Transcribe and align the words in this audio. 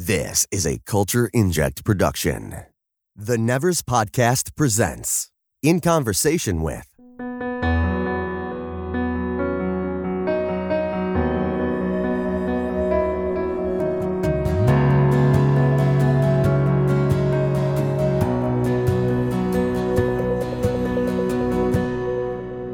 This 0.00 0.46
is 0.52 0.64
a 0.64 0.78
Culture 0.86 1.28
Inject 1.34 1.84
production. 1.84 2.54
The 3.16 3.36
Nevers 3.36 3.82
Podcast 3.82 4.54
presents 4.54 5.28
In 5.60 5.80
Conversation 5.80 6.62
with. 6.62 6.86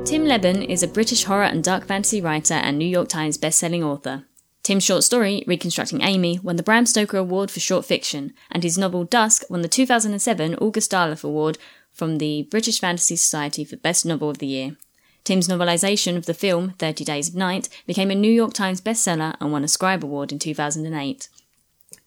Tim 0.04 0.26
Lebbon 0.26 0.62
is 0.62 0.82
a 0.82 0.86
British 0.86 1.24
horror 1.24 1.44
and 1.44 1.64
dark 1.64 1.86
fantasy 1.86 2.20
writer 2.20 2.52
and 2.52 2.78
New 2.78 2.84
York 2.84 3.08
Times 3.08 3.38
bestselling 3.38 3.82
author. 3.82 4.24
Tim's 4.64 4.82
short 4.82 5.04
story, 5.04 5.44
Reconstructing 5.46 6.00
Amy, 6.00 6.38
won 6.42 6.56
the 6.56 6.62
Bram 6.62 6.86
Stoker 6.86 7.18
Award 7.18 7.50
for 7.50 7.60
Short 7.60 7.84
Fiction, 7.84 8.32
and 8.50 8.62
his 8.62 8.78
novel 8.78 9.04
Dusk 9.04 9.44
won 9.50 9.60
the 9.60 9.68
2007 9.68 10.54
August 10.54 10.90
Derleth 10.90 11.22
Award 11.22 11.58
from 11.92 12.16
the 12.16 12.48
British 12.50 12.80
Fantasy 12.80 13.14
Society 13.14 13.62
for 13.62 13.76
Best 13.76 14.06
Novel 14.06 14.30
of 14.30 14.38
the 14.38 14.46
Year. 14.46 14.78
Tim's 15.22 15.48
novelisation 15.48 16.16
of 16.16 16.24
the 16.24 16.32
film, 16.32 16.70
30 16.78 17.04
Days 17.04 17.28
of 17.28 17.34
Night, 17.34 17.68
became 17.86 18.10
a 18.10 18.14
New 18.14 18.32
York 18.32 18.54
Times 18.54 18.80
bestseller 18.80 19.36
and 19.38 19.52
won 19.52 19.64
a 19.64 19.68
Scribe 19.68 20.02
Award 20.02 20.32
in 20.32 20.38
2008. 20.38 21.28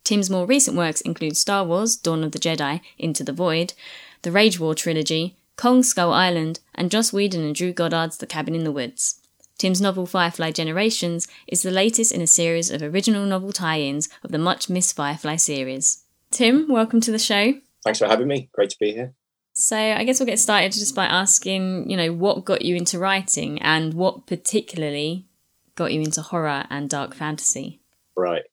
Tim's 0.04 0.30
more 0.32 0.48
recent 0.48 0.76
works 0.76 1.02
include 1.02 1.38
Star 1.38 1.64
Wars, 1.64 1.96
Dawn 1.96 2.24
of 2.24 2.32
the 2.32 2.40
Jedi, 2.40 2.82
Into 2.98 3.24
the 3.24 3.34
Void, 3.34 3.76
the 4.24 4.32
Rage 4.32 4.60
War 4.60 4.74
trilogy, 4.74 5.36
Kong 5.58 5.84
Skull 5.84 6.12
Island, 6.12 6.60
and 6.74 6.90
Joss 6.90 7.14
Whedon 7.14 7.44
and 7.44 7.54
Drew 7.54 7.72
Goddard's 7.72 8.18
The 8.18 8.26
Cabin 8.26 8.56
in 8.56 8.64
the 8.64 8.72
Woods. 8.72 9.20
Tim's 9.58 9.82
novel 9.82 10.06
Firefly 10.06 10.52
Generations 10.52 11.28
is 11.48 11.64
the 11.64 11.72
latest 11.72 12.12
in 12.12 12.22
a 12.22 12.28
series 12.28 12.70
of 12.70 12.84
original 12.84 13.26
novel 13.26 13.52
tie 13.52 13.80
ins 13.80 14.08
of 14.24 14.32
the 14.32 14.38
much 14.38 14.70
missed 14.70 14.96
Firefly 14.96 15.38
series. 15.38 16.04
Tim, 16.30 16.68
welcome 16.70 17.02
to 17.02 17.12
the 17.12 17.18
show. 17.18 17.54
Thanks 17.84 17.98
for 17.98 18.08
having 18.08 18.28
me. 18.28 18.50
Great 18.54 18.70
to 18.70 18.78
be 18.80 18.94
here. 18.94 19.14
So, 19.54 19.76
I 19.76 20.04
guess 20.04 20.20
we'll 20.20 20.28
get 20.28 20.38
started 20.38 20.74
just 20.74 20.94
by 20.94 21.06
asking, 21.06 21.90
you 21.90 21.98
know, 21.98 22.14
what 22.14 22.46
got 22.46 22.62
you 22.62 22.76
into 22.76 23.00
writing 23.00 23.60
and 23.64 23.96
what 23.96 24.28
particularly 24.28 25.26
got 25.74 25.92
you 25.92 26.02
into 26.02 26.22
horror 26.22 26.66
and 26.70 26.88
dark 26.88 27.16
fantasy? 27.16 27.82
Right. 28.16 28.44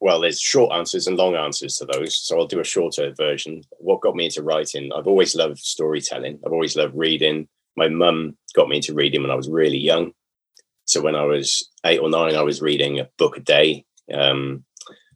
Well, 0.00 0.20
there's 0.20 0.40
short 0.40 0.72
answers 0.72 1.06
and 1.06 1.18
long 1.18 1.34
answers 1.34 1.76
to 1.76 1.84
those. 1.84 2.16
So 2.16 2.38
I'll 2.38 2.46
do 2.46 2.60
a 2.60 2.64
shorter 2.64 3.12
version. 3.14 3.60
What 3.72 4.00
got 4.00 4.14
me 4.14 4.24
into 4.24 4.42
writing? 4.42 4.90
I've 4.96 5.06
always 5.06 5.34
loved 5.34 5.58
storytelling. 5.58 6.38
I've 6.46 6.52
always 6.52 6.76
loved 6.76 6.94
reading. 6.96 7.48
My 7.76 7.88
mum 7.88 8.38
got 8.54 8.68
me 8.68 8.76
into 8.76 8.94
reading 8.94 9.20
when 9.20 9.30
I 9.30 9.34
was 9.34 9.50
really 9.50 9.76
young. 9.76 10.12
So 10.86 11.02
when 11.02 11.14
I 11.14 11.24
was 11.24 11.70
eight 11.84 12.00
or 12.00 12.08
nine, 12.08 12.34
I 12.34 12.42
was 12.42 12.62
reading 12.62 12.98
a 12.98 13.08
book 13.18 13.36
a 13.36 13.40
day. 13.40 13.84
Um, 14.12 14.64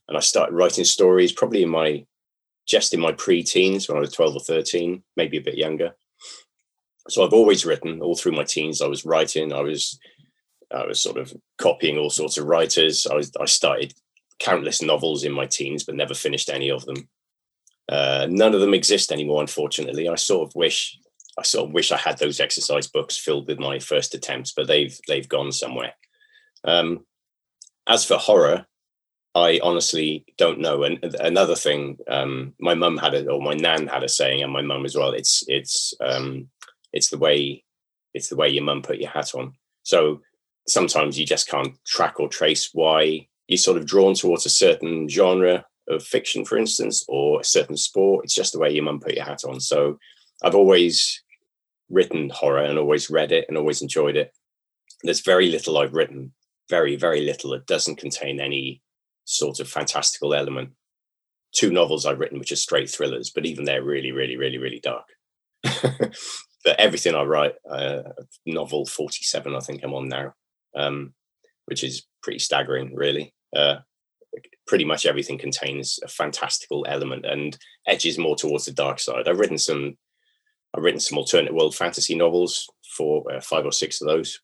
and 0.09 0.17
I 0.17 0.21
started 0.21 0.55
writing 0.55 0.85
stories 0.85 1.33
probably 1.33 1.63
in 1.63 1.71
my 1.71 2.05
just 2.67 2.93
in 2.93 3.01
my 3.01 3.13
pre-teens 3.13 3.89
when 3.89 3.97
I 3.97 4.01
was 4.01 4.13
12 4.13 4.37
or 4.37 4.41
13, 4.41 5.03
maybe 5.17 5.39
a 5.39 5.43
bit 5.43 5.57
younger. 5.57 5.97
So 7.09 7.25
I've 7.25 7.33
always 7.33 7.65
written 7.65 8.01
all 8.01 8.15
through 8.15 8.33
my 8.33 8.45
teens. 8.45 8.81
I 8.81 8.87
was 8.87 9.05
writing. 9.05 9.53
I 9.53 9.61
was 9.61 9.99
I 10.73 10.87
was 10.87 11.01
sort 11.01 11.17
of 11.17 11.33
copying 11.59 11.99
all 11.99 12.11
sorts 12.11 12.37
of 12.39 12.47
writers. 12.47 13.07
I 13.07 13.15
was 13.15 13.33
I 13.41 13.47
started 13.47 13.95
countless 14.39 14.83
novels 14.83 15.25
in 15.25 15.33
my 15.33 15.47
teens, 15.47 15.85
but 15.85 15.95
never 15.95 16.15
finished 16.15 16.51
any 16.51 16.71
of 16.71 16.85
them. 16.87 17.09
Uh, 17.89 18.27
none 18.31 18.55
of 18.55 18.61
them 18.61 18.75
exist 18.75 19.11
anymore, 19.11 19.41
unfortunately. 19.41 20.09
I 20.09 20.15
sort 20.15 20.49
of 20.49 20.55
wish 20.55 20.99
I 21.39 21.43
sort 21.43 21.69
of 21.69 21.75
wish 21.75 21.93
I 21.93 21.97
had 21.97 22.19
those 22.19 22.41
exercise 22.41 22.87
books 22.87 23.17
filled 23.17 23.49
with 23.49 23.59
my 23.59 23.79
first 23.79 24.15
attempts, 24.15 24.53
but 24.53 24.67
they've 24.67 24.99
they've 25.07 25.29
gone 25.29 25.53
somewhere. 25.53 25.95
Um, 26.65 27.07
as 27.87 28.05
for 28.05 28.17
horror, 28.17 28.67
I 29.35 29.61
honestly 29.63 30.25
don't 30.39 30.61
know. 30.61 30.83
And 30.83 31.03
another 31.21 31.55
thing, 31.55 31.99
um, 32.09 32.55
my 32.61 32.75
mum 32.75 32.99
had 32.99 33.15
it, 33.15 33.29
or 33.29 33.41
my 33.41 33.55
nan 33.55 33.87
had 33.87 34.03
a 34.03 34.09
saying, 34.09 34.43
and 34.43 34.53
my 34.53 34.63
mum 34.63 34.85
as 34.85 34.97
well. 34.97 35.13
It's 35.13 35.45
it's 35.47 35.95
um, 36.01 36.49
it's 36.93 37.11
the 37.11 37.19
way 37.19 37.65
it's 38.13 38.29
the 38.29 38.37
way 38.37 38.49
your 38.49 38.65
mum 38.65 38.83
put 38.83 38.99
your 38.99 39.11
hat 39.11 39.35
on. 39.35 39.55
So 39.83 40.21
sometimes 40.67 41.19
you 41.19 41.25
just 41.25 41.49
can't 41.49 41.75
track 41.87 42.19
or 42.21 42.29
trace 42.29 42.71
why 42.73 43.29
you're 43.47 43.59
sort 43.59 43.79
of 43.79 43.87
drawn 43.87 44.15
towards 44.15 44.47
a 44.47 44.51
certain 44.51 45.09
genre 45.09 45.65
of 45.89 46.03
fiction, 46.03 46.45
for 46.45 46.59
instance, 46.59 47.05
or 47.09 47.41
a 47.41 47.45
certain 47.45 47.77
sport. 47.77 48.25
It's 48.25 48.35
just 48.35 48.53
the 48.53 48.59
way 48.59 48.71
your 48.71 48.85
mum 48.85 49.01
put 49.01 49.15
your 49.15 49.25
hat 49.25 49.45
on. 49.45 49.61
So 49.61 49.99
I've 50.43 50.55
always 50.55 51.23
written 51.89 52.31
horror 52.31 52.63
and 52.63 52.79
always 52.79 53.11
read 53.11 53.33
it 53.33 53.47
and 53.49 53.57
always 53.57 53.83
enjoyed 53.83 54.17
it. 54.17 54.33
There's 55.03 55.21
very 55.21 55.51
little 55.51 55.79
I've 55.79 55.95
written, 55.95 56.33
very, 56.69 56.97
very 56.97 57.23
little 57.23 57.51
that 57.51 57.67
doesn't 57.67 57.97
contain 57.97 58.41
any 58.41 58.83
sort 59.25 59.61
of 59.61 59.69
fantastical 59.69 60.35
element. 60.35 60.71
Two 61.53 61.71
novels 61.71 62.07
I've 62.07 62.19
written, 62.19 62.39
which 62.39 62.53
are 62.53 62.57
straight 62.57 62.89
thrillers, 62.89 63.31
but 63.31 63.47
even 63.47 63.65
they're 63.65 63.83
really, 63.83 64.13
really, 64.13 64.37
really, 64.37 64.59
really 64.59 64.81
dark. 64.81 65.07
but 65.63 66.79
everything 66.79 67.15
I 67.15 67.23
write, 67.23 67.55
uh, 67.69 68.03
novel 68.47 68.87
47, 68.87 69.55
I 69.55 69.61
think 69.61 69.83
I'm 69.83 69.95
on 69.95 70.09
now, 70.09 70.35
um, 70.77 71.15
which 71.67 71.83
is 71.83 72.07
pretty 72.23 72.39
staggering, 72.39 72.95
really. 72.95 73.35
Uh, 73.55 73.77
pretty 74.67 74.85
much 74.85 75.07
everything 75.07 75.39
contains 75.39 75.99
a 76.05 76.09
fantastical 76.09 76.87
element 76.89 77.27
and 77.27 77.59
edges 77.87 78.19
more 78.19 78.37
towards 78.37 78.67
the 78.67 78.73
dark 78.73 79.01
side. 79.01 79.27
I've 79.27 79.41
written 79.41 79.59
some, 79.59 79.97
I've 80.75 80.83
written 80.83 81.01
some 81.01 81.19
alternate 81.19 81.55
world 81.55 81.75
fantasy 81.75 82.15
novels 82.15 82.71
for 82.97 83.31
uh, 83.33 83.41
five 83.41 83.65
or 83.65 83.73
six 83.73 84.01
of 84.01 84.09
those, 84.09 84.41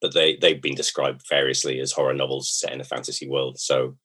but 0.00 0.14
they 0.14 0.36
they've 0.36 0.62
been 0.62 0.74
described 0.74 1.22
variously 1.28 1.80
as 1.80 1.92
horror 1.92 2.14
novels 2.14 2.50
set 2.50 2.72
in 2.72 2.80
a 2.80 2.84
fantasy 2.84 3.28
world. 3.28 3.58
So 3.58 3.96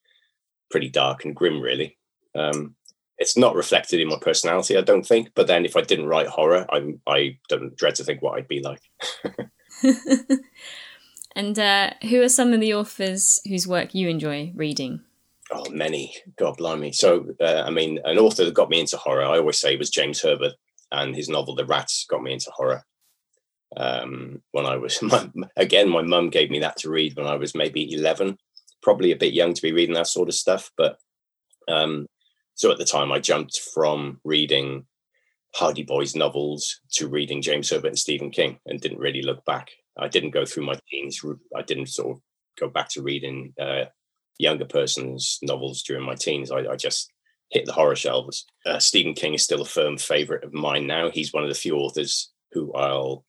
pretty 0.71 0.89
dark 0.89 1.25
and 1.25 1.35
grim, 1.35 1.61
really. 1.61 1.97
Um, 2.35 2.75
it's 3.17 3.37
not 3.37 3.55
reflected 3.55 3.99
in 3.99 4.09
my 4.09 4.17
personality, 4.19 4.77
I 4.77 4.81
don't 4.81 5.05
think. 5.05 5.29
But 5.35 5.47
then, 5.47 5.65
if 5.65 5.75
I 5.75 5.81
didn't 5.81 6.07
write 6.07 6.27
horror, 6.27 6.65
I'm 6.69 6.99
I 7.07 7.37
don't 7.49 7.75
dread 7.75 7.95
to 7.95 8.03
think 8.03 8.21
what 8.21 8.37
I'd 8.37 8.47
be 8.47 8.61
like. 8.61 8.81
and 11.35 11.59
uh, 11.59 11.91
who 12.09 12.21
are 12.21 12.29
some 12.29 12.53
of 12.53 12.59
the 12.59 12.73
authors 12.73 13.39
whose 13.47 13.67
work 13.67 13.93
you 13.93 14.09
enjoy 14.09 14.51
reading? 14.55 15.01
Oh, 15.51 15.69
many. 15.69 16.15
God 16.37 16.57
blimey. 16.57 16.91
So, 16.91 17.27
uh, 17.39 17.63
I 17.65 17.69
mean, 17.69 17.99
an 18.05 18.17
author 18.17 18.45
that 18.45 18.53
got 18.53 18.69
me 18.69 18.79
into 18.79 18.97
horror, 18.97 19.23
I 19.23 19.37
always 19.37 19.59
say, 19.59 19.75
was 19.75 19.89
James 19.89 20.21
Herbert, 20.21 20.53
and 20.93 21.15
his 21.15 21.27
novel 21.27 21.55
*The 21.55 21.65
Rats* 21.65 22.05
got 22.09 22.23
me 22.23 22.33
into 22.33 22.51
horror. 22.51 22.85
Um, 23.75 24.41
when 24.51 24.65
I 24.65 24.77
was, 24.77 25.01
my, 25.01 25.29
again, 25.57 25.89
my 25.89 26.03
mum 26.03 26.29
gave 26.29 26.49
me 26.49 26.59
that 26.59 26.77
to 26.77 26.89
read 26.89 27.17
when 27.17 27.27
I 27.27 27.35
was 27.35 27.55
maybe 27.55 27.91
eleven, 27.93 28.37
probably 28.81 29.11
a 29.11 29.17
bit 29.17 29.33
young 29.33 29.53
to 29.53 29.61
be 29.61 29.73
reading 29.73 29.95
that 29.95 30.07
sort 30.07 30.29
of 30.29 30.35
stuff. 30.35 30.71
But 30.77 30.97
um, 31.67 32.07
so 32.53 32.71
at 32.71 32.77
the 32.77 32.85
time, 32.85 33.11
I 33.11 33.19
jumped 33.19 33.59
from 33.73 34.21
reading 34.23 34.85
Hardy 35.55 35.83
Boys 35.83 36.15
novels 36.15 36.79
to 36.93 37.07
reading 37.07 37.41
James 37.41 37.69
Herbert 37.69 37.89
and 37.89 37.99
Stephen 37.99 38.29
King, 38.29 38.59
and 38.65 38.79
didn't 38.79 38.99
really 38.99 39.21
look 39.21 39.43
back. 39.45 39.71
I 39.97 40.07
didn't 40.07 40.31
go 40.31 40.45
through 40.45 40.65
my 40.65 40.79
teens. 40.89 41.21
I 41.55 41.61
didn't 41.61 41.87
sort 41.87 42.17
of 42.17 42.21
go 42.59 42.69
back 42.69 42.89
to 42.89 43.01
reading 43.01 43.53
uh, 43.59 43.85
younger 44.39 44.65
person's 44.65 45.39
novels 45.41 45.83
during 45.83 46.05
my 46.05 46.15
teens. 46.15 46.51
I, 46.51 46.59
I 46.71 46.75
just 46.75 47.11
hit 47.49 47.65
the 47.65 47.73
horror 47.73 47.95
shelves. 47.95 48.45
Uh, 48.65 48.79
Stephen 48.79 49.13
King 49.13 49.33
is 49.33 49.43
still 49.43 49.61
a 49.61 49.65
firm 49.65 49.97
favorite 49.97 50.43
of 50.43 50.53
mine 50.53 50.87
now. 50.87 51.09
He's 51.09 51.33
one 51.33 51.43
of 51.43 51.49
the 51.49 51.55
few 51.55 51.75
authors 51.75 52.31
who 52.51 52.73
I'll 52.73 53.25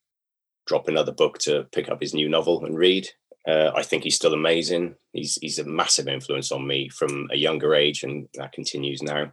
drop 0.66 0.88
another 0.88 1.12
book 1.12 1.38
to 1.38 1.64
pick 1.72 1.88
up 1.88 2.00
his 2.00 2.14
new 2.14 2.28
novel 2.28 2.64
and 2.64 2.76
read. 2.76 3.08
Uh, 3.47 3.70
I 3.75 3.82
think 3.82 4.04
he's 4.04 4.16
still 4.16 4.32
amazing. 4.32 4.94
He's 5.12 5.36
he's 5.41 5.58
a 5.58 5.64
massive 5.64 6.08
influence 6.08 6.50
on 6.50 6.66
me 6.66 6.88
from 6.88 7.28
a 7.30 7.36
younger 7.36 7.75
age, 7.75 8.02
and 8.02 8.26
that 8.34 8.52
continues 8.52 9.02
now. 9.02 9.32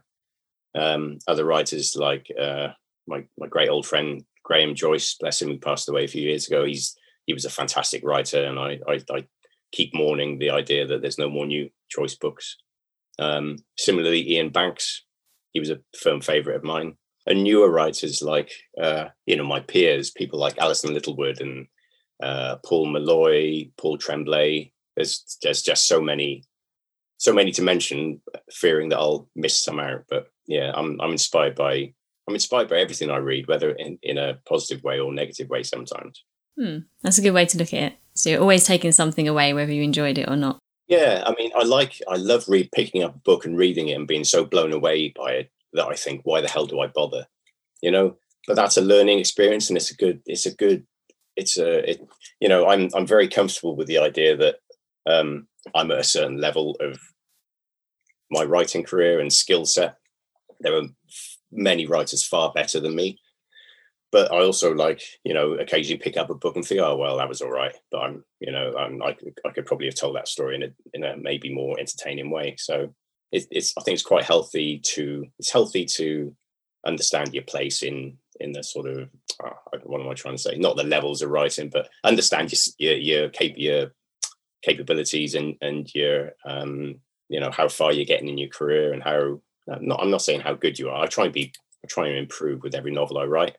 Um, 0.74 1.18
other 1.26 1.44
writers 1.44 1.96
like 1.96 2.30
uh, 2.38 2.68
my 3.06 3.24
my 3.38 3.46
great 3.46 3.70
old 3.70 3.86
friend 3.86 4.22
Graham 4.44 4.74
Joyce, 4.74 5.14
bless 5.18 5.40
him, 5.40 5.48
who 5.48 5.58
passed 5.58 5.88
away 5.88 6.04
a 6.04 6.08
few 6.08 6.22
years 6.22 6.46
ago. 6.46 6.64
He's 6.64 6.96
he 7.26 7.32
was 7.32 7.46
a 7.46 7.50
fantastic 7.50 8.04
writer, 8.04 8.44
and 8.44 8.58
I 8.58 8.80
I, 8.86 9.00
I 9.10 9.26
keep 9.72 9.94
mourning 9.94 10.38
the 10.38 10.50
idea 10.50 10.86
that 10.86 11.00
there's 11.00 11.18
no 11.18 11.30
more 11.30 11.46
new 11.46 11.70
Joyce 11.90 12.16
books. 12.16 12.58
Um, 13.18 13.58
similarly, 13.76 14.36
Iain 14.36 14.50
Banks, 14.50 15.04
he 15.52 15.60
was 15.60 15.70
a 15.70 15.80
firm 15.98 16.20
favourite 16.20 16.56
of 16.56 16.64
mine. 16.64 16.96
And 17.26 17.44
newer 17.44 17.70
writers 17.70 18.20
like 18.20 18.50
uh, 18.80 19.06
you 19.26 19.36
know 19.36 19.44
my 19.44 19.60
peers, 19.60 20.10
people 20.10 20.40
like 20.40 20.58
Alison 20.58 20.92
Littlewood 20.92 21.40
and 21.40 21.68
uh, 22.20 22.56
Paul 22.66 22.88
Meloy, 22.88 23.70
Paul 23.76 23.96
Tremblay. 23.96 24.72
There's 24.96 25.38
there's 25.40 25.62
just 25.62 25.86
so 25.86 26.00
many, 26.00 26.42
so 27.18 27.32
many 27.32 27.52
to 27.52 27.62
mention. 27.62 28.20
Fearing 28.50 28.88
that 28.88 28.98
I'll 28.98 29.28
miss 29.36 29.64
some 29.64 29.78
out, 29.78 30.04
but 30.10 30.32
yeah, 30.48 30.72
I'm 30.74 31.00
I'm 31.00 31.12
inspired 31.12 31.54
by 31.54 31.94
I'm 32.26 32.34
inspired 32.34 32.68
by 32.68 32.78
everything 32.78 33.10
I 33.10 33.18
read, 33.18 33.46
whether 33.46 33.70
in 33.70 34.00
in 34.02 34.18
a 34.18 34.38
positive 34.44 34.82
way 34.82 34.98
or 34.98 35.12
negative 35.12 35.48
way. 35.48 35.62
Sometimes. 35.62 36.24
Hmm. 36.58 36.78
That's 37.02 37.18
a 37.18 37.22
good 37.22 37.32
way 37.32 37.46
to 37.46 37.58
look 37.58 37.72
at 37.72 37.92
it. 37.92 37.98
So 38.14 38.30
you're 38.30 38.40
always 38.40 38.64
taking 38.64 38.92
something 38.92 39.26
away, 39.26 39.54
whether 39.54 39.72
you 39.72 39.82
enjoyed 39.82 40.18
it 40.18 40.28
or 40.28 40.36
not. 40.36 40.58
Yeah, 40.88 41.22
I 41.26 41.34
mean, 41.38 41.50
I 41.56 41.64
like, 41.64 42.00
I 42.08 42.16
love 42.16 42.44
read 42.48 42.70
picking 42.72 43.02
up 43.02 43.14
a 43.14 43.18
book 43.18 43.44
and 43.46 43.56
reading 43.56 43.88
it 43.88 43.94
and 43.94 44.06
being 44.06 44.24
so 44.24 44.44
blown 44.44 44.72
away 44.72 45.12
by 45.16 45.32
it 45.32 45.50
that 45.72 45.86
I 45.86 45.94
think, 45.94 46.22
why 46.24 46.40
the 46.40 46.48
hell 46.50 46.66
do 46.66 46.80
I 46.80 46.88
bother? 46.88 47.26
You 47.82 47.90
know. 47.90 48.16
But 48.48 48.56
that's 48.56 48.76
a 48.76 48.80
learning 48.82 49.20
experience, 49.20 49.70
and 49.70 49.76
it's 49.76 49.92
a 49.92 49.96
good, 49.96 50.20
it's 50.26 50.46
a 50.46 50.54
good, 50.56 50.84
it's 51.36 51.58
a, 51.58 51.88
it, 51.88 52.00
you 52.40 52.48
know, 52.48 52.68
I'm 52.68 52.90
I'm 52.92 53.06
very 53.06 53.28
comfortable 53.28 53.76
with 53.76 53.86
the 53.86 53.98
idea 53.98 54.36
that 54.36 54.56
um, 55.06 55.46
I'm 55.76 55.92
at 55.92 56.00
a 56.00 56.04
certain 56.04 56.40
level 56.40 56.76
of 56.80 56.98
my 58.32 58.42
writing 58.42 58.82
career 58.82 59.20
and 59.20 59.32
skill 59.32 59.64
set. 59.64 59.94
There 60.58 60.76
are 60.76 60.88
many 61.52 61.86
writers 61.86 62.26
far 62.26 62.52
better 62.52 62.80
than 62.80 62.96
me, 62.96 63.20
but 64.12 64.30
I 64.30 64.42
also 64.42 64.72
like 64.74 65.02
you 65.24 65.34
know 65.34 65.54
occasionally 65.54 65.98
pick 65.98 66.16
up 66.16 66.30
a 66.30 66.34
book 66.34 66.54
and 66.54 66.64
think, 66.64 66.80
oh 66.80 66.96
well, 66.96 67.16
that 67.16 67.28
was 67.28 67.40
all 67.40 67.50
right. 67.50 67.74
But 67.90 67.98
I'm 67.98 68.24
you 68.40 68.52
know 68.52 68.74
I'm, 68.76 69.02
I 69.02 69.16
I 69.44 69.50
could 69.50 69.66
probably 69.66 69.86
have 69.86 69.96
told 69.96 70.14
that 70.16 70.28
story 70.28 70.54
in 70.54 70.62
a 70.62 70.68
in 70.94 71.02
a 71.02 71.16
maybe 71.16 71.52
more 71.52 71.80
entertaining 71.80 72.30
way. 72.30 72.56
So 72.58 72.94
it, 73.32 73.46
it's 73.50 73.72
I 73.78 73.82
think 73.82 73.94
it's 73.94 74.04
quite 74.04 74.24
healthy 74.24 74.80
to 74.94 75.26
it's 75.38 75.50
healthy 75.50 75.86
to 75.96 76.34
understand 76.86 77.32
your 77.32 77.44
place 77.44 77.82
in 77.82 78.18
in 78.38 78.52
the 78.52 78.62
sort 78.62 78.86
of 78.86 79.08
oh, 79.42 79.78
what 79.84 80.00
am 80.00 80.08
I 80.08 80.14
trying 80.14 80.36
to 80.36 80.42
say? 80.42 80.56
Not 80.56 80.76
the 80.76 80.84
levels 80.84 81.22
of 81.22 81.30
writing, 81.30 81.70
but 81.70 81.88
understand 82.04 82.52
your 82.78 82.94
your 82.94 83.30
your, 83.30 83.50
your 83.56 83.92
capabilities 84.62 85.34
and 85.34 85.56
and 85.60 85.92
your 85.94 86.32
um 86.46 86.96
you 87.28 87.40
know 87.40 87.50
how 87.50 87.68
far 87.68 87.92
you're 87.92 88.04
getting 88.04 88.28
in 88.28 88.38
your 88.38 88.50
career 88.50 88.92
and 88.92 89.02
how 89.02 89.40
not 89.80 90.00
I'm 90.00 90.10
not 90.10 90.22
saying 90.22 90.40
how 90.40 90.54
good 90.54 90.78
you 90.78 90.90
are. 90.90 91.02
I 91.02 91.06
try 91.06 91.24
and 91.24 91.32
be 91.32 91.52
I 91.84 91.88
try 91.88 92.08
and 92.08 92.18
improve 92.18 92.62
with 92.62 92.74
every 92.74 92.92
novel 92.92 93.18
I 93.18 93.24
write. 93.24 93.56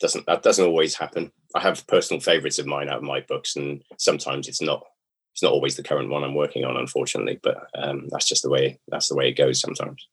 Doesn't 0.00 0.26
that 0.26 0.42
doesn't 0.42 0.64
always 0.64 0.94
happen. 0.94 1.32
I 1.54 1.60
have 1.60 1.86
personal 1.86 2.20
favorites 2.20 2.58
of 2.58 2.66
mine 2.66 2.88
out 2.88 2.98
of 2.98 3.02
my 3.02 3.20
books, 3.20 3.56
and 3.56 3.82
sometimes 3.98 4.48
it's 4.48 4.60
not 4.60 4.84
it's 5.32 5.42
not 5.42 5.52
always 5.52 5.76
the 5.76 5.82
current 5.82 6.10
one 6.10 6.24
I'm 6.24 6.34
working 6.34 6.64
on, 6.64 6.76
unfortunately. 6.76 7.40
But 7.42 7.68
um, 7.74 8.08
that's 8.10 8.28
just 8.28 8.42
the 8.42 8.50
way 8.50 8.78
that's 8.88 9.08
the 9.08 9.16
way 9.16 9.28
it 9.28 9.36
goes 9.36 9.60
sometimes. 9.60 10.06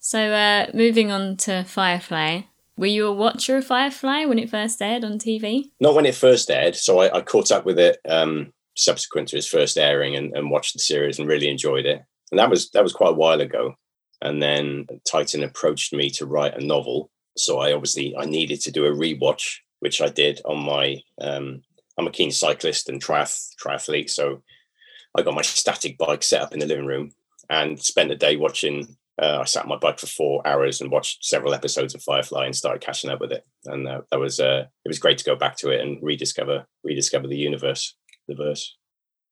So 0.00 0.32
uh, 0.32 0.66
moving 0.74 1.10
on 1.10 1.36
to 1.38 1.64
Firefly, 1.64 2.42
were 2.76 2.86
you 2.86 3.06
a 3.06 3.12
watcher 3.12 3.56
of 3.56 3.66
Firefly 3.66 4.24
when 4.24 4.38
it 4.38 4.48
first 4.48 4.80
aired 4.80 5.04
on 5.04 5.18
TV? 5.18 5.70
Not 5.80 5.94
when 5.94 6.06
it 6.06 6.14
first 6.14 6.48
aired. 6.50 6.76
So 6.76 7.00
I, 7.00 7.18
I 7.18 7.20
caught 7.22 7.50
up 7.50 7.64
with 7.64 7.78
it 7.78 7.98
um, 8.08 8.52
subsequent 8.76 9.28
to 9.28 9.36
its 9.36 9.48
first 9.48 9.76
airing 9.76 10.14
and, 10.14 10.32
and, 10.34 10.50
watched 10.50 10.74
the 10.74 10.78
series 10.78 11.18
and 11.18 11.28
really 11.28 11.48
enjoyed 11.48 11.86
it. 11.86 12.00
And 12.30 12.38
that 12.38 12.48
was 12.48 12.70
that 12.70 12.84
was 12.84 12.92
quite 12.92 13.10
a 13.10 13.16
while 13.16 13.40
ago. 13.40 13.74
And 14.22 14.40
then 14.42 14.86
Titan 15.10 15.42
approached 15.42 15.92
me 15.92 16.10
to 16.10 16.26
write 16.26 16.54
a 16.54 16.64
novel. 16.64 17.10
So 17.38 17.58
I 17.58 17.72
obviously 17.72 18.14
I 18.16 18.24
needed 18.24 18.60
to 18.62 18.72
do 18.72 18.86
a 18.86 18.90
rewatch, 18.90 19.58
which 19.80 20.00
I 20.00 20.08
did 20.08 20.40
on 20.44 20.58
my. 20.64 21.00
Um, 21.20 21.62
I'm 21.98 22.06
a 22.06 22.12
keen 22.12 22.30
cyclist 22.30 22.88
and 22.88 23.02
triath- 23.02 23.48
triathlete, 23.60 24.10
so 24.10 24.42
I 25.16 25.22
got 25.22 25.34
my 25.34 25.42
static 25.42 25.98
bike 25.98 26.22
set 26.22 26.42
up 26.42 26.52
in 26.52 26.60
the 26.60 26.66
living 26.66 26.86
room 26.86 27.10
and 27.50 27.80
spent 27.80 28.12
a 28.12 28.16
day 28.16 28.36
watching 28.36 28.96
uh, 29.20 29.38
I 29.40 29.44
sat 29.44 29.64
on 29.64 29.68
my 29.68 29.76
bike 29.76 29.98
for 29.98 30.06
four 30.06 30.46
hours 30.46 30.80
and 30.80 30.90
watched 30.90 31.24
several 31.24 31.52
episodes 31.52 31.94
of 31.94 32.02
Firefly 32.02 32.46
and 32.46 32.54
started 32.54 32.82
catching 32.82 33.10
up 33.10 33.20
with 33.20 33.32
it. 33.32 33.44
And 33.64 33.88
uh, 33.88 34.02
that 34.10 34.20
was 34.20 34.38
uh, 34.38 34.66
it 34.84 34.88
was 34.88 35.00
great 35.00 35.18
to 35.18 35.24
go 35.24 35.34
back 35.34 35.56
to 35.58 35.70
it 35.70 35.80
and 35.80 35.98
rediscover 36.02 36.66
rediscover 36.84 37.26
the 37.26 37.36
universe, 37.36 37.96
the 38.28 38.36
verse. 38.36 38.76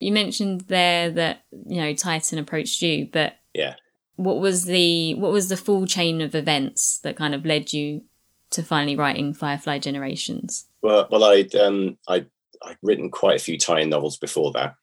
You 0.00 0.12
mentioned 0.12 0.62
there 0.62 1.10
that 1.10 1.42
you 1.50 1.80
know 1.80 1.94
Titan 1.94 2.38
approached 2.38 2.82
you, 2.82 3.08
but 3.12 3.34
yeah, 3.54 3.76
what 4.16 4.38
was 4.38 4.64
the 4.64 5.14
what 5.14 5.32
was 5.32 5.48
the 5.48 5.56
full 5.56 5.86
chain 5.86 6.20
of 6.20 6.34
events 6.34 6.98
that 6.98 7.16
kind 7.16 7.34
of 7.34 7.44
led 7.44 7.72
you 7.72 8.02
to 8.50 8.62
finally 8.62 8.96
writing 8.96 9.34
Firefly 9.34 9.78
Generations? 9.78 10.66
Well, 10.82 11.06
well, 11.10 11.24
I'd 11.24 11.54
um, 11.54 11.98
I'd, 12.08 12.26
I'd 12.64 12.78
written 12.82 13.10
quite 13.10 13.36
a 13.36 13.44
few 13.44 13.58
tie-in 13.58 13.90
novels 13.90 14.16
before 14.16 14.52
that. 14.52 14.74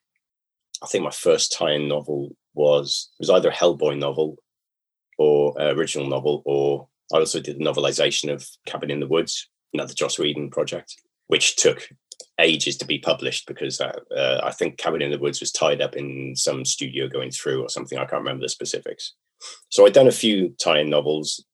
I 0.82 0.86
think 0.86 1.04
my 1.04 1.10
first 1.10 1.52
tie-in 1.52 1.88
novel 1.88 2.36
was 2.54 3.10
was 3.18 3.30
either 3.30 3.50
a 3.50 3.54
Hellboy 3.54 3.98
novel 3.98 4.36
or 5.18 5.60
uh, 5.60 5.74
original 5.74 6.08
novel, 6.08 6.42
or 6.44 6.88
I 7.12 7.18
also 7.18 7.40
did 7.40 7.58
the 7.58 7.64
novelization 7.64 8.32
of 8.32 8.46
Cabin 8.66 8.90
in 8.90 9.00
the 9.00 9.06
Woods, 9.06 9.48
another 9.72 9.94
Joss 9.94 10.18
Whedon 10.18 10.50
project, 10.50 10.94
which 11.26 11.56
took 11.56 11.88
ages 12.40 12.76
to 12.76 12.84
be 12.84 12.98
published 12.98 13.46
because 13.46 13.80
uh, 13.80 13.92
uh, 14.16 14.40
I 14.42 14.50
think 14.50 14.76
Cabin 14.76 15.02
in 15.02 15.10
the 15.10 15.18
Woods 15.18 15.40
was 15.40 15.52
tied 15.52 15.80
up 15.80 15.96
in 15.96 16.34
some 16.36 16.64
studio 16.64 17.08
going 17.08 17.30
through 17.30 17.62
or 17.62 17.68
something. 17.68 17.98
I 17.98 18.04
can't 18.04 18.22
remember 18.22 18.42
the 18.42 18.48
specifics. 18.48 19.14
So 19.68 19.86
I'd 19.86 19.92
done 19.92 20.08
a 20.08 20.12
few 20.12 20.54
tie-in 20.62 20.88
novels, 20.88 21.44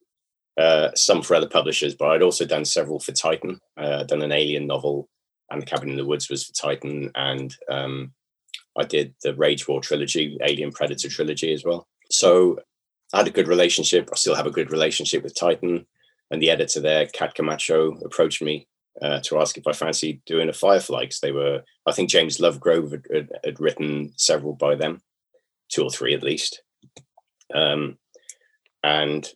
uh, 0.58 0.90
some 0.94 1.22
for 1.22 1.34
other 1.34 1.48
publishers, 1.48 1.94
but 1.94 2.10
I'd 2.10 2.22
also 2.22 2.44
done 2.44 2.64
several 2.64 3.00
for 3.00 3.12
Titan. 3.12 3.58
Uh, 3.76 4.04
done 4.04 4.22
an 4.22 4.32
Alien 4.32 4.66
novel, 4.66 5.08
and 5.50 5.66
Cabin 5.66 5.90
in 5.90 5.96
the 5.96 6.06
Woods 6.06 6.28
was 6.28 6.44
for 6.44 6.52
Titan, 6.52 7.10
and 7.14 7.54
um, 7.70 8.12
I 8.78 8.84
did 8.84 9.14
the 9.22 9.34
Rage 9.34 9.66
War 9.66 9.80
trilogy, 9.80 10.38
Alien 10.42 10.72
Predator 10.72 11.08
trilogy 11.08 11.52
as 11.52 11.64
well. 11.64 11.88
So 12.10 12.58
I 13.12 13.18
had 13.18 13.28
a 13.28 13.32
good 13.32 13.48
relationship. 13.48 14.08
I 14.12 14.16
still 14.16 14.34
have 14.34 14.46
a 14.46 14.52
good 14.52 14.70
relationship 14.70 15.22
with 15.22 15.34
Titan. 15.34 15.86
And 16.30 16.40
the 16.40 16.50
editor 16.50 16.80
there, 16.80 17.06
Kat 17.06 17.34
Camacho, 17.34 17.98
approached 18.04 18.40
me 18.40 18.68
uh, 19.02 19.20
to 19.24 19.40
ask 19.40 19.58
if 19.58 19.66
I 19.66 19.72
fancied 19.72 20.22
doing 20.26 20.48
a 20.48 20.52
Firefly. 20.52 21.02
Because 21.02 21.20
they 21.20 21.32
were, 21.32 21.62
I 21.86 21.92
think 21.92 22.08
James 22.08 22.38
Lovegrove 22.38 22.92
had, 22.92 23.06
had, 23.12 23.30
had, 23.44 23.60
written 23.60 24.12
several 24.16 24.54
by 24.54 24.76
them, 24.76 25.00
two 25.70 25.82
or 25.82 25.90
three 25.90 26.14
at 26.14 26.22
least. 26.22 26.62
Um, 27.54 27.98
and 28.82 29.28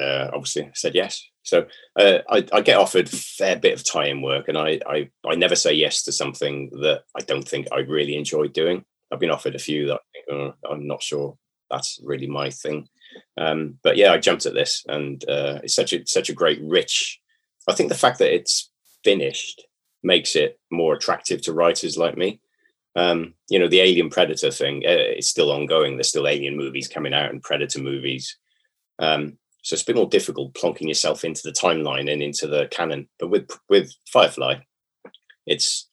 uh, 0.00 0.30
obviously 0.32 0.70
said 0.74 0.94
yes. 0.94 1.22
So 1.42 1.66
uh, 1.98 2.18
I, 2.28 2.46
I, 2.52 2.60
get 2.60 2.78
offered 2.78 3.08
fair 3.08 3.58
bit 3.58 3.74
of 3.74 3.84
tie-in 3.84 4.22
work, 4.22 4.48
and 4.48 4.56
I, 4.56 4.80
I 4.86 5.10
I 5.26 5.34
never 5.34 5.56
say 5.56 5.72
yes 5.72 6.02
to 6.04 6.12
something 6.12 6.70
that 6.82 7.02
I 7.16 7.20
don't 7.22 7.46
think 7.46 7.66
I 7.72 7.80
really 7.80 8.14
enjoy 8.16 8.46
doing. 8.46 8.84
I've 9.12 9.18
been 9.18 9.30
offered 9.30 9.56
a 9.56 9.60
few 9.60 9.88
that 9.88 9.94
I 9.94 9.98
think, 10.12 10.24
oh, 10.30 10.68
I'm 10.70 10.86
not 10.86 11.02
sure 11.02 11.36
that's 11.70 11.98
really 12.04 12.28
my 12.28 12.50
thing. 12.50 12.88
Um, 13.36 13.78
but 13.82 13.96
yeah, 13.96 14.12
I 14.12 14.18
jumped 14.18 14.46
at 14.46 14.54
this, 14.54 14.84
and 14.86 15.24
uh, 15.28 15.60
it's 15.64 15.74
such 15.74 15.92
a 15.92 16.06
such 16.06 16.28
a 16.28 16.34
great, 16.34 16.60
rich. 16.62 17.20
I 17.68 17.74
think 17.74 17.88
the 17.88 17.96
fact 17.96 18.18
that 18.18 18.32
it's 18.32 18.70
finished 19.02 19.66
makes 20.02 20.36
it 20.36 20.60
more 20.70 20.94
attractive 20.94 21.42
to 21.42 21.52
writers 21.52 21.96
like 21.96 22.16
me. 22.16 22.40
Um, 22.94 23.34
you 23.48 23.58
know, 23.58 23.68
the 23.68 23.80
Alien 23.80 24.10
Predator 24.10 24.50
thing 24.50 24.82
uh, 24.86 25.16
is 25.16 25.28
still 25.28 25.50
ongoing. 25.50 25.96
There's 25.96 26.08
still 26.08 26.28
Alien 26.28 26.56
movies 26.56 26.88
coming 26.88 27.14
out 27.14 27.30
and 27.30 27.42
Predator 27.42 27.80
movies. 27.80 28.36
Um, 28.98 29.38
so 29.62 29.74
it's 29.74 29.82
a 29.82 29.86
bit 29.86 29.96
more 29.96 30.08
difficult 30.08 30.54
plonking 30.54 30.88
yourself 30.88 31.24
into 31.24 31.42
the 31.44 31.52
timeline 31.52 32.12
and 32.12 32.22
into 32.22 32.46
the 32.46 32.68
canon. 32.70 33.08
But 33.18 33.28
with 33.28 33.50
with 33.68 33.92
Firefly, 34.12 34.56
it's 35.46 35.88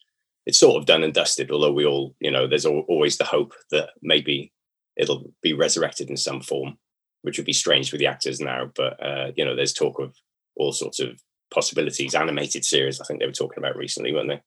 it's 0.46 0.58
sort 0.58 0.78
of 0.78 0.86
done 0.86 1.04
and 1.04 1.14
dusted. 1.14 1.52
Although 1.52 1.74
we 1.74 1.86
all, 1.86 2.16
you 2.20 2.32
know, 2.32 2.48
there's 2.48 2.66
always 2.66 3.18
the 3.18 3.26
hope 3.26 3.54
that 3.72 3.92
maybe 4.02 4.52
it'll 4.98 5.32
be 5.42 5.54
resurrected 5.54 6.10
in 6.10 6.18
some 6.18 6.42
form 6.42 6.78
which 7.22 7.38
would 7.38 7.46
be 7.46 7.54
strange 7.54 7.92
with 7.92 8.00
the 8.00 8.08
actors 8.08 8.40
now. 8.40 8.72
But 8.76 9.04
uh, 9.04 9.32
you 9.36 9.46
know, 9.46 9.56
there's 9.56 9.74
talk 9.74 10.00
of 10.00 10.16
all 10.56 10.72
sorts 10.72 11.00
of 11.00 11.20
possibilities. 11.54 12.16
Animated 12.16 12.66
series, 12.66 13.02
I 13.02 13.06
think 13.06 13.20
they 13.20 13.26
were 13.26 13.32
talking 13.32 13.58
about 13.58 13.76
recently, 13.76 14.14
weren't 14.14 14.30
they? 14.30 14.42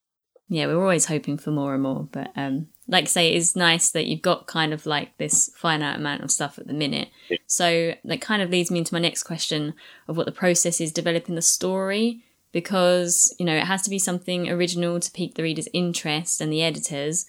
Yeah, 0.53 0.67
we 0.67 0.75
are 0.75 0.83
always 0.83 1.07
hoping 1.07 1.39
for 1.39 1.51
more 1.51 1.73
and 1.73 1.83
more. 1.83 2.07
But 2.13 2.31
um, 2.37 2.67
like 2.87 3.05
I 3.05 3.07
say, 3.07 3.33
it's 3.33 3.57
nice 3.57 3.91
that 3.93 4.07
you've 4.07 4.21
got 4.21 4.47
kind 4.47 4.75
of 4.75 4.85
like 4.85 5.17
this 5.17 5.51
finite 5.57 5.97
amount 5.97 6.23
of 6.23 6.31
stuff 6.31 6.59
at 6.59 6.67
the 6.67 6.75
minute. 6.75 7.09
So 7.47 7.95
that 8.05 8.21
kind 8.21 8.43
of 8.43 8.51
leads 8.51 8.71
me 8.71 8.81
into 8.81 8.93
my 8.93 9.01
next 9.01 9.23
question 9.23 9.73
of 10.09 10.19
what 10.19 10.27
the 10.27 10.33
process 10.33 10.79
is 10.79 10.93
developing 10.93 11.37
the 11.37 11.43
story. 11.43 12.23
Because, 12.53 13.35
you 13.39 13.47
know, 13.47 13.57
it 13.57 13.65
has 13.65 13.81
to 13.83 13.91
be 13.91 13.99
something 13.99 14.51
original 14.51 15.01
to 15.01 15.11
pique 15.11 15.37
the 15.37 15.43
reader's 15.43 15.69
interest 15.73 16.43
and 16.43 16.53
the 16.53 16.63
editors 16.63 17.25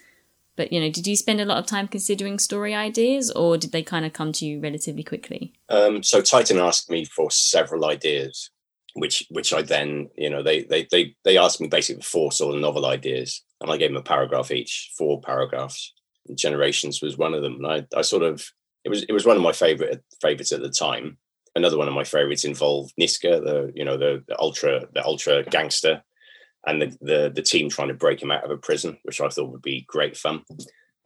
but 0.55 0.71
you 0.71 0.79
know, 0.79 0.89
did 0.89 1.07
you 1.07 1.15
spend 1.15 1.41
a 1.41 1.45
lot 1.45 1.57
of 1.57 1.65
time 1.65 1.88
considering 1.88 2.38
story 2.38 2.75
ideas, 2.75 3.31
or 3.31 3.57
did 3.57 3.71
they 3.71 3.81
kind 3.81 4.05
of 4.05 4.13
come 4.13 4.31
to 4.33 4.45
you 4.45 4.59
relatively 4.59 5.03
quickly? 5.03 5.53
Um, 5.69 6.03
so 6.03 6.21
Titan 6.21 6.59
asked 6.59 6.89
me 6.89 7.05
for 7.05 7.31
several 7.31 7.86
ideas, 7.86 8.51
which 8.93 9.25
which 9.29 9.53
I 9.53 9.62
then 9.62 10.09
you 10.15 10.29
know 10.29 10.43
they 10.43 10.63
they 10.63 10.88
they 10.91 11.15
they 11.23 11.38
asked 11.38 11.62
me 11.62 11.67
basically 11.67 12.03
four 12.03 12.31
sort 12.31 12.55
of 12.55 12.62
novel 12.62 12.85
ideas, 12.85 13.43
and 13.62 13.71
I 13.71 13.77
gave 13.77 13.89
them 13.89 13.97
a 13.97 14.03
paragraph 14.03 14.51
each, 14.51 14.91
four 14.97 15.21
paragraphs. 15.21 15.93
And 16.27 16.38
Generations 16.38 17.01
was 17.01 17.17
one 17.17 17.33
of 17.33 17.41
them, 17.41 17.63
and 17.63 17.67
I 17.67 17.97
I 17.97 18.01
sort 18.01 18.23
of 18.23 18.45
it 18.83 18.89
was 18.89 19.03
it 19.03 19.12
was 19.13 19.25
one 19.25 19.38
of 19.38 19.43
my 19.43 19.51
favorite 19.51 20.03
favorites 20.21 20.51
at 20.51 20.62
the 20.62 20.69
time. 20.69 21.17
Another 21.55 21.77
one 21.77 21.88
of 21.88 21.93
my 21.93 22.03
favorites 22.03 22.45
involved 22.45 22.93
Niska, 23.00 23.43
the 23.43 23.71
you 23.75 23.85
know 23.85 23.97
the, 23.97 24.23
the 24.27 24.39
ultra 24.39 24.88
the 24.93 25.05
ultra 25.05 25.43
gangster 25.43 26.03
and 26.65 26.81
the, 26.81 26.97
the, 27.01 27.31
the 27.35 27.41
team 27.41 27.69
trying 27.69 27.89
to 27.89 27.93
break 27.93 28.21
him 28.21 28.31
out 28.31 28.43
of 28.43 28.51
a 28.51 28.57
prison, 28.57 28.97
which 29.03 29.19
I 29.19 29.27
thought 29.27 29.51
would 29.51 29.62
be 29.62 29.85
great 29.88 30.15
fun. 30.15 30.43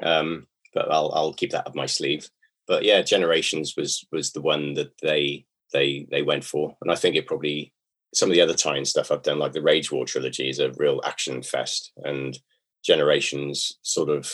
Um, 0.03 0.47
but 0.73 0.91
I'll 0.91 1.11
I'll 1.13 1.33
keep 1.33 1.51
that 1.51 1.67
up 1.67 1.75
my 1.75 1.87
sleeve. 1.87 2.29
But 2.67 2.83
yeah, 2.83 3.01
Generations 3.01 3.75
was 3.75 4.05
was 4.11 4.31
the 4.31 4.41
one 4.41 4.73
that 4.75 4.97
they 5.01 5.45
they 5.73 6.07
they 6.11 6.21
went 6.21 6.43
for, 6.43 6.75
and 6.81 6.91
I 6.91 6.95
think 6.95 7.15
it 7.15 7.27
probably 7.27 7.73
some 8.17 8.29
of 8.29 8.35
the 8.35 8.41
other 8.41 8.53
tie-in 8.53 8.85
stuff 8.85 9.11
I've 9.11 9.21
done, 9.21 9.39
like 9.39 9.53
the 9.53 9.61
Rage 9.61 9.91
War 9.91 10.05
trilogy, 10.05 10.49
is 10.49 10.59
a 10.59 10.71
real 10.73 11.01
action 11.05 11.41
fest, 11.41 11.91
and 12.03 12.37
Generations 12.83 13.73
sort 13.81 14.09
of 14.09 14.33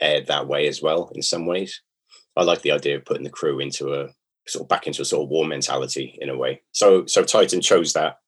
aired 0.00 0.28
that 0.28 0.46
way 0.46 0.68
as 0.68 0.80
well 0.80 1.10
in 1.14 1.22
some 1.22 1.44
ways. 1.44 1.82
I 2.36 2.44
like 2.44 2.62
the 2.62 2.70
idea 2.70 2.96
of 2.96 3.04
putting 3.04 3.24
the 3.24 3.30
crew 3.30 3.58
into 3.58 3.94
a 3.94 4.08
sort 4.46 4.62
of 4.62 4.68
back 4.68 4.86
into 4.86 5.02
a 5.02 5.04
sort 5.04 5.24
of 5.24 5.28
war 5.28 5.44
mentality 5.44 6.16
in 6.20 6.30
a 6.30 6.36
way. 6.36 6.62
So 6.72 7.04
so 7.06 7.24
Titan 7.24 7.60
chose 7.60 7.92
that 7.94 8.18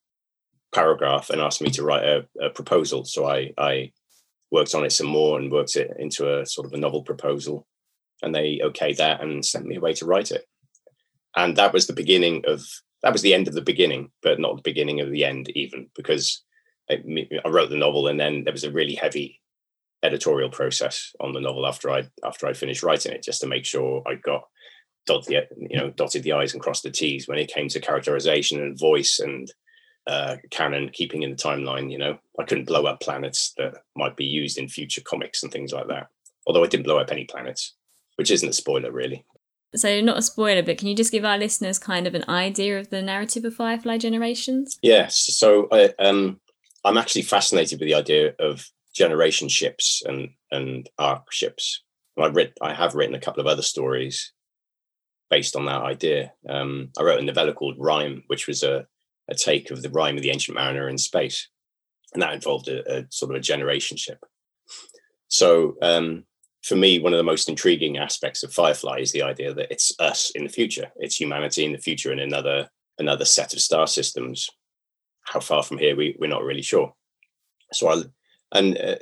paragraph 0.75 1.30
and 1.30 1.40
asked 1.40 1.62
me 1.62 1.70
to 1.70 1.84
write 1.84 2.04
a, 2.04 2.26
a, 2.40 2.50
proposal. 2.50 3.04
So 3.04 3.28
I, 3.28 3.52
I 3.58 3.92
worked 4.50 4.75
on 4.75 4.84
it 4.84 4.90
some 4.90 5.06
more 5.06 5.38
and 5.38 5.52
worked 5.52 5.76
it 5.76 5.92
into 5.99 6.40
a 6.40 6.46
sort 6.46 6.66
of 6.66 6.72
a 6.72 6.78
novel 6.78 7.02
proposal. 7.02 7.66
And 8.22 8.34
they 8.34 8.61
okayed 8.64 8.96
that 8.96 9.20
and 9.20 9.44
sent 9.44 9.66
me 9.66 9.76
away 9.76 9.92
to 9.94 10.06
write 10.06 10.30
it. 10.30 10.46
And 11.37 11.56
that 11.56 11.72
was 11.72 11.87
the 11.87 11.92
beginning 11.92 12.42
of 12.46 12.64
that 13.02 13.12
was 13.12 13.23
the 13.23 13.35
end 13.35 13.49
of 13.49 13.54
the 13.54 13.62
beginning, 13.62 14.11
but 14.23 14.38
not 14.38 14.56
the 14.56 14.62
beginning 14.62 15.00
of 15.00 15.11
the 15.11 15.25
end, 15.25 15.50
even 15.50 15.88
because 15.97 16.42
I, 16.90 17.02
I 17.44 17.49
wrote 17.49 17.71
the 17.71 17.76
novel 17.76 18.09
and 18.09 18.18
then 18.18 18.44
there 18.44 18.52
was 18.52 18.64
a 18.64 18.71
really 18.71 18.94
heavy 18.94 19.40
editorial 20.02 20.50
process 20.50 21.14
on 21.21 21.32
the 21.32 21.40
novel 21.40 21.66
after 21.66 21.90
I 21.90 22.09
after 22.25 22.47
I 22.47 22.52
finished 22.52 22.82
writing 22.82 23.12
it, 23.12 23.23
just 23.23 23.40
to 23.40 23.47
make 23.47 23.64
sure 23.64 24.02
I 24.06 24.16
got 24.16 24.44
dot 25.06 25.25
the 25.26 25.47
you 25.56 25.76
know 25.76 25.90
dotted 25.90 26.23
the 26.23 26.32
i's 26.32 26.52
and 26.52 26.62
crossed 26.62 26.85
the 26.85 26.90
t's 26.90 27.26
when 27.26 27.38
it 27.38 27.52
came 27.52 27.66
to 27.68 27.80
characterization 27.80 28.61
and 28.61 28.78
voice 28.78 29.18
and 29.18 29.52
uh, 30.06 30.37
canon 30.50 30.90
keeping 30.92 31.23
in 31.23 31.30
the 31.30 31.37
timeline. 31.37 31.90
You 31.90 31.99
know, 31.99 32.18
I 32.38 32.44
couldn't 32.44 32.66
blow 32.66 32.85
up 32.85 33.00
planets 33.00 33.52
that 33.56 33.75
might 33.97 34.16
be 34.16 34.25
used 34.25 34.59
in 34.59 34.68
future 34.68 35.02
comics 35.02 35.42
and 35.42 35.52
things 35.52 35.73
like 35.73 35.88
that. 35.88 36.09
Although 36.47 36.64
I 36.64 36.66
didn't 36.66 36.87
blow 36.87 36.99
up 36.99 37.12
any 37.12 37.25
planets, 37.25 37.75
which 38.16 38.30
isn't 38.30 38.49
a 38.49 38.52
spoiler 38.52 38.90
really. 38.90 39.25
So, 39.75 40.00
not 40.00 40.19
a 40.19 40.23
spoiler, 40.23 40.62
but 40.62 40.79
can 40.79 40.88
you 40.88 40.95
just 40.95 41.12
give 41.12 41.25
our 41.25 41.38
listeners 41.38 41.79
kind 41.79 42.07
of 42.07 42.14
an 42.14 42.25
idea 42.29 42.79
of 42.79 42.91
the 42.91 43.00
narrative 43.00 43.45
of 43.45 43.55
Firefly 43.55 43.99
Generations? 43.99 44.79
Yes. 44.83 45.19
So, 45.37 45.69
I, 45.73 45.93
um, 45.99 46.41
I'm 46.85 46.99
actually 46.99 47.23
fascinated 47.23 47.81
with 47.81 47.88
the 47.88 47.95
idea 47.95 48.35
of 48.38 48.67
generation 48.95 49.49
ships 49.49 50.02
and 50.05 50.31
and 50.50 50.88
ark 50.99 51.33
ships. 51.33 51.83
I've 52.21 52.37
read, 52.37 52.52
I 52.61 52.75
have 52.75 52.95
written 52.95 53.14
a 53.14 53.21
couple 53.21 53.41
of 53.41 53.47
other 53.47 53.62
stories 53.62 54.33
based 55.31 55.57
on 55.57 55.64
that 55.64 55.81
idea. 55.81 56.33
Um, 56.47 56.91
I 56.99 57.02
wrote 57.02 57.21
a 57.21 57.25
novella 57.25 57.55
called 57.55 57.76
Rhyme, 57.79 58.23
which 58.26 58.47
was 58.47 58.62
a, 58.62 58.87
a 59.31 59.35
take 59.35 59.71
of 59.71 59.81
the 59.81 59.88
Rime 59.88 60.17
of 60.17 60.23
the 60.23 60.31
Ancient 60.31 60.55
Mariner 60.55 60.91
in 60.91 60.99
space, 60.99 61.49
and 62.12 62.23
that 62.23 62.35
involved 62.35 62.69
a, 62.69 62.99
a 62.99 63.07
sort 63.09 63.31
of 63.31 63.37
a 63.37 63.41
generation 63.41 63.97
ship. 63.97 64.19
So 65.29 65.76
um, 65.81 66.25
for 66.64 66.76
me, 66.76 66.99
one 66.99 67.12
of 67.12 67.16
the 67.16 67.25
most 67.25 67.49
intriguing 67.49 67.99
aspects 67.99 68.42
of 68.42 68.52
Firefly 68.52 68.99
is 68.99 69.12
the 69.12 69.23
idea 69.23 69.52
that 69.52 69.71
it's 69.71 69.92
us 69.99 70.31
in 70.35 70.45
the 70.45 70.50
future. 70.50 70.92
It's 70.97 71.21
humanity 71.21 71.64
in 71.64 71.73
the 71.73 71.78
future 71.78 72.12
in 72.12 72.21
another 72.21 72.69
another 72.99 73.25
set 73.25 73.52
of 73.52 73.61
star 73.61 73.87
systems. 73.87 74.49
How 75.23 75.40
far 75.40 75.62
from 75.62 75.78
here 75.78 75.97
we 75.97 76.16
we're 76.19 76.28
not 76.28 76.45
really 76.45 76.62
sure. 76.62 76.95
So 77.73 77.88
I 77.88 78.02
and 78.52 78.78
uh, 78.78 78.97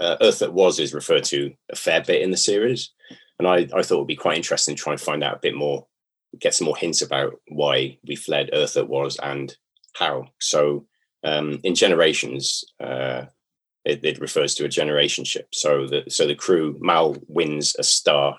uh, 0.00 0.16
Earth 0.20 0.40
that 0.40 0.52
was 0.52 0.78
is 0.78 0.92
referred 0.92 1.24
to 1.24 1.52
a 1.70 1.76
fair 1.76 2.02
bit 2.02 2.22
in 2.22 2.30
the 2.30 2.36
series, 2.36 2.90
and 3.38 3.48
I 3.48 3.68
I 3.72 3.82
thought 3.82 3.96
it 3.96 3.98
would 3.98 4.06
be 4.06 4.16
quite 4.16 4.36
interesting 4.36 4.76
to 4.76 4.82
try 4.82 4.92
and 4.92 5.00
find 5.00 5.24
out 5.24 5.36
a 5.36 5.40
bit 5.42 5.54
more, 5.54 5.86
get 6.38 6.54
some 6.54 6.66
more 6.66 6.76
hints 6.76 7.00
about 7.00 7.34
why 7.48 7.98
we 8.06 8.16
fled 8.16 8.50
Earth 8.52 8.74
that 8.74 8.88
was 8.88 9.16
and 9.22 9.56
how. 9.94 10.26
So 10.40 10.86
um, 11.24 11.60
in 11.62 11.74
Generations, 11.74 12.64
uh, 12.80 13.26
it, 13.84 14.04
it, 14.04 14.20
refers 14.20 14.54
to 14.54 14.64
a 14.64 14.68
generation 14.68 15.24
ship. 15.24 15.48
So 15.52 15.86
the 15.86 16.04
so 16.08 16.26
the 16.26 16.34
crew 16.34 16.76
Mal 16.80 17.16
wins 17.28 17.74
a 17.78 17.82
star 17.82 18.36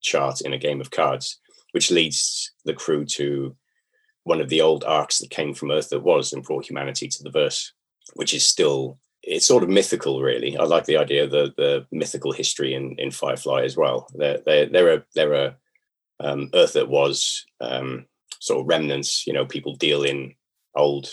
chart 0.00 0.40
in 0.40 0.52
a 0.52 0.58
game 0.58 0.80
of 0.80 0.90
cards, 0.90 1.38
which 1.72 1.90
leads 1.90 2.52
the 2.64 2.74
crew 2.74 3.04
to 3.04 3.56
one 4.24 4.40
of 4.40 4.48
the 4.48 4.60
old 4.60 4.84
arks 4.84 5.18
that 5.18 5.30
came 5.30 5.54
from 5.54 5.70
Earth 5.70 5.90
that 5.90 6.02
was 6.02 6.32
and 6.32 6.42
brought 6.42 6.68
humanity 6.68 7.08
to 7.08 7.22
the 7.22 7.30
verse, 7.30 7.72
which 8.14 8.34
is 8.34 8.44
still 8.44 8.98
it's 9.22 9.46
sort 9.46 9.62
of 9.62 9.68
mythical, 9.68 10.22
really. 10.22 10.56
I 10.56 10.64
like 10.64 10.86
the 10.86 10.96
idea 10.96 11.24
of 11.24 11.30
the 11.30 11.52
the 11.56 11.86
mythical 11.90 12.32
history 12.32 12.74
in 12.74 12.94
in 12.98 13.10
Firefly 13.10 13.62
as 13.64 13.76
well. 13.76 14.08
There 14.14 14.40
there 14.44 14.92
are 14.92 15.06
there 15.14 15.34
are 15.34 15.54
um, 16.20 16.50
Earth 16.54 16.72
that 16.74 16.88
was 16.88 17.44
um, 17.60 18.06
sort 18.40 18.60
of 18.60 18.66
remnants. 18.66 19.26
You 19.26 19.32
know, 19.32 19.46
people 19.46 19.76
deal 19.76 20.02
in 20.04 20.34
old 20.74 21.12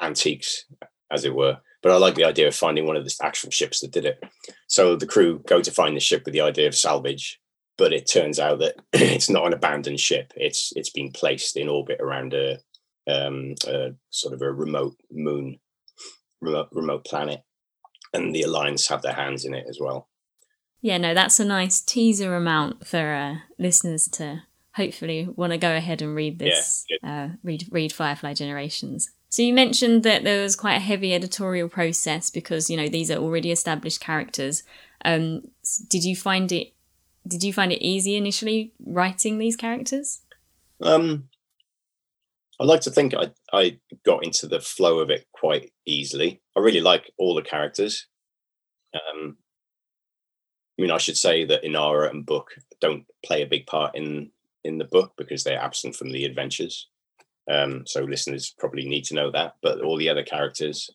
antiques, 0.00 0.64
as 1.10 1.24
it 1.24 1.34
were 1.34 1.58
but 1.86 1.94
I 1.94 1.98
like 1.98 2.16
the 2.16 2.24
idea 2.24 2.48
of 2.48 2.54
finding 2.56 2.84
one 2.84 2.96
of 2.96 3.04
the 3.04 3.14
actual 3.22 3.52
ships 3.52 3.78
that 3.78 3.92
did 3.92 4.04
it. 4.04 4.20
So 4.66 4.96
the 4.96 5.06
crew 5.06 5.40
go 5.46 5.60
to 5.62 5.70
find 5.70 5.94
the 5.94 6.00
ship 6.00 6.24
with 6.24 6.34
the 6.34 6.40
idea 6.40 6.66
of 6.66 6.74
salvage, 6.74 7.40
but 7.78 7.92
it 7.92 8.10
turns 8.10 8.40
out 8.40 8.58
that 8.58 8.74
it's 8.92 9.30
not 9.30 9.46
an 9.46 9.52
abandoned 9.52 10.00
ship. 10.00 10.32
It's 10.34 10.72
it's 10.74 10.90
been 10.90 11.12
placed 11.12 11.56
in 11.56 11.68
orbit 11.68 12.00
around 12.00 12.34
a, 12.34 12.58
um, 13.06 13.54
a 13.68 13.90
sort 14.10 14.34
of 14.34 14.42
a 14.42 14.50
remote 14.50 14.96
moon, 15.12 15.60
remote, 16.40 16.70
remote 16.72 17.04
planet, 17.04 17.44
and 18.12 18.34
the 18.34 18.42
Alliance 18.42 18.88
have 18.88 19.02
their 19.02 19.12
hands 19.12 19.44
in 19.44 19.54
it 19.54 19.66
as 19.68 19.78
well. 19.80 20.08
Yeah, 20.80 20.98
no, 20.98 21.14
that's 21.14 21.38
a 21.38 21.44
nice 21.44 21.80
teaser 21.80 22.34
amount 22.34 22.84
for 22.84 23.14
uh, 23.14 23.36
listeners 23.60 24.08
to 24.08 24.42
hopefully 24.74 25.28
want 25.36 25.52
to 25.52 25.56
go 25.56 25.76
ahead 25.76 26.02
and 26.02 26.16
read 26.16 26.40
this. 26.40 26.84
Yeah, 26.90 27.26
uh, 27.26 27.36
read 27.44 27.68
read 27.70 27.92
Firefly 27.92 28.34
Generations. 28.34 29.12
So 29.36 29.42
you 29.42 29.52
mentioned 29.52 30.02
that 30.04 30.24
there 30.24 30.42
was 30.42 30.56
quite 30.56 30.76
a 30.76 30.80
heavy 30.80 31.12
editorial 31.12 31.68
process 31.68 32.30
because 32.30 32.70
you 32.70 32.76
know 32.78 32.88
these 32.88 33.10
are 33.10 33.18
already 33.18 33.52
established 33.52 34.00
characters. 34.00 34.62
Um, 35.04 35.42
did 35.88 36.04
you 36.04 36.16
find 36.16 36.50
it? 36.50 36.68
Did 37.28 37.42
you 37.42 37.52
find 37.52 37.70
it 37.70 37.84
easy 37.84 38.16
initially 38.16 38.72
writing 38.82 39.36
these 39.36 39.54
characters? 39.54 40.22
Um, 40.80 41.28
I 42.58 42.64
like 42.64 42.80
to 42.80 42.90
think 42.90 43.12
I 43.12 43.30
I 43.52 43.78
got 44.06 44.24
into 44.24 44.46
the 44.46 44.58
flow 44.58 45.00
of 45.00 45.10
it 45.10 45.26
quite 45.32 45.70
easily. 45.84 46.40
I 46.56 46.60
really 46.60 46.80
like 46.80 47.12
all 47.18 47.34
the 47.34 47.42
characters. 47.42 48.06
Um, 48.94 49.36
I 50.78 50.82
mean, 50.82 50.90
I 50.90 50.96
should 50.96 51.18
say 51.18 51.44
that 51.44 51.62
Inara 51.62 52.08
and 52.08 52.24
Book 52.24 52.54
don't 52.80 53.04
play 53.22 53.42
a 53.42 53.46
big 53.46 53.66
part 53.66 53.96
in 53.96 54.30
in 54.64 54.78
the 54.78 54.86
book 54.86 55.12
because 55.18 55.44
they're 55.44 55.60
absent 55.60 55.94
from 55.94 56.10
the 56.10 56.24
adventures. 56.24 56.88
Um, 57.50 57.84
so 57.86 58.02
listeners 58.02 58.54
probably 58.58 58.88
need 58.88 59.04
to 59.06 59.14
know 59.14 59.30
that. 59.30 59.54
But 59.62 59.80
all 59.80 59.96
the 59.96 60.08
other 60.08 60.22
characters, 60.24 60.90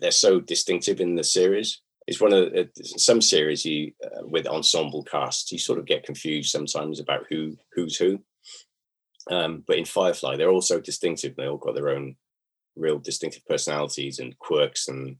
they're, 0.00 0.10
so 0.10 0.40
distinctive 0.40 1.00
in 1.00 1.14
the 1.14 1.24
series. 1.24 1.80
It's 2.06 2.20
one 2.20 2.32
of 2.32 2.52
the, 2.52 2.70
some 2.74 3.20
series 3.20 3.64
you 3.64 3.92
uh, 4.04 4.26
with 4.26 4.46
ensemble 4.46 5.04
casts, 5.04 5.52
you 5.52 5.58
sort 5.58 5.78
of 5.78 5.86
get 5.86 6.04
confused 6.04 6.50
sometimes 6.50 7.00
about 7.00 7.26
who 7.28 7.56
who's 7.74 7.96
who. 7.96 8.20
Um, 9.30 9.62
but 9.66 9.76
in 9.76 9.84
Firefly, 9.84 10.36
they're 10.36 10.50
all 10.50 10.62
so 10.62 10.80
distinctive. 10.80 11.36
They 11.36 11.46
all 11.46 11.58
got 11.58 11.74
their 11.74 11.90
own 11.90 12.16
real 12.76 12.98
distinctive 12.98 13.44
personalities 13.46 14.20
and 14.20 14.38
quirks 14.38 14.88
and 14.88 15.16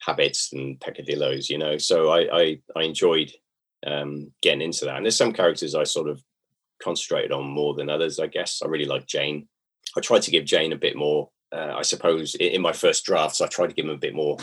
habits 0.00 0.52
and 0.54 0.80
peccadillos, 0.80 1.50
you 1.50 1.58
know. 1.58 1.76
So 1.76 2.08
I 2.08 2.38
I, 2.40 2.58
I 2.74 2.82
enjoyed 2.84 3.30
um, 3.86 4.32
getting 4.42 4.62
into 4.62 4.86
that. 4.86 4.96
And 4.96 5.04
there's 5.04 5.16
some 5.16 5.32
characters 5.32 5.74
I 5.74 5.84
sort 5.84 6.08
of 6.08 6.22
concentrated 6.82 7.32
on 7.32 7.44
more 7.44 7.74
than 7.74 7.90
others. 7.90 8.18
I 8.18 8.26
guess 8.26 8.62
I 8.64 8.68
really 8.68 8.86
like 8.86 9.06
Jayne. 9.06 9.48
I 9.98 10.00
tried 10.00 10.22
to 10.22 10.30
give 10.30 10.44
Jayne 10.44 10.72
a 10.72 10.76
bit 10.76 10.96
more. 10.96 11.30
Uh, 11.52 11.74
I 11.76 11.82
suppose 11.82 12.34
in 12.36 12.62
my 12.62 12.72
first 12.72 13.04
drafts, 13.04 13.40
I 13.40 13.48
tried 13.48 13.68
to 13.68 13.74
give 13.74 13.84
him 13.84 13.90
a 13.90 13.98
bit 13.98 14.14
more 14.14 14.36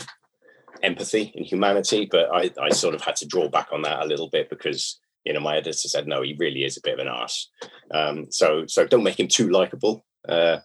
empathy 0.82 1.32
and 1.34 1.46
humanity, 1.46 2.06
but 2.10 2.28
I, 2.32 2.50
I 2.60 2.68
sort 2.70 2.94
of 2.94 3.00
had 3.00 3.16
to 3.16 3.26
draw 3.26 3.48
back 3.48 3.68
on 3.72 3.82
that 3.82 4.02
a 4.02 4.06
little 4.06 4.28
bit 4.28 4.50
because 4.50 5.00
you 5.24 5.32
know 5.32 5.40
my 5.40 5.56
editor 5.56 5.88
said 5.88 6.06
no, 6.06 6.22
he 6.22 6.36
really 6.38 6.64
is 6.64 6.76
a 6.76 6.82
bit 6.82 6.94
of 6.94 7.00
an 7.00 7.08
ass. 7.08 7.48
Um, 7.92 8.26
so 8.30 8.66
so 8.66 8.86
don't 8.86 9.02
make 9.02 9.18
him 9.18 9.28
too 9.28 9.48
likable. 9.48 10.04
Uh, 10.28 10.58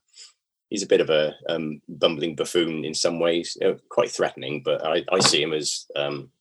he's 0.69 0.83
a 0.83 0.87
bit 0.87 1.01
of 1.01 1.09
a 1.09 1.35
um, 1.47 1.81
bumbling 1.87 2.35
buffoon 2.35 2.83
in 2.83 2.93
some 2.93 3.19
ways, 3.19 3.57
you 3.61 3.67
know, 3.67 3.77
quite 3.89 4.11
threatening. 4.11 4.61
But 4.63 4.85
I, 4.85 5.05
I 5.11 5.19
see 5.19 5.41
him 5.41 5.53
as 5.53 5.85
um, 5.95 6.31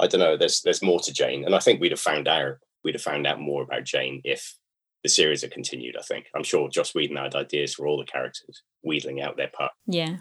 I 0.00 0.06
don't 0.06 0.20
know. 0.20 0.36
There's 0.36 0.60
there's 0.62 0.82
more 0.82 1.00
to 1.00 1.12
Jayne, 1.12 1.44
and 1.44 1.54
I 1.54 1.58
think 1.58 1.80
we'd 1.80 1.92
have 1.92 2.00
found 2.00 2.28
out 2.28 2.58
we'd 2.84 2.94
have 2.94 3.02
found 3.02 3.26
out 3.26 3.40
more 3.40 3.62
about 3.62 3.84
Jayne 3.84 4.20
if 4.24 4.56
the 5.04 5.10
series 5.10 5.42
had 5.42 5.52
continued. 5.52 5.96
I 5.96 6.02
think 6.02 6.26
I'm 6.34 6.42
sure 6.42 6.68
Joss 6.68 6.94
Whedon 6.94 7.18
had 7.18 7.34
ideas 7.36 7.74
for 7.74 7.86
all 7.86 7.98
the 7.98 8.10
characters, 8.10 8.62
wheedling 8.82 9.20
out 9.20 9.36
their 9.36 9.50
part. 9.56 9.70
Yeah. 9.86 10.16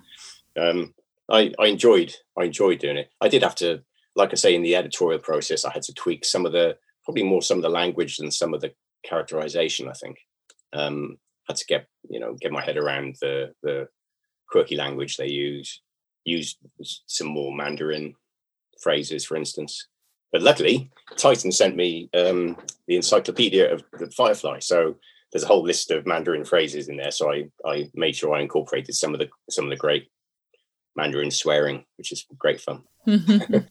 Um, 0.60 0.94
I, 1.32 1.54
I 1.58 1.68
enjoyed 1.68 2.13
I 2.38 2.44
enjoyed 2.44 2.80
doing 2.80 2.98
it. 2.98 3.10
I 3.22 3.30
did 3.30 3.44
have 3.44 3.56
to, 3.56 3.82
like 4.16 4.32
I 4.32 4.36
say, 4.36 4.54
in 4.54 4.62
the 4.62 4.75
editorial 4.75 5.20
process, 5.20 5.66
I 5.66 5.72
had 5.72 5.84
to 5.84 5.94
tweak 5.94 6.25
some 6.25 6.46
of 6.46 6.52
the 6.52 6.78
probably 7.06 7.24
more 7.24 7.42
some 7.42 7.58
of 7.58 7.63
the 7.63 7.70
language 7.70 8.18
than 8.18 8.30
some 8.30 8.54
of 8.54 8.62
the 8.62 8.74
characterization. 9.04 9.88
I 9.88 9.94
think 9.94 10.18
um, 10.74 11.18
had 11.48 11.56
to 11.56 11.66
get 11.66 11.88
you 12.10 12.20
know 12.20 12.36
get 12.40 12.52
my 12.52 12.63
head 12.63 12.78
around 12.78 13.16
the 13.22 13.54
the 13.63 13.88
quirky 14.50 14.75
language 14.75 15.16
they 15.16 15.30
use. 15.30 15.82
Use 16.25 16.58
some 17.08 17.28
more 17.28 17.54
Mandarin 17.54 18.16
phrases, 18.82 19.25
for 19.25 19.36
instance. 19.36 19.88
But 20.34 20.42
luckily, 20.42 20.90
Titan 21.16 21.52
sent 21.52 21.75
me 21.75 22.10
um, 22.13 22.58
the 22.88 22.96
encyclopedia 22.96 23.72
of 23.72 23.84
the 24.00 24.10
Firefly. 24.10 24.60
So 24.60 24.96
there's 25.32 25.44
a 25.44 25.48
whole 25.48 25.63
list 25.63 25.92
of 25.92 26.08
Mandarin 26.08 26.44
phrases 26.44 26.90
in 26.90 26.98
there. 26.98 27.12
So 27.12 27.32
I, 27.32 27.50
I 27.66 27.90
made 27.94 28.16
sure 28.16 28.36
I 28.36 28.42
incorporated 28.42 28.96
some 28.96 29.13
of 29.13 29.20
the 29.20 29.30
some 29.50 29.66
of 29.66 29.70
the 29.70 29.78
great 29.78 30.10
Mandarin 30.96 31.32
swearing, 31.32 31.86
which 31.98 32.12
is 32.12 32.25
great 32.38 32.60
fun. 32.60 32.82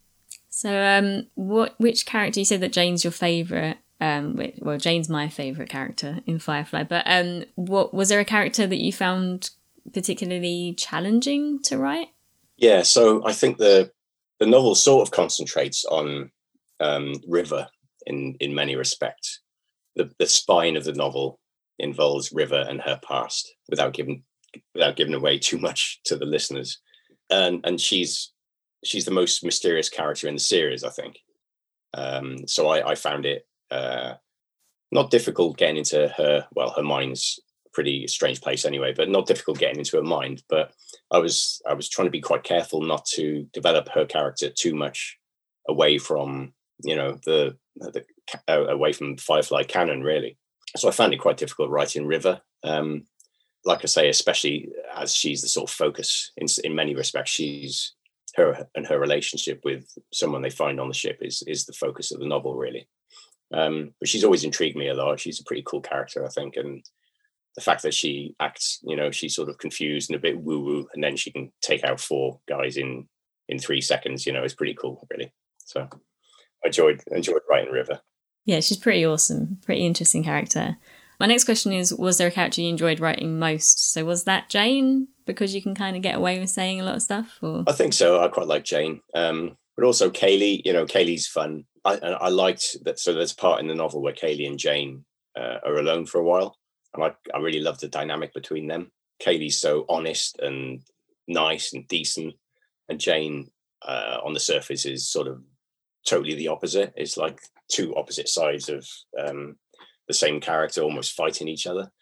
so, 0.48 0.82
um, 0.82 1.26
what 1.34 1.74
which 1.78 2.06
character 2.06 2.40
you 2.40 2.46
said 2.46 2.60
that 2.60 2.72
Jayne's 2.72 3.04
your 3.04 3.10
favorite? 3.10 3.78
Um, 4.00 4.40
well, 4.58 4.78
Jayne's 4.78 5.08
my 5.08 5.28
favorite 5.28 5.68
character 5.68 6.20
in 6.26 6.38
Firefly. 6.38 6.84
But 6.84 7.04
um, 7.06 7.44
what 7.56 7.92
was 7.92 8.08
there 8.08 8.20
a 8.20 8.24
character 8.24 8.68
that 8.68 8.80
you 8.80 8.92
found 8.92 9.50
particularly 9.92 10.74
challenging 10.76 11.60
to 11.62 11.76
write? 11.76 12.08
Yeah, 12.56 12.82
so 12.82 13.26
I 13.26 13.32
think 13.32 13.58
the 13.58 13.90
the 14.38 14.46
novel 14.46 14.76
sort 14.76 15.06
of 15.06 15.12
concentrates 15.12 15.84
on 15.84 16.30
um, 16.82 17.14
River 17.26 17.68
in 18.06 18.36
in 18.40 18.54
many 18.54 18.76
respects. 18.76 19.40
The 19.96 20.10
the 20.18 20.26
spine 20.26 20.76
of 20.76 20.84
the 20.84 20.92
novel 20.92 21.38
involves 21.78 22.32
River 22.32 22.64
and 22.68 22.80
her 22.80 23.00
past, 23.06 23.54
without 23.68 23.92
giving 23.92 24.24
without 24.74 24.96
giving 24.96 25.14
away 25.14 25.38
too 25.38 25.58
much 25.58 26.00
to 26.04 26.16
the 26.16 26.26
listeners. 26.26 26.78
And 27.30 27.60
and 27.64 27.80
she's 27.80 28.32
she's 28.84 29.04
the 29.04 29.10
most 29.10 29.44
mysterious 29.44 29.88
character 29.88 30.28
in 30.28 30.34
the 30.34 30.40
series, 30.40 30.84
I 30.84 30.90
think. 30.90 31.18
Um, 31.94 32.46
so 32.46 32.68
I, 32.68 32.90
I 32.90 32.94
found 32.94 33.26
it 33.26 33.46
uh, 33.70 34.14
not 34.90 35.10
difficult 35.10 35.56
getting 35.56 35.76
into 35.78 36.08
her. 36.08 36.46
Well, 36.54 36.70
her 36.70 36.82
mind's 36.82 37.40
pretty 37.72 38.06
strange 38.06 38.40
place 38.40 38.64
anyway, 38.64 38.92
but 38.94 39.08
not 39.08 39.26
difficult 39.26 39.58
getting 39.58 39.78
into 39.78 39.96
her 39.96 40.02
mind. 40.02 40.42
But 40.48 40.72
I 41.10 41.18
was 41.18 41.62
I 41.66 41.74
was 41.74 41.88
trying 41.88 42.06
to 42.06 42.12
be 42.12 42.20
quite 42.20 42.44
careful 42.44 42.82
not 42.82 43.04
to 43.16 43.46
develop 43.52 43.88
her 43.90 44.04
character 44.04 44.50
too 44.50 44.74
much 44.74 45.18
away 45.68 45.98
from 45.98 46.52
you 46.82 46.96
know 46.96 47.18
the 47.24 47.56
the, 47.76 48.04
uh, 48.48 48.66
away 48.66 48.92
from 48.92 49.16
Firefly 49.16 49.64
canon, 49.64 50.02
really. 50.02 50.36
So 50.76 50.88
I 50.88 50.92
found 50.92 51.12
it 51.12 51.20
quite 51.20 51.36
difficult 51.36 51.70
writing 51.70 52.06
River. 52.06 52.40
Um, 52.64 53.04
like 53.64 53.80
I 53.82 53.86
say, 53.86 54.08
especially 54.08 54.70
as 54.96 55.14
she's 55.14 55.42
the 55.42 55.48
sort 55.48 55.70
of 55.70 55.74
focus 55.74 56.32
in 56.36 56.46
in 56.64 56.74
many 56.74 56.94
respects, 56.94 57.30
she's 57.30 57.94
her 58.34 58.66
and 58.74 58.86
her 58.86 58.98
relationship 58.98 59.60
with 59.64 59.86
someone 60.12 60.42
they 60.42 60.50
find 60.50 60.80
on 60.80 60.88
the 60.88 60.94
ship 60.94 61.18
is 61.20 61.42
is 61.46 61.66
the 61.66 61.72
focus 61.72 62.12
of 62.12 62.20
the 62.20 62.26
novel, 62.26 62.54
really. 62.56 62.88
Um, 63.52 63.92
but 64.00 64.08
she's 64.08 64.24
always 64.24 64.44
intrigued 64.44 64.76
me 64.76 64.88
a 64.88 64.94
lot. 64.94 65.20
She's 65.20 65.40
a 65.40 65.44
pretty 65.44 65.62
cool 65.66 65.82
character, 65.82 66.24
I 66.24 66.30
think, 66.30 66.56
and 66.56 66.82
the 67.54 67.60
fact 67.60 67.82
that 67.82 67.92
she 67.92 68.34
acts, 68.40 68.80
you 68.82 68.96
know, 68.96 69.10
she's 69.10 69.34
sort 69.34 69.50
of 69.50 69.58
confused 69.58 70.10
and 70.10 70.16
a 70.16 70.22
bit 70.22 70.40
woo 70.40 70.60
woo, 70.60 70.88
and 70.94 71.04
then 71.04 71.16
she 71.16 71.30
can 71.30 71.52
take 71.60 71.84
out 71.84 72.00
four 72.00 72.40
guys 72.48 72.76
in 72.76 73.08
in 73.48 73.58
three 73.58 73.80
seconds, 73.80 74.26
you 74.26 74.32
know, 74.32 74.44
is 74.44 74.54
pretty 74.54 74.74
cool, 74.74 75.06
really. 75.10 75.32
So 75.58 75.88
I 76.64 76.68
enjoyed 76.68 77.02
enjoyed 77.10 77.42
writing 77.48 77.72
River. 77.72 78.00
Yeah, 78.44 78.60
she's 78.60 78.78
pretty 78.78 79.04
awesome, 79.06 79.58
pretty 79.64 79.86
interesting 79.86 80.24
character. 80.24 80.76
My 81.20 81.26
next 81.26 81.44
question 81.44 81.72
is 81.72 81.94
Was 81.94 82.18
there 82.18 82.28
a 82.28 82.32
character 82.32 82.60
you 82.60 82.68
enjoyed 82.68 83.00
writing 83.00 83.38
most? 83.38 83.92
So 83.92 84.04
was 84.04 84.24
that 84.24 84.48
Jayne 84.48 85.08
because 85.26 85.54
you 85.54 85.62
can 85.62 85.74
kind 85.74 85.96
of 85.96 86.02
get 86.02 86.16
away 86.16 86.40
with 86.40 86.50
saying 86.50 86.80
a 86.80 86.84
lot 86.84 86.96
of 86.96 87.02
stuff? 87.02 87.38
Or? 87.42 87.64
I 87.66 87.72
think 87.72 87.92
so. 87.92 88.20
I 88.22 88.28
quite 88.28 88.48
like 88.48 88.64
Jayne. 88.64 89.00
Um, 89.14 89.56
but 89.76 89.84
also 89.84 90.10
Kaylee, 90.10 90.62
you 90.64 90.72
know, 90.72 90.84
Kaylee's 90.84 91.26
fun. 91.26 91.64
I, 91.84 91.96
I 91.96 92.28
liked 92.28 92.76
that. 92.84 92.98
So 92.98 93.12
there's 93.12 93.32
a 93.32 93.36
part 93.36 93.60
in 93.60 93.68
the 93.68 93.74
novel 93.74 94.02
where 94.02 94.12
Kaylee 94.12 94.46
and 94.46 94.58
Jayne 94.58 95.04
uh, 95.36 95.58
are 95.64 95.76
alone 95.76 96.06
for 96.06 96.20
a 96.20 96.24
while. 96.24 96.58
And 96.94 97.04
I, 97.04 97.12
I 97.34 97.38
really 97.38 97.60
love 97.60 97.78
the 97.78 97.88
dynamic 97.88 98.34
between 98.34 98.66
them. 98.66 98.90
Kaylee's 99.22 99.60
so 99.60 99.86
honest 99.88 100.38
and 100.40 100.82
nice 101.28 101.72
and 101.72 101.86
decent. 101.88 102.34
And 102.88 103.00
Jayne, 103.00 103.48
uh, 103.86 104.18
on 104.24 104.34
the 104.34 104.40
surface, 104.40 104.84
is 104.84 105.08
sort 105.08 105.28
of 105.28 105.42
totally 106.06 106.34
the 106.34 106.48
opposite. 106.48 106.92
It's 106.96 107.16
like 107.16 107.40
two 107.70 107.94
opposite 107.96 108.28
sides 108.28 108.68
of 108.68 108.86
um, 109.18 109.56
the 110.08 110.14
same 110.14 110.40
character 110.40 110.82
almost 110.82 111.14
fighting 111.14 111.48
each 111.48 111.66
other. 111.66 111.92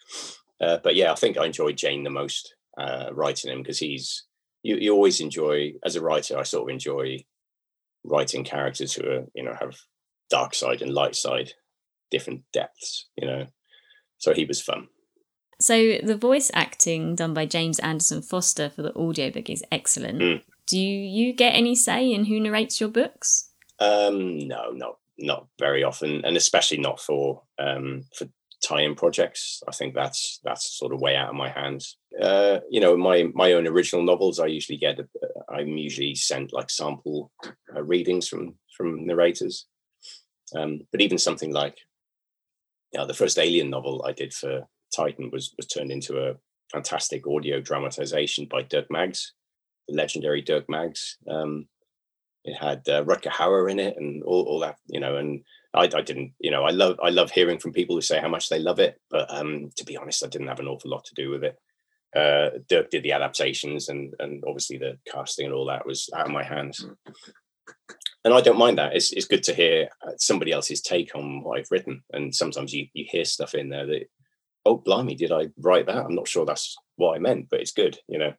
Uh, 0.61 0.78
but 0.83 0.95
yeah, 0.95 1.12
I 1.12 1.14
think 1.14 1.38
I 1.38 1.47
enjoyed 1.47 1.76
Jayne 1.76 2.04
the 2.04 2.11
most 2.11 2.54
uh, 2.78 3.11
writing 3.12 3.50
him 3.50 3.62
because 3.62 3.78
he's 3.78 4.25
you, 4.62 4.76
you 4.76 4.92
always 4.92 5.21
enjoy 5.21 5.73
as 5.85 5.97
a 5.97 6.02
writer. 6.02 6.38
I 6.38 6.42
sort 6.42 6.69
of 6.69 6.73
enjoy 6.73 7.25
writing 8.04 8.45
characters 8.45 8.92
who 8.92 9.09
are 9.09 9.25
you 9.35 9.42
know 9.42 9.54
have 9.59 9.76
dark 10.28 10.54
side 10.54 10.83
and 10.83 10.92
light 10.92 11.16
side, 11.16 11.52
different 12.11 12.42
depths. 12.52 13.09
You 13.16 13.26
know, 13.26 13.47
so 14.19 14.35
he 14.35 14.45
was 14.45 14.61
fun. 14.61 14.88
So 15.61 15.99
the 16.02 16.16
voice 16.16 16.50
acting 16.54 17.14
done 17.14 17.35
by 17.35 17.45
James 17.45 17.78
Anderson 17.80 18.23
Foster 18.23 18.71
for 18.71 18.83
the 18.83 18.95
audiobook 18.95 19.50
is 19.50 19.62
excellent. 19.71 20.21
Mm. 20.21 20.42
Do 20.66 20.78
you 20.78 21.33
get 21.35 21.50
any 21.50 21.75
say 21.75 22.11
in 22.11 22.26
who 22.26 22.40
narrates 22.40 22.80
your 22.80 22.88
books? 22.88 23.50
Um, 23.80 24.38
no, 24.46 24.70
not 24.72 24.96
not 25.18 25.46
very 25.58 25.84
often, 25.84 26.25
and 26.25 26.37
especially 26.37 26.78
not 26.78 27.00
for 27.00 27.42
um, 27.58 28.04
for 28.14 28.26
tie-in 28.62 28.94
projects. 28.94 29.62
I 29.68 29.72
think 29.72 29.94
that's 29.94 30.40
that's 30.44 30.78
sort 30.78 30.92
of 30.92 31.00
way 31.00 31.16
out 31.16 31.30
of 31.30 31.34
my 31.34 31.49
hands. 31.49 31.96
Uh, 32.20 32.60
you 32.70 32.80
know, 32.80 32.96
my 32.96 33.28
my 33.34 33.52
own 33.52 33.66
original 33.66 34.04
novels, 34.04 34.38
I 34.38 34.46
usually 34.46 34.78
get. 34.78 35.00
Uh, 35.00 35.04
I'm 35.49 35.76
usually 35.76 36.14
sent 36.14 36.52
like 36.52 36.70
sample 36.70 37.32
uh, 37.75 37.82
readings 37.82 38.28
from 38.28 38.56
from 38.76 39.06
narrators. 39.06 39.66
Um, 40.56 40.80
but 40.90 41.00
even 41.00 41.18
something 41.18 41.52
like, 41.52 41.76
you 42.92 42.99
know, 42.99 43.06
the 43.06 43.14
first 43.14 43.38
Alien 43.38 43.70
novel 43.70 44.04
I 44.06 44.12
did 44.12 44.32
for 44.32 44.66
Titan 44.94 45.30
was 45.30 45.54
was 45.56 45.66
turned 45.66 45.90
into 45.90 46.18
a 46.18 46.34
fantastic 46.72 47.26
audio 47.26 47.60
dramatization 47.60 48.46
by 48.50 48.62
Dirk 48.62 48.90
Maggs, 48.90 49.32
the 49.88 49.94
legendary 49.94 50.42
Dirk 50.42 50.68
Maggs. 50.68 51.18
Um, 51.28 51.66
it 52.44 52.54
had 52.54 52.88
uh, 52.88 53.04
Rutger 53.04 53.30
Hauer 53.30 53.70
in 53.70 53.78
it 53.78 53.97
and 53.97 54.23
all, 54.23 54.42
all 54.44 54.61
that, 54.61 54.76
you 54.87 55.00
know, 55.00 55.16
and 55.16 55.42
I, 55.75 55.82
I, 55.82 56.00
didn't, 56.00 56.32
you 56.38 56.50
know, 56.50 56.64
I 56.64 56.70
love, 56.70 56.99
I 57.02 57.11
love 57.11 57.30
hearing 57.30 57.59
from 57.59 57.73
people 57.73 57.94
who 57.94 58.02
say 58.02 58.20
how 58.20 58.28
much 58.28 58.49
they 58.49 58.59
love 58.59 58.78
it, 58.78 59.00
but 59.11 59.32
um, 59.32 59.70
to 59.76 59.85
be 59.85 59.97
honest, 59.97 60.25
I 60.25 60.28
didn't 60.28 60.49
have 60.49 60.61
an 60.61 60.68
awful 60.68 60.90
lot 60.90 61.04
to 61.04 61.14
do 61.14 61.30
with 61.30 61.44
it. 61.44 61.56
Uh, 62.16 62.59
Dirk 62.68 62.90
did 62.90 63.04
the 63.04 63.12
adaptations 63.12 63.88
and, 63.88 64.14
and 64.18 64.42
obviously 64.46 64.79
the 64.79 64.98
casting 65.11 65.46
and 65.46 65.55
all 65.55 65.66
that 65.66 65.87
was 65.87 66.09
out 66.14 66.26
of 66.26 66.33
my 66.33 66.42
hands. 66.42 66.85
And 68.24 68.35
I 68.35 68.40
don't 68.40 68.59
mind 68.59 68.79
that. 68.79 68.96
It's, 68.96 69.12
it's 69.12 69.26
good 69.26 69.42
to 69.44 69.55
hear 69.55 69.88
uh, 70.07 70.12
somebody 70.18 70.53
else's 70.53 70.81
take 70.81 71.14
on 71.14 71.42
what 71.42 71.59
I've 71.59 71.70
written. 71.70 72.03
And 72.12 72.35
sometimes 72.35 72.72
you, 72.72 72.87
you 72.92 73.07
hear 73.09 73.24
stuff 73.24 73.55
in 73.55 73.68
there 73.68 73.87
that, 73.87 74.07
oh, 74.66 74.76
blimey, 74.76 75.14
did 75.14 75.33
I 75.33 75.48
write 75.59 75.87
that? 75.87 76.05
I'm 76.05 76.14
not 76.14 76.29
sure 76.29 76.44
that's 76.44 76.76
what 76.96 77.14
I 77.14 77.18
meant, 77.18 77.48
but 77.48 77.61
it's 77.61 77.72
good, 77.72 77.98
you 78.09 78.18
know. 78.18 78.33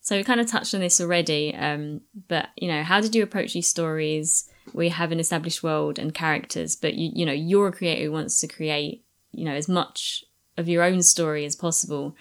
So 0.00 0.16
we 0.16 0.24
kind 0.24 0.40
of 0.40 0.46
touched 0.46 0.74
on 0.74 0.80
this 0.80 1.00
already, 1.00 1.54
um, 1.54 2.00
but 2.28 2.48
you 2.56 2.68
know, 2.68 2.82
how 2.82 3.00
did 3.00 3.14
you 3.14 3.22
approach 3.22 3.52
these 3.52 3.68
stories 3.68 4.48
where 4.72 4.84
you 4.84 4.90
have 4.90 5.12
an 5.12 5.20
established 5.20 5.62
world 5.62 5.98
and 5.98 6.14
characters, 6.14 6.74
but 6.74 6.94
you 6.94 7.10
you 7.14 7.26
know 7.26 7.32
you're 7.32 7.68
a 7.68 7.72
creator 7.72 8.04
who 8.04 8.12
wants 8.12 8.40
to 8.40 8.48
create 8.48 9.04
you 9.32 9.44
know 9.44 9.52
as 9.54 9.68
much 9.68 10.24
of 10.56 10.68
your 10.68 10.82
own 10.82 11.02
story 11.02 11.44
as 11.44 11.56
possible. 11.56 12.16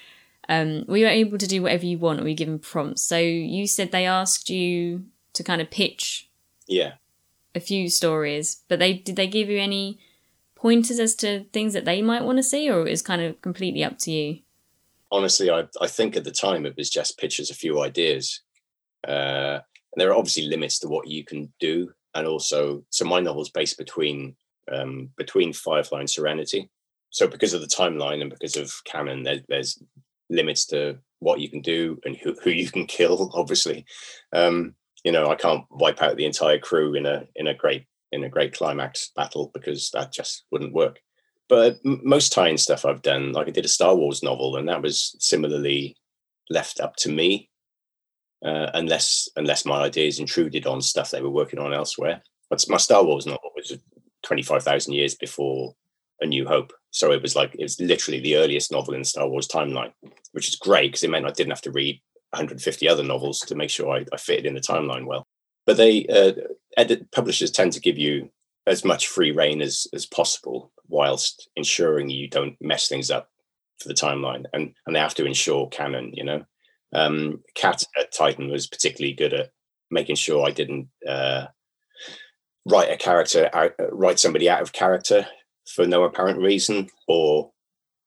Um, 0.47 0.83
were 0.87 0.97
you 0.97 1.07
able 1.07 1.37
to 1.37 1.47
do 1.47 1.61
whatever 1.61 1.85
you 1.85 1.97
want, 1.97 2.19
or 2.19 2.23
were 2.23 2.29
you 2.29 2.35
given 2.35 2.59
prompts? 2.59 3.03
So 3.03 3.17
you 3.17 3.67
said 3.67 3.91
they 3.91 4.05
asked 4.05 4.49
you 4.49 5.05
to 5.33 5.43
kind 5.43 5.61
of 5.61 5.69
pitch, 5.69 6.29
yeah, 6.67 6.93
a 7.55 7.59
few 7.59 7.89
stories, 7.89 8.61
but 8.67 8.79
they 8.79 8.93
did 8.93 9.15
they 9.15 9.27
give 9.27 9.49
you 9.49 9.59
any 9.59 9.99
pointers 10.55 10.99
as 10.99 11.15
to 11.15 11.45
things 11.53 11.73
that 11.73 11.85
they 11.85 12.01
might 12.01 12.23
want 12.23 12.39
to 12.39 12.43
see, 12.43 12.69
or 12.69 12.87
is 12.87 13.01
kind 13.01 13.21
of 13.21 13.41
completely 13.41 13.83
up 13.83 13.97
to 13.99 14.11
you? 14.11 14.39
Honestly, 15.11 15.49
I, 15.49 15.65
I 15.81 15.87
think 15.87 16.15
at 16.15 16.23
the 16.23 16.31
time 16.31 16.65
it 16.65 16.75
was 16.77 16.89
just 16.89 17.17
pitches 17.17 17.49
a 17.49 17.55
few 17.55 17.81
ideas. 17.81 18.41
Uh, 19.07 19.59
and 19.93 19.97
there 19.97 20.09
are 20.09 20.17
obviously 20.17 20.47
limits 20.47 20.79
to 20.79 20.87
what 20.87 21.07
you 21.07 21.23
can 21.23 21.51
do. 21.59 21.91
And 22.15 22.27
also, 22.27 22.83
so 22.89 23.05
my 23.05 23.19
novel's 23.19 23.49
based 23.49 23.77
between 23.77 24.35
um, 24.71 25.09
between 25.17 25.53
Firefly 25.53 26.01
and 26.01 26.09
Serenity. 26.09 26.69
So 27.09 27.27
because 27.27 27.53
of 27.53 27.61
the 27.61 27.67
timeline 27.67 28.21
and 28.21 28.29
because 28.29 28.55
of 28.55 28.71
canon, 28.85 29.23
there, 29.23 29.41
there's 29.47 29.81
limits 30.29 30.65
to 30.67 30.99
what 31.19 31.39
you 31.39 31.49
can 31.49 31.61
do 31.61 31.99
and 32.05 32.15
who, 32.15 32.35
who 32.43 32.51
you 32.51 32.69
can 32.69 32.85
kill. 32.85 33.31
Obviously, 33.33 33.85
um, 34.33 34.75
you 35.03 35.11
know 35.11 35.29
I 35.29 35.35
can't 35.35 35.65
wipe 35.71 36.01
out 36.01 36.17
the 36.17 36.25
entire 36.25 36.59
crew 36.59 36.93
in 36.95 37.05
a 37.05 37.25
in 37.35 37.47
a 37.47 37.53
great 37.53 37.85
in 38.11 38.23
a 38.23 38.29
great 38.29 38.53
climax 38.53 39.11
battle 39.15 39.51
because 39.53 39.89
that 39.91 40.11
just 40.11 40.45
wouldn't 40.51 40.73
work 40.73 40.99
but 41.49 41.79
most 41.83 42.31
tie-in 42.31 42.59
stuff 42.59 42.85
I've 42.85 43.01
done, 43.01 43.33
like 43.33 43.47
I 43.47 43.51
did 43.51 43.65
a 43.65 43.69
Star 43.69 43.95
Wars 43.95 44.21
novel, 44.21 44.55
and 44.55 44.69
that 44.69 44.83
was 44.83 45.15
similarly 45.19 45.97
left 46.49 46.79
up 46.79 46.95
to 46.97 47.11
me, 47.11 47.49
uh, 48.45 48.69
unless 48.75 49.27
unless 49.35 49.65
my 49.65 49.81
ideas 49.81 50.19
intruded 50.19 50.67
on 50.67 50.81
stuff 50.81 51.09
they 51.09 51.21
were 51.21 51.29
working 51.29 51.59
on 51.59 51.73
elsewhere. 51.73 52.21
But 52.49 52.63
my 52.69 52.77
Star 52.77 53.03
Wars 53.03 53.25
novel 53.25 53.51
was 53.55 53.75
twenty 54.21 54.43
five 54.43 54.63
thousand 54.63 54.93
years 54.93 55.15
before 55.15 55.73
A 56.21 56.27
New 56.27 56.47
Hope, 56.47 56.71
so 56.91 57.11
it 57.11 57.21
was 57.21 57.35
like 57.35 57.55
it 57.55 57.63
was 57.63 57.81
literally 57.81 58.19
the 58.19 58.37
earliest 58.37 58.71
novel 58.71 58.93
in 58.93 59.01
the 59.01 59.05
Star 59.05 59.27
Wars 59.27 59.47
timeline, 59.47 59.91
which 60.33 60.47
is 60.47 60.55
great 60.55 60.89
because 60.89 61.03
it 61.03 61.09
meant 61.09 61.25
I 61.25 61.31
didn't 61.31 61.51
have 61.51 61.61
to 61.63 61.71
read 61.71 61.99
150 62.29 62.87
other 62.87 63.03
novels 63.03 63.39
to 63.39 63.55
make 63.55 63.71
sure 63.71 63.89
I, 63.89 64.05
I 64.13 64.17
fitted 64.17 64.45
in 64.45 64.53
the 64.53 64.61
timeline 64.61 65.07
well. 65.07 65.25
But 65.65 65.77
they 65.77 66.05
uh, 66.05 66.33
edit, 66.77 67.11
publishers 67.11 67.49
tend 67.49 67.73
to 67.73 67.81
give 67.81 67.97
you 67.97 68.29
as 68.67 68.85
much 68.85 69.07
free 69.07 69.31
reign 69.31 69.61
as 69.61 69.87
as 69.93 70.05
possible 70.05 70.71
whilst 70.87 71.49
ensuring 71.55 72.09
you 72.09 72.27
don't 72.27 72.55
mess 72.61 72.87
things 72.87 73.11
up 73.11 73.29
for 73.79 73.87
the 73.87 73.93
timeline 73.93 74.45
and 74.53 74.73
and 74.85 74.95
they 74.95 74.99
have 74.99 75.15
to 75.15 75.25
ensure 75.25 75.67
canon 75.67 76.11
you 76.13 76.23
know? 76.23 76.43
Um 76.93 77.43
cat 77.55 77.83
at 77.99 78.11
titan 78.11 78.49
was 78.49 78.67
particularly 78.67 79.13
good 79.13 79.33
at 79.33 79.51
making 79.91 80.15
sure 80.15 80.45
i 80.45 80.51
didn't 80.51 80.89
uh 81.07 81.45
write 82.65 82.91
a 82.91 82.97
character 82.97 83.49
out 83.53 83.73
write 83.91 84.19
somebody 84.19 84.49
out 84.49 84.61
of 84.61 84.73
character 84.73 85.27
for 85.67 85.85
no 85.85 86.03
apparent 86.03 86.39
reason 86.39 86.89
or 87.07 87.51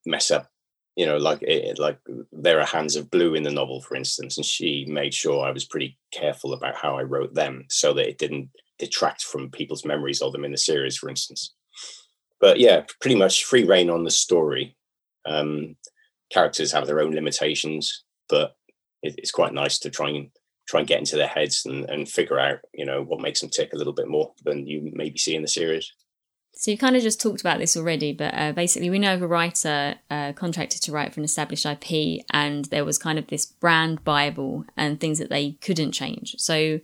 mess 0.05 0.31
up 0.31 0.49
you 0.97 1.07
know 1.07 1.17
like 1.17 1.43
it, 1.43 1.79
like 1.79 1.99
there 2.33 2.61
are 2.61 2.67
hands 2.67 2.97
of 2.97 3.11
blue 3.11 3.35
in 3.35 3.43
the 3.43 3.51
novel 3.51 3.81
for 3.81 3.97
instance 3.97 4.37
and 4.37 4.45
she 4.45 4.85
made 4.89 5.15
sure 5.15 5.45
i 5.45 5.51
was 5.51 5.65
pretty 5.65 5.99
careful 6.13 6.53
about 6.53 6.77
how 6.77 6.97
i 6.97 7.03
wrote 7.03 7.35
them 7.35 7.65
so 7.69 7.93
that 7.93 8.09
it 8.09 8.19
didn't 8.19 8.51
detract 8.83 9.23
from 9.23 9.51
people's 9.51 9.85
memories 9.85 10.21
of 10.21 10.33
them 10.33 10.45
in 10.45 10.53
the 10.53 10.59
series 10.59 10.97
for 10.97 11.09
instance 11.09 11.55
but 12.43 12.59
yeah, 12.59 12.83
pretty 13.01 13.15
much 13.15 13.45
free 13.45 13.65
reign 13.65 13.89
on 13.89 14.03
the 14.03 14.11
story. 14.11 14.77
Um, 15.25 15.77
characters 16.31 16.73
have 16.73 16.89
their 16.89 17.01
own 17.01 17.15
limitations, 17.15 18.03
but 18.29 18.57
it, 19.01 19.15
it's 19.17 19.31
quite 19.31 19.55
nice 19.55 19.79
to 19.79 19.91
try 19.91 20.11
and 20.11 20.31
try 20.69 20.81
and 20.81 20.89
get 20.89 20.99
into 20.99 21.17
their 21.17 21.29
heads 21.29 21.65
and, 21.65 21.89
and 21.89 22.09
figure 22.09 22.41
out, 22.41 22.59
you 22.75 22.85
know, 22.85 23.03
what 23.03 23.21
makes 23.21 23.41
them 23.41 23.49
tick 23.49 23.73
a 23.73 23.77
little 23.77 23.93
bit 23.93 24.09
more 24.09 24.33
than 24.45 24.67
you 24.67 24.91
maybe 24.93 25.19
see 25.19 25.37
in 25.37 25.43
the 25.43 25.49
series. 25.49 25.93
So 26.55 26.71
you 26.71 26.77
kind 26.77 26.97
of 26.97 27.03
just 27.03 27.21
talked 27.21 27.41
about 27.41 27.59
this 27.59 27.77
already, 27.77 28.13
but 28.13 28.35
uh, 28.35 28.53
basically 28.53 28.91
we 28.91 28.99
know 28.99 29.15
of 29.15 29.23
a 29.23 29.27
writer 29.27 29.95
uh, 30.11 30.33
contracted 30.33 30.83
to 30.83 30.93
write 30.93 31.15
for 31.15 31.21
an 31.21 31.25
established 31.25 31.65
IP, 31.65 32.25
and 32.31 32.65
there 32.67 32.85
was 32.85 32.99
kind 32.99 33.19
of 33.19 33.29
this 33.29 33.47
brand 33.47 34.03
bible 34.05 34.65
and 34.77 35.01
things 35.01 35.19
that 35.19 35.31
they 35.31 35.53
couldn't 35.61 35.93
change. 35.93 36.35
So, 36.39 36.81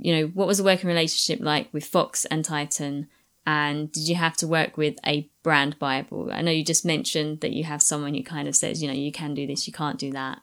you 0.00 0.16
know, 0.16 0.26
what 0.28 0.46
was 0.46 0.58
the 0.58 0.64
working 0.64 0.88
relationship 0.88 1.44
like 1.44 1.68
with 1.72 1.84
Fox 1.84 2.24
and 2.26 2.44
Titan? 2.44 3.08
and 3.46 3.90
did 3.92 4.06
you 4.06 4.14
have 4.14 4.36
to 4.36 4.46
work 4.46 4.76
with 4.76 4.96
a 5.06 5.26
brand 5.42 5.78
bible 5.78 6.28
i 6.32 6.42
know 6.42 6.50
you 6.50 6.62
just 6.62 6.84
mentioned 6.84 7.40
that 7.40 7.52
you 7.52 7.64
have 7.64 7.80
someone 7.80 8.12
who 8.12 8.22
kind 8.22 8.46
of 8.46 8.54
says 8.54 8.82
you 8.82 8.88
know 8.88 8.92
you 8.92 9.10
can 9.10 9.32
do 9.32 9.46
this 9.46 9.66
you 9.66 9.72
can't 9.72 9.98
do 9.98 10.10
that 10.12 10.40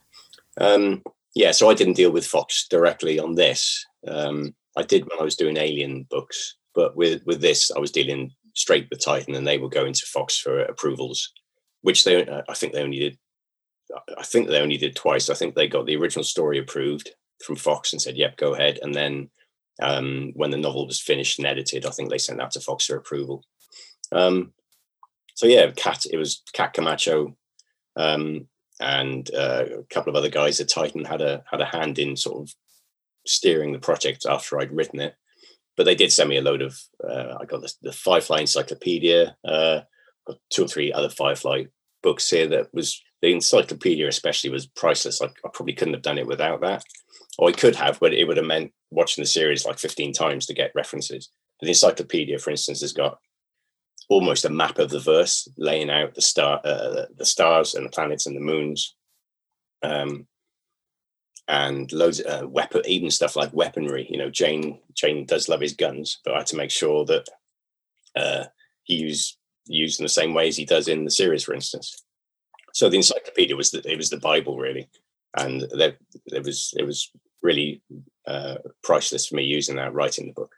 um, 0.60 1.04
yeah 1.36 1.52
so 1.52 1.70
i 1.70 1.76
didn't 1.76 1.94
deal 1.94 2.10
with 2.10 2.26
fox 2.26 2.68
directly 2.68 3.20
on 3.20 3.36
this 3.36 3.86
um, 4.08 4.56
i 4.76 4.82
did 4.82 5.04
when 5.04 5.20
i 5.20 5.24
was 5.24 5.36
doing 5.36 5.56
alien 5.56 6.08
books 6.10 6.56
But 6.76 6.96
with 6.98 7.26
with 7.26 7.42
this, 7.42 7.72
I 7.72 7.80
was 7.80 7.92
dealing 7.92 8.32
straight 8.54 8.88
with 8.90 9.04
Titan, 9.04 9.34
and 9.34 9.48
they 9.48 9.58
were 9.58 9.70
going 9.70 9.94
to 9.94 10.06
Fox 10.06 10.38
for 10.38 10.60
approvals, 10.60 11.32
which 11.82 12.04
they 12.04 12.28
I 12.50 12.54
think 12.54 12.74
they 12.74 12.84
only 12.84 13.00
did. 13.00 13.18
I 14.18 14.24
think 14.24 14.48
they 14.48 14.60
only 14.60 14.78
did 14.78 14.96
twice. 14.96 15.30
I 15.30 15.36
think 15.36 15.56
they 15.56 15.68
got 15.68 15.86
the 15.86 15.96
original 15.96 16.24
story 16.24 16.60
approved 16.60 17.12
from 17.44 17.56
Fox 17.56 17.94
and 17.94 18.02
said, 18.02 18.18
"Yep, 18.18 18.38
go 18.38 18.54
ahead." 18.54 18.78
And 18.82 18.94
then 18.94 19.30
um, 19.82 20.32
when 20.36 20.52
the 20.52 20.58
novel 20.58 20.88
was 20.88 21.00
finished 21.00 21.40
and 21.40 21.48
edited, 21.48 21.86
I 21.86 21.90
think 21.90 22.10
they 22.10 22.18
sent 22.18 22.40
that 22.40 22.52
to 22.52 22.60
Fox 22.60 22.86
for 22.86 22.96
approval. 22.96 23.44
Um, 24.12 24.54
so 25.34 25.48
yeah, 25.48 25.72
Cat. 25.72 26.06
It 26.12 26.18
was 26.18 26.42
Cat 26.54 26.74
Camacho 26.74 27.36
um, 27.96 28.48
and 28.80 29.30
uh, 29.34 29.66
a 29.80 29.84
couple 29.84 30.10
of 30.10 30.16
other 30.16 30.30
guys 30.30 30.60
at 30.60 30.70
Titan 30.70 31.06
had 31.06 31.22
a 31.22 31.44
had 31.50 31.62
a 31.62 31.66
hand 31.66 32.00
in 32.00 32.16
sort 32.16 32.42
of 32.42 32.56
steering 33.26 33.72
the 33.72 33.80
project 33.80 34.26
after 34.30 34.60
I'd 34.60 34.72
written 34.72 35.00
it. 35.00 35.16
But 35.78 35.86
they 35.86 35.96
did 35.96 36.12
send 36.12 36.30
me 36.30 36.38
a 36.38 36.42
load 36.42 36.62
of. 36.62 36.80
Uh, 37.04 37.38
I 37.40 37.46
got 37.46 37.62
the, 37.62 37.74
the 37.82 37.92
Firefly 37.92 38.40
Encyclopedia, 38.40 39.36
uh, 39.44 39.82
got 40.26 40.38
two 40.50 40.66
or 40.66 40.68
three 40.68 40.94
other 40.94 41.10
Firefly 41.10 41.66
books 42.02 42.30
here. 42.30 42.48
That 42.48 42.74
was 42.74 43.02
the 43.22 43.34
encyclopedia, 43.34 44.08
especially, 44.08 44.50
was 44.52 44.68
priceless. 44.68 45.22
I, 45.22 45.26
I 45.26 45.50
probably 45.54 45.74
couldn't 45.74 45.96
have 45.96 46.04
done 46.04 46.18
it 46.18 46.28
without 46.28 46.62
that, 46.62 46.84
or 47.38 47.50
I 47.50 47.54
could 47.54 47.76
have, 47.76 48.00
but 48.00 48.14
it 48.14 48.26
would 48.26 48.38
have 48.38 48.46
meant 48.46 48.72
watching 48.92 49.22
the 49.22 49.28
series 49.28 49.66
like 49.66 49.80
15 49.80 50.14
times 50.14 50.46
to 50.46 50.54
get 50.54 50.72
references. 50.76 51.30
But 51.60 51.66
the 51.66 51.72
encyclopedia, 51.72 52.40
for 52.40 52.52
instance, 52.52 52.82
has 52.82 52.94
got 52.94 53.20
almost 54.10 54.46
a 54.46 54.50
map 54.50 54.80
of 54.80 54.90
the 54.90 55.00
verse, 55.00 55.48
laying 55.58 55.90
out 55.90 56.16
the 56.16 56.22
star, 56.22 56.62
uh, 56.64 57.06
the 57.18 57.26
stars 57.26 57.76
and 57.76 57.86
the 57.86 57.90
planets 57.90 58.26
and 58.26 58.36
the 58.36 58.42
moons, 58.42 58.96
um, 59.84 60.28
and 61.48 61.92
loads 61.92 62.20
of 62.20 62.44
uh, 62.44 62.48
weapon, 62.48 62.82
even 62.86 63.12
stuff 63.12 63.36
like 63.36 63.54
weaponry. 63.54 64.08
You 64.10 64.18
know, 64.18 64.30
Jayne 64.30 64.80
Jayne 64.94 65.26
does 65.26 65.50
love 65.50 65.62
his 65.62 65.74
guns, 65.74 66.20
but 66.24 66.34
I 66.34 66.38
had 66.40 66.48
to 66.48 66.58
make 66.58 66.72
sure 66.72 67.06
that 67.06 67.28
uh, 68.16 68.46
he 68.84 68.96
used 68.96 69.38
used 69.68 70.00
in 70.00 70.04
the 70.06 70.10
same 70.10 70.34
way 70.34 70.48
as 70.48 70.58
he 70.58 70.66
does 70.66 70.88
in 70.88 71.06
the 71.06 71.12
series, 71.12 71.44
for 71.44 71.54
instance. 71.54 72.04
So 72.74 72.90
the 72.90 72.98
encyclopedia 72.98 73.56
was 73.56 73.72
the, 73.72 73.90
it 73.90 73.98
was 73.98 74.10
the 74.10 74.18
Bible 74.18 74.58
really, 74.58 74.90
and 75.38 75.66
there 75.72 75.98
there 76.28 76.42
was 76.42 76.74
it 76.78 76.86
was 76.86 77.12
really 77.42 77.82
uh, 78.28 78.56
priceless 78.84 79.28
for 79.28 79.36
me 79.36 79.44
using 79.44 79.76
that 79.76 79.94
writing 79.94 80.28
the 80.28 80.34
book 80.34 80.56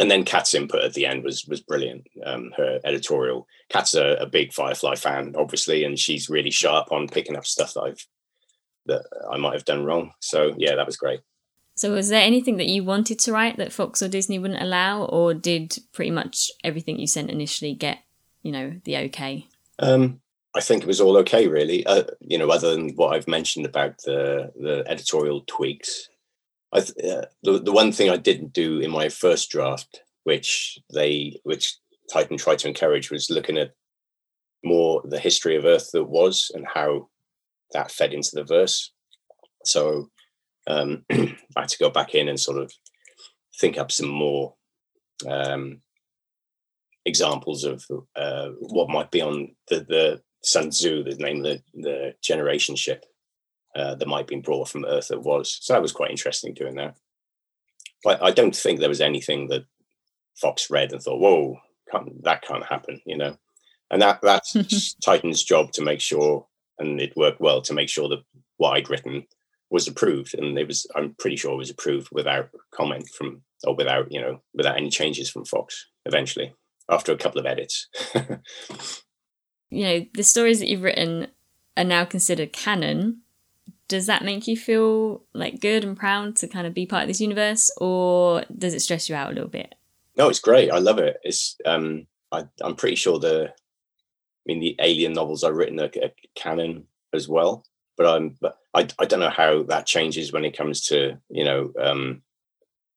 and 0.00 0.10
then 0.10 0.24
Kat's 0.24 0.54
input 0.54 0.82
at 0.82 0.94
the 0.94 1.04
end 1.04 1.22
was 1.22 1.46
was 1.46 1.60
brilliant. 1.60 2.06
Um, 2.24 2.52
her 2.56 2.80
editorial. 2.84 3.46
Kat's 3.68 3.94
a, 3.94 4.14
a, 4.14 4.26
big 4.26 4.52
Firefly 4.52 4.94
fan, 4.94 5.34
obviously, 5.36 5.84
and 5.84 5.98
she's 5.98 6.30
really 6.30 6.50
sharp 6.50 6.90
on 6.90 7.06
picking 7.06 7.36
up 7.36 7.44
stuff 7.44 7.74
that 7.74 7.82
I've 7.82 8.06
that 8.86 9.04
I 9.30 9.36
might 9.36 9.52
have 9.52 9.66
done 9.66 9.84
wrong. 9.84 10.12
So 10.20 10.54
yeah, 10.56 10.74
that 10.74 10.86
was 10.86 10.96
great. 10.96 11.20
So 11.76 11.92
was 11.92 12.08
there 12.08 12.22
anything 12.22 12.56
that 12.56 12.66
you 12.66 12.82
wanted 12.82 13.18
to 13.20 13.32
write 13.32 13.58
that 13.58 13.72
Fox 13.72 14.02
or 14.02 14.08
Disney 14.08 14.38
wouldn't 14.38 14.62
allow, 14.62 15.04
or 15.04 15.34
did 15.34 15.76
pretty 15.92 16.10
much 16.10 16.50
everything 16.64 16.98
you 16.98 17.06
sent 17.06 17.30
initially 17.30 17.74
get 17.74 17.98
you 18.42 18.52
know 18.52 18.80
the 18.84 18.96
okay? 18.96 19.48
Um, 19.78 20.22
I 20.54 20.60
think 20.60 20.82
it 20.82 20.86
was 20.86 21.00
all 21.00 21.16
okay, 21.18 21.46
really. 21.46 21.86
Uh, 21.86 22.04
you 22.20 22.36
know, 22.36 22.50
other 22.50 22.74
than 22.74 22.90
what 22.96 23.14
I've 23.14 23.28
mentioned 23.28 23.66
about 23.66 23.98
the 24.04 24.52
the 24.56 24.84
editorial 24.86 25.44
tweaks. 25.46 26.08
I 26.72 26.80
th- 26.80 26.96
uh, 27.04 27.26
the 27.42 27.60
the 27.60 27.72
one 27.72 27.92
thing 27.92 28.10
I 28.10 28.16
didn't 28.16 28.52
do 28.52 28.80
in 28.80 28.90
my 28.90 29.08
first 29.08 29.50
draft, 29.50 30.02
which 30.24 30.78
they 30.92 31.40
which 31.44 31.76
Titan 32.12 32.36
tried 32.36 32.58
to 32.60 32.68
encourage, 32.68 33.10
was 33.10 33.30
looking 33.30 33.58
at 33.58 33.74
more 34.64 35.02
the 35.04 35.20
history 35.20 35.56
of 35.56 35.64
Earth 35.64 35.90
that 35.92 36.04
was 36.04 36.50
and 36.54 36.66
how 36.66 37.08
that 37.72 37.90
fed 37.90 38.12
into 38.12 38.30
the 38.32 38.44
verse. 38.44 38.92
So 39.64 40.10
um, 40.66 41.04
I 41.10 41.36
had 41.56 41.68
to 41.68 41.78
go 41.78 41.90
back 41.90 42.14
in 42.14 42.28
and 42.28 42.38
sort 42.38 42.58
of 42.58 42.72
think 43.58 43.78
up 43.78 43.92
some 43.92 44.08
more 44.08 44.54
um, 45.28 45.80
examples 47.04 47.64
of 47.64 47.84
uh, 48.16 48.48
what 48.58 48.90
might 48.90 49.10
be 49.10 49.20
on 49.20 49.54
the 49.68 49.80
the 49.80 50.22
Sun 50.42 50.70
Tzu, 50.70 51.04
the 51.04 51.14
name 51.16 51.38
of 51.38 51.44
the, 51.44 51.62
the 51.74 52.14
generation 52.22 52.76
ship 52.76 53.04
uh, 53.76 53.94
that 53.94 54.08
might 54.08 54.18
have 54.18 54.26
been 54.26 54.40
brought 54.40 54.68
from 54.68 54.84
Earth 54.84 55.08
that 55.08 55.22
was. 55.22 55.58
So 55.60 55.72
that 55.72 55.82
was 55.82 55.92
quite 55.92 56.10
interesting 56.10 56.54
doing 56.54 56.76
that. 56.76 56.96
But 58.02 58.22
I 58.22 58.30
don't 58.30 58.56
think 58.56 58.80
there 58.80 58.88
was 58.88 59.00
anything 59.00 59.48
that 59.48 59.64
Fox 60.40 60.70
read 60.70 60.92
and 60.92 61.02
thought, 61.02 61.20
"Whoa, 61.20 61.58
can't, 61.90 62.22
that 62.24 62.42
can't 62.42 62.64
happen," 62.64 63.00
you 63.04 63.16
know. 63.16 63.36
And 63.90 64.00
that 64.02 64.20
that's 64.22 64.94
Titan's 65.04 65.44
job 65.44 65.72
to 65.72 65.82
make 65.82 66.00
sure, 66.00 66.46
and 66.78 67.00
it 67.00 67.16
worked 67.16 67.40
well 67.40 67.60
to 67.62 67.74
make 67.74 67.88
sure 67.88 68.08
that 68.08 68.24
what 68.56 68.70
I'd 68.70 68.90
written 68.90 69.26
was 69.70 69.86
approved, 69.86 70.34
and 70.34 70.58
it 70.58 70.66
was. 70.66 70.86
I'm 70.96 71.14
pretty 71.18 71.36
sure 71.36 71.52
it 71.52 71.58
was 71.58 71.70
approved 71.70 72.08
without 72.10 72.48
comment 72.72 73.08
from, 73.10 73.42
or 73.64 73.76
without 73.76 74.10
you 74.10 74.20
know, 74.20 74.40
without 74.54 74.78
any 74.78 74.90
changes 74.90 75.28
from 75.28 75.44
Fox. 75.44 75.86
Eventually, 76.06 76.54
after 76.88 77.12
a 77.12 77.18
couple 77.18 77.38
of 77.40 77.46
edits. 77.46 77.88
you 79.70 79.84
know, 79.84 80.06
the 80.14 80.22
stories 80.22 80.60
that 80.60 80.68
you've 80.68 80.82
written 80.82 81.28
are 81.76 81.84
now 81.84 82.04
considered 82.04 82.52
canon. 82.52 83.22
Does 83.88 84.06
that 84.06 84.24
make 84.24 84.46
you 84.46 84.56
feel 84.56 85.22
like 85.32 85.60
good 85.60 85.84
and 85.84 85.96
proud 85.96 86.36
to 86.36 86.48
kind 86.48 86.66
of 86.66 86.74
be 86.74 86.86
part 86.86 87.02
of 87.02 87.08
this 87.08 87.20
universe 87.20 87.70
or 87.78 88.44
does 88.56 88.74
it 88.74 88.80
stress 88.80 89.08
you 89.08 89.14
out 89.14 89.30
a 89.30 89.34
little 89.34 89.48
bit? 89.48 89.74
No 90.16 90.28
it's 90.28 90.40
great. 90.40 90.70
I 90.70 90.78
love 90.78 90.98
it. 90.98 91.18
It's 91.22 91.56
um 91.64 92.06
I, 92.32 92.44
am 92.62 92.76
pretty 92.76 92.96
sure 92.96 93.18
the 93.18 93.48
i 93.48 94.42
mean 94.46 94.60
the 94.60 94.76
alien 94.80 95.12
novels 95.12 95.44
i've 95.44 95.56
written 95.56 95.80
are, 95.80 95.90
are 96.02 96.12
canon 96.34 96.84
as 97.12 97.28
well 97.28 97.66
but 97.96 98.06
i'm 98.06 98.36
but 98.40 98.58
I, 98.72 98.86
I 98.98 99.04
don't 99.04 99.20
know 99.20 99.30
how 99.30 99.64
that 99.64 99.86
changes 99.86 100.32
when 100.32 100.44
it 100.44 100.56
comes 100.56 100.80
to 100.88 101.18
you 101.28 101.44
know 101.44 101.72
um 101.78 102.22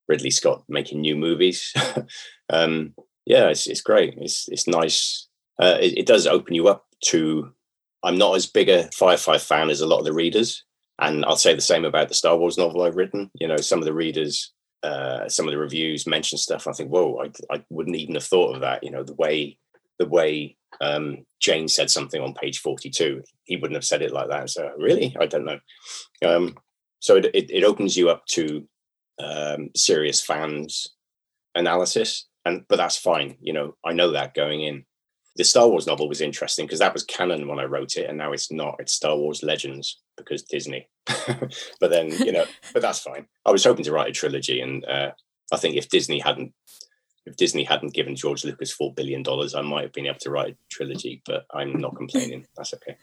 ridley 0.07 0.31
scott 0.31 0.63
making 0.67 1.01
new 1.01 1.15
movies. 1.15 1.73
Um 2.49 2.93
yeah 3.25 3.47
it's, 3.47 3.67
it's 3.67 3.81
great. 3.81 4.15
It's 4.17 4.47
it's 4.49 4.67
nice 4.67 5.27
uh, 5.61 5.77
it, 5.79 5.97
it 5.99 6.05
does 6.05 6.27
open 6.27 6.55
you 6.55 6.67
up 6.67 6.85
to 7.03 7.51
i'm 8.03 8.17
not 8.17 8.35
as 8.35 8.45
big 8.45 8.69
a 8.69 8.89
firefly 8.91 9.37
fan 9.37 9.69
as 9.69 9.81
a 9.81 9.87
lot 9.87 9.99
of 9.99 10.05
the 10.05 10.13
readers 10.13 10.63
and 10.99 11.25
I'll 11.25 11.35
say 11.35 11.53
the 11.53 11.61
same 11.61 11.85
about 11.85 12.07
the 12.07 12.13
Star 12.13 12.37
Wars 12.37 12.57
novel 12.57 12.83
I've 12.83 12.95
written. 12.95 13.31
You 13.39 13.47
know, 13.47 13.57
some 13.57 13.79
of 13.79 13.85
the 13.85 13.93
readers, 13.93 14.53
uh, 14.83 15.27
some 15.27 15.47
of 15.47 15.51
the 15.51 15.57
reviews 15.57 16.07
mention 16.07 16.37
stuff. 16.37 16.67
I 16.67 16.71
think, 16.71 16.89
whoa, 16.89 17.19
I, 17.23 17.55
I 17.55 17.63
wouldn't 17.69 17.95
even 17.95 18.15
have 18.15 18.23
thought 18.23 18.55
of 18.55 18.61
that. 18.61 18.83
You 18.83 18.91
know, 18.91 19.03
the 19.03 19.15
way 19.15 19.57
the 19.99 20.07
way 20.07 20.57
um, 20.81 21.25
Jayne 21.39 21.67
said 21.67 21.89
something 21.89 22.21
on 22.21 22.33
page 22.33 22.59
forty-two, 22.59 23.23
he 23.43 23.57
wouldn't 23.57 23.75
have 23.75 23.85
said 23.85 24.01
it 24.01 24.13
like 24.13 24.29
that. 24.29 24.49
So 24.49 24.71
really, 24.77 25.15
I 25.19 25.25
don't 25.25 25.45
know. 25.45 25.59
Um, 26.25 26.55
so 26.99 27.17
it, 27.17 27.25
it, 27.33 27.51
it 27.51 27.63
opens 27.63 27.97
you 27.97 28.09
up 28.09 28.25
to 28.27 28.67
um, 29.21 29.69
serious 29.75 30.21
fans 30.21 30.87
analysis, 31.55 32.27
and 32.45 32.65
but 32.69 32.77
that's 32.77 32.97
fine. 32.97 33.37
You 33.41 33.53
know, 33.53 33.75
I 33.83 33.93
know 33.93 34.11
that 34.11 34.35
going 34.35 34.61
in. 34.61 34.85
The 35.35 35.43
Star 35.43 35.67
Wars 35.67 35.87
novel 35.87 36.07
was 36.07 36.21
interesting 36.21 36.65
because 36.65 36.79
that 36.79 36.93
was 36.93 37.03
canon 37.03 37.47
when 37.47 37.59
I 37.59 37.63
wrote 37.63 37.95
it, 37.95 38.07
and 38.07 38.17
now 38.17 38.33
it's 38.33 38.51
not. 38.51 38.75
It's 38.79 38.93
Star 38.93 39.17
Wars 39.17 39.41
Legends 39.41 39.99
because 40.15 40.43
Disney. 40.43 40.87
but 41.07 41.89
then, 41.89 42.09
you 42.09 42.31
know, 42.31 42.45
but 42.71 42.81
that's 42.81 42.99
fine. 42.99 43.25
I 43.45 43.51
was 43.51 43.63
hoping 43.63 43.83
to 43.85 43.91
write 43.91 44.09
a 44.09 44.13
trilogy, 44.13 44.61
and 44.61 44.85
uh, 44.85 45.11
I 45.51 45.57
think 45.57 45.75
if 45.75 45.89
Disney 45.89 46.19
hadn't 46.19 46.53
if 47.25 47.37
Disney 47.37 47.63
hadn't 47.63 47.93
given 47.93 48.15
George 48.15 48.43
Lucas 48.43 48.71
four 48.71 48.93
billion 48.93 49.23
dollars, 49.23 49.55
I 49.55 49.61
might 49.61 49.83
have 49.83 49.93
been 49.93 50.07
able 50.07 50.19
to 50.19 50.29
write 50.29 50.53
a 50.53 50.57
trilogy. 50.69 51.21
But 51.25 51.45
I'm 51.53 51.79
not 51.79 51.95
complaining. 51.95 52.45
That's 52.55 52.73
okay. 52.73 52.97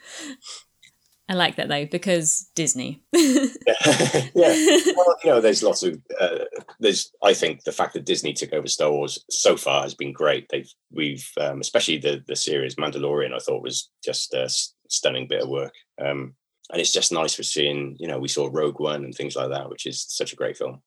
I 1.31 1.35
like 1.35 1.57
that 1.57 1.69
though 1.69 1.87
because 1.87 2.51
Disney. 2.57 3.05
yeah. 3.15 3.47
yeah. 4.35 4.81
Well, 4.97 5.17
you 5.23 5.31
know, 5.31 5.41
there's 5.41 5.63
lots 5.63 5.85
of 5.85 5.97
uh, 6.21 6.41
there's. 6.81 7.13
I 7.23 7.35
think 7.35 7.63
the 7.63 7.73
fact 7.73 7.95
that 7.95 8.05
Disney 8.05 8.33
took 8.33 8.53
over 8.53 8.67
Star 8.67 8.91
Wars 8.91 9.25
so 9.31 9.57
far 9.57 9.83
has 9.83 9.95
been 9.95 10.13
great. 10.13 10.49
They've 10.51 10.71
we've 10.93 11.27
um, 11.41 11.61
especially 11.61 11.99
the 11.99 12.25
the 12.27 12.35
series 12.35 12.75
Mandalorian. 12.75 13.33
I 13.33 13.39
thought 13.39 13.63
was 13.63 13.91
just 14.05 14.35
a 14.35 14.51
stunning 14.89 15.29
bit 15.29 15.43
of 15.43 15.49
work. 15.49 15.73
Um, 16.03 16.35
and 16.73 16.81
it's 16.81 16.93
just 16.93 17.13
nice 17.13 17.35
for 17.35 17.43
seeing 17.43 17.97
you 17.99 18.09
know 18.09 18.19
we 18.19 18.29
saw 18.29 18.49
rogue 18.51 18.81
one 18.81 19.05
and 19.05 19.15
things 19.15 19.37
like 19.37 19.51
that 19.51 19.69
which 19.69 19.87
is 19.87 20.05
such 20.09 20.33
a 20.33 20.37
great 20.37 20.57
film 20.57 20.81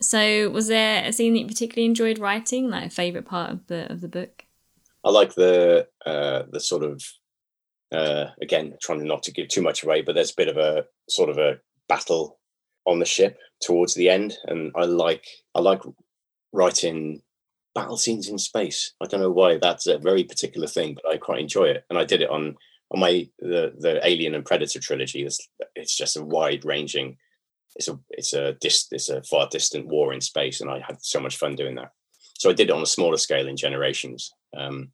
so 0.00 0.48
was 0.50 0.68
there 0.68 1.04
a 1.04 1.12
scene 1.12 1.32
that 1.32 1.40
you 1.40 1.46
particularly 1.46 1.86
enjoyed 1.86 2.18
writing 2.18 2.70
like 2.70 2.86
a 2.86 2.90
favorite 2.90 3.26
part 3.26 3.50
of 3.50 3.66
the 3.66 3.90
of 3.90 4.00
the 4.00 4.08
book 4.08 4.44
i 5.04 5.10
like 5.10 5.34
the 5.34 5.86
uh 6.06 6.42
the 6.50 6.60
sort 6.60 6.82
of 6.82 7.02
uh 7.92 8.26
again 8.40 8.74
trying 8.82 9.04
not 9.04 9.22
to 9.22 9.32
give 9.32 9.48
too 9.48 9.62
much 9.62 9.82
away 9.82 10.02
but 10.02 10.14
there's 10.14 10.32
a 10.32 10.36
bit 10.36 10.48
of 10.48 10.56
a 10.56 10.84
sort 11.08 11.28
of 11.28 11.38
a 11.38 11.58
battle 11.88 12.38
on 12.86 12.98
the 12.98 13.04
ship 13.04 13.38
towards 13.60 13.94
the 13.94 14.08
end 14.08 14.36
and 14.46 14.72
i 14.76 14.84
like 14.84 15.26
i 15.54 15.60
like 15.60 15.82
writing 16.52 17.22
battle 17.74 17.96
scenes 17.96 18.28
in 18.28 18.38
space 18.38 18.94
i 19.02 19.06
don't 19.06 19.20
know 19.20 19.30
why 19.30 19.58
that's 19.58 19.86
a 19.86 19.98
very 19.98 20.24
particular 20.24 20.66
thing 20.66 20.94
but 20.94 21.06
i 21.12 21.16
quite 21.16 21.40
enjoy 21.40 21.64
it 21.64 21.84
and 21.90 21.98
i 21.98 22.04
did 22.04 22.22
it 22.22 22.30
on 22.30 22.56
on 22.92 23.00
my 23.00 23.28
the 23.38 23.72
the 23.78 24.06
Alien 24.06 24.34
and 24.34 24.44
Predator 24.44 24.78
trilogy, 24.78 25.24
it's, 25.24 25.48
it's 25.74 25.96
just 25.96 26.16
a 26.16 26.24
wide 26.24 26.64
ranging. 26.64 27.16
It's 27.74 27.88
a 27.88 27.98
it's 28.10 28.34
a 28.34 28.52
dis, 28.60 28.86
it's 28.92 29.08
a 29.08 29.22
far 29.22 29.48
distant 29.50 29.86
war 29.86 30.12
in 30.12 30.20
space, 30.20 30.60
and 30.60 30.70
I 30.70 30.80
had 30.86 31.02
so 31.02 31.18
much 31.18 31.38
fun 31.38 31.56
doing 31.56 31.74
that. 31.76 31.92
So 32.38 32.50
I 32.50 32.52
did 32.52 32.68
it 32.68 32.74
on 32.74 32.82
a 32.82 32.86
smaller 32.86 33.16
scale 33.16 33.48
in 33.48 33.56
Generations, 33.56 34.32
um, 34.56 34.92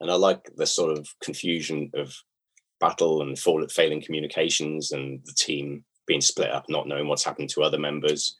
and 0.00 0.10
I 0.10 0.14
like 0.14 0.50
the 0.56 0.66
sort 0.66 0.96
of 0.96 1.08
confusion 1.22 1.90
of 1.94 2.14
battle 2.80 3.22
and 3.22 3.38
failing 3.38 4.02
communications, 4.02 4.92
and 4.92 5.20
the 5.24 5.32
team 5.32 5.84
being 6.06 6.20
split 6.20 6.50
up, 6.50 6.66
not 6.68 6.86
knowing 6.86 7.08
what's 7.08 7.24
happened 7.24 7.50
to 7.50 7.62
other 7.62 7.78
members. 7.78 8.36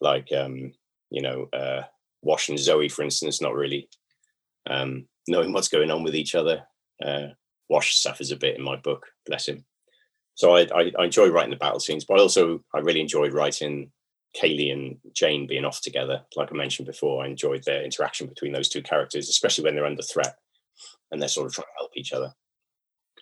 Like 0.00 0.28
um, 0.32 0.72
you 1.10 1.22
know, 1.22 1.48
uh, 1.52 1.82
Wash 2.22 2.48
and 2.48 2.58
Zoe, 2.58 2.88
for 2.88 3.02
instance, 3.02 3.40
not 3.40 3.54
really 3.54 3.88
um, 4.68 5.06
knowing 5.28 5.52
what's 5.52 5.68
going 5.68 5.90
on 5.90 6.02
with 6.02 6.14
each 6.14 6.34
other. 6.34 6.62
Uh, 7.04 7.28
Wash 7.68 7.98
suffers 7.98 8.30
a 8.30 8.36
bit 8.36 8.56
in 8.56 8.62
my 8.62 8.76
book, 8.76 9.06
bless 9.26 9.48
him. 9.48 9.64
So 10.34 10.54
I, 10.54 10.66
I, 10.74 10.92
I 10.98 11.04
enjoy 11.04 11.28
writing 11.28 11.50
the 11.50 11.56
battle 11.56 11.80
scenes, 11.80 12.04
but 12.04 12.18
I 12.18 12.22
also 12.22 12.62
I 12.74 12.78
really 12.78 13.00
enjoyed 13.00 13.32
writing 13.32 13.90
Kaylee 14.36 14.72
and 14.72 14.98
Jayne 15.14 15.46
being 15.46 15.64
off 15.64 15.80
together. 15.80 16.22
Like 16.36 16.52
I 16.52 16.56
mentioned 16.56 16.86
before, 16.86 17.24
I 17.24 17.28
enjoyed 17.28 17.64
their 17.64 17.82
interaction 17.82 18.26
between 18.26 18.52
those 18.52 18.68
two 18.68 18.82
characters, 18.82 19.28
especially 19.28 19.64
when 19.64 19.74
they're 19.74 19.86
under 19.86 20.02
threat 20.02 20.36
and 21.10 21.20
they're 21.20 21.28
sort 21.28 21.46
of 21.46 21.54
trying 21.54 21.66
to 21.66 21.78
help 21.78 21.92
each 21.96 22.12
other. 22.12 22.32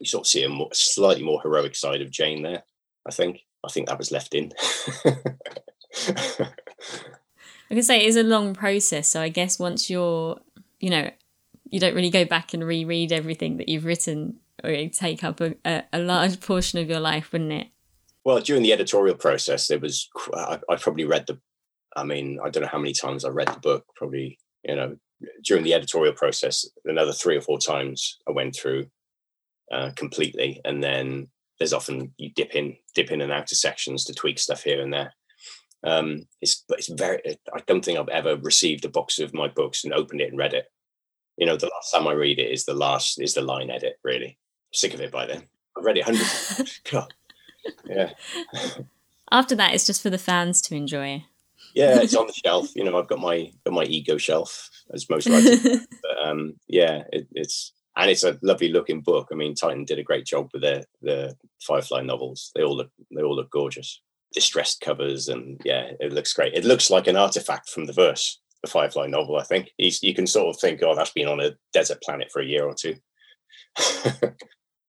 You 0.01 0.07
sort 0.07 0.23
of 0.23 0.29
see 0.29 0.43
a 0.45 0.49
more, 0.49 0.71
slightly 0.73 1.23
more 1.23 1.41
heroic 1.43 1.77
side 1.77 2.03
of 2.03 2.11
Jayne 2.11 2.43
there. 2.43 2.65
I 3.07 3.11
think. 3.11 3.41
I 3.65 3.71
think 3.71 3.89
that 3.89 3.99
was 3.99 4.13
left 4.13 4.35
in. 4.35 4.53
I 7.71 7.75
can 7.75 7.83
say 7.83 7.99
it 8.03 8.09
is 8.09 8.17
a 8.17 8.23
long 8.23 8.55
process. 8.55 9.09
So 9.09 9.23
I 9.23 9.31
guess 9.31 9.59
once 9.59 9.89
you're, 9.89 10.39
you 10.81 10.91
know, 10.91 11.11
you 11.71 11.81
don't 11.81 11.95
really 11.95 12.11
go 12.11 12.25
back 12.25 12.53
and 12.53 12.63
reread 12.63 13.11
everything 13.11 13.57
that 13.57 13.69
you've 13.69 13.87
written, 13.87 14.37
or 14.63 14.71
it 14.71 14.93
take 14.93 15.25
up 15.25 15.41
a, 15.41 15.55
a, 15.93 15.99
large 15.99 16.41
portion 16.41 16.79
of 16.79 16.89
your 16.89 17.01
life, 17.01 17.33
wouldn't 17.33 17.53
it? 17.53 17.69
Well, 18.25 18.41
during 18.41 18.63
the 18.63 18.73
editorial 18.73 19.17
process, 19.17 19.69
there 19.69 19.79
was 19.79 20.09
I, 20.35 20.61
I 20.69 20.77
probably 20.77 21.05
read 21.05 21.27
the. 21.27 21.39
I 21.97 22.05
mean, 22.05 22.39
I 22.45 22.51
don't 22.51 22.63
know 22.63 22.69
how 22.71 22.79
many 22.79 22.93
times 22.93 23.25
I 23.25 23.31
read 23.31 23.49
the 23.49 23.61
book. 23.61 23.87
Probably, 23.97 24.39
you 24.63 24.77
know, 24.77 24.97
during 25.43 25.65
the 25.65 25.75
editorial 25.75 26.15
process, 26.15 26.67
another 26.85 27.13
three 27.13 27.37
or 27.37 27.41
four 27.41 27.59
times 27.59 28.19
I 28.29 28.33
went 28.33 28.57
through 28.57 28.87
uh, 29.73 29.91
completely, 29.97 30.61
and 30.65 30.83
then 30.83 31.29
there's 31.59 31.73
often 31.73 32.13
you 32.17 32.31
dip 32.35 32.55
in, 32.55 32.77
dip 32.95 33.11
in 33.11 33.21
and 33.21 33.33
out 33.33 33.51
of 33.51 33.59
sections 33.59 34.05
to 34.05 34.15
tweak 34.15 34.39
stuff 34.39 34.63
here 34.63 34.81
and 34.81 34.93
there. 34.93 35.15
Um, 35.85 36.27
it's 36.41 36.65
but 36.69 36.79
it's 36.79 36.89
very. 36.89 37.21
I 37.55 37.61
don't 37.67 37.85
think 37.85 37.99
I've 37.99 38.09
ever 38.09 38.37
received 38.37 38.85
a 38.85 38.89
box 38.89 39.19
of 39.19 39.35
my 39.35 39.49
books 39.49 39.85
and 39.85 39.93
opened 39.93 40.21
it 40.21 40.31
and 40.31 40.39
read 40.39 40.55
it. 40.55 40.67
You 41.37 41.47
know, 41.47 41.57
the 41.57 41.71
last 41.75 41.91
time 41.91 42.09
I 42.09 42.13
read 42.13 42.39
it 42.39 42.51
is 42.51 42.65
the 42.65 42.75
last 42.75 43.21
is 43.21 43.35
the 43.35 43.43
line 43.43 43.71
edit. 43.71 43.99
Really 44.03 44.39
sick 44.73 44.95
of 44.95 45.01
it 45.01 45.13
by 45.13 45.27
then. 45.27 45.43
I've 45.77 45.85
read 45.85 45.99
it 45.99 46.05
hundreds. 46.05 46.81
God, 46.91 47.13
yeah. 47.85 48.11
After 49.31 49.55
that, 49.57 49.75
it's 49.75 49.87
just 49.87 50.03
for 50.03 50.11
the 50.11 50.19
fans 50.19 50.61
to 50.63 50.75
enjoy. 50.75 51.25
Yeah, 51.75 51.99
it's 52.03 52.15
on 52.15 52.27
the 52.27 52.33
shelf. 52.33 52.71
You 52.75 52.85
know, 52.85 52.99
I've 52.99 53.09
got 53.09 53.21
my 53.21 53.51
got 53.65 53.75
my 53.75 53.85
ego 53.85 54.17
shelf 54.17 54.71
as 54.93 55.09
most 55.11 55.29
writers. 55.29 55.61
but, 56.03 56.29
um, 56.29 56.55
yeah, 56.69 57.03
it, 57.13 57.27
it's 57.33 57.73
and 57.97 58.11
it's 58.11 58.25
a 58.25 58.39
lovely 58.43 58.71
looking 58.71 59.01
book. 59.01 59.29
I 59.31 59.35
mean, 59.35 59.55
Titan 59.55 59.85
did 59.85 59.99
a 59.99 60.05
great 60.05 60.27
job 60.27 60.51
with 60.53 60.63
their 60.63 60.85
the 61.03 61.37
Firefly 61.63 62.03
novels. 62.03 62.51
They 62.55 62.63
all 62.63 62.77
look 62.77 62.91
they 63.15 63.23
all 63.23 63.37
look 63.37 63.51
gorgeous 63.51 64.01
distressed 64.35 64.81
covers, 64.81 65.29
and 65.29 65.61
yeah, 65.65 65.93
it 66.01 66.13
looks 66.13 66.33
great. 66.33 66.55
It 66.55 66.65
looks 66.65 66.91
like 66.91 67.07
an 67.07 67.17
artifact 67.17 67.71
from 67.71 67.87
the 67.87 67.93
verse, 67.93 68.41
the 68.63 68.69
Firefly 68.69 69.07
novel. 69.07 69.37
I 69.37 69.45
think 69.45 69.71
He's, 69.79 70.03
you 70.03 70.13
can 70.13 70.27
sort 70.27 70.55
of 70.55 70.61
think, 70.61 70.83
oh, 70.83 70.95
that's 70.95 71.13
been 71.13 71.29
on 71.29 71.41
a 71.41 71.53
desert 71.73 72.03
planet 72.03 72.31
for 72.31 72.43
a 72.43 72.47
year 72.47 72.65
or 72.65 72.75
two. 72.75 72.97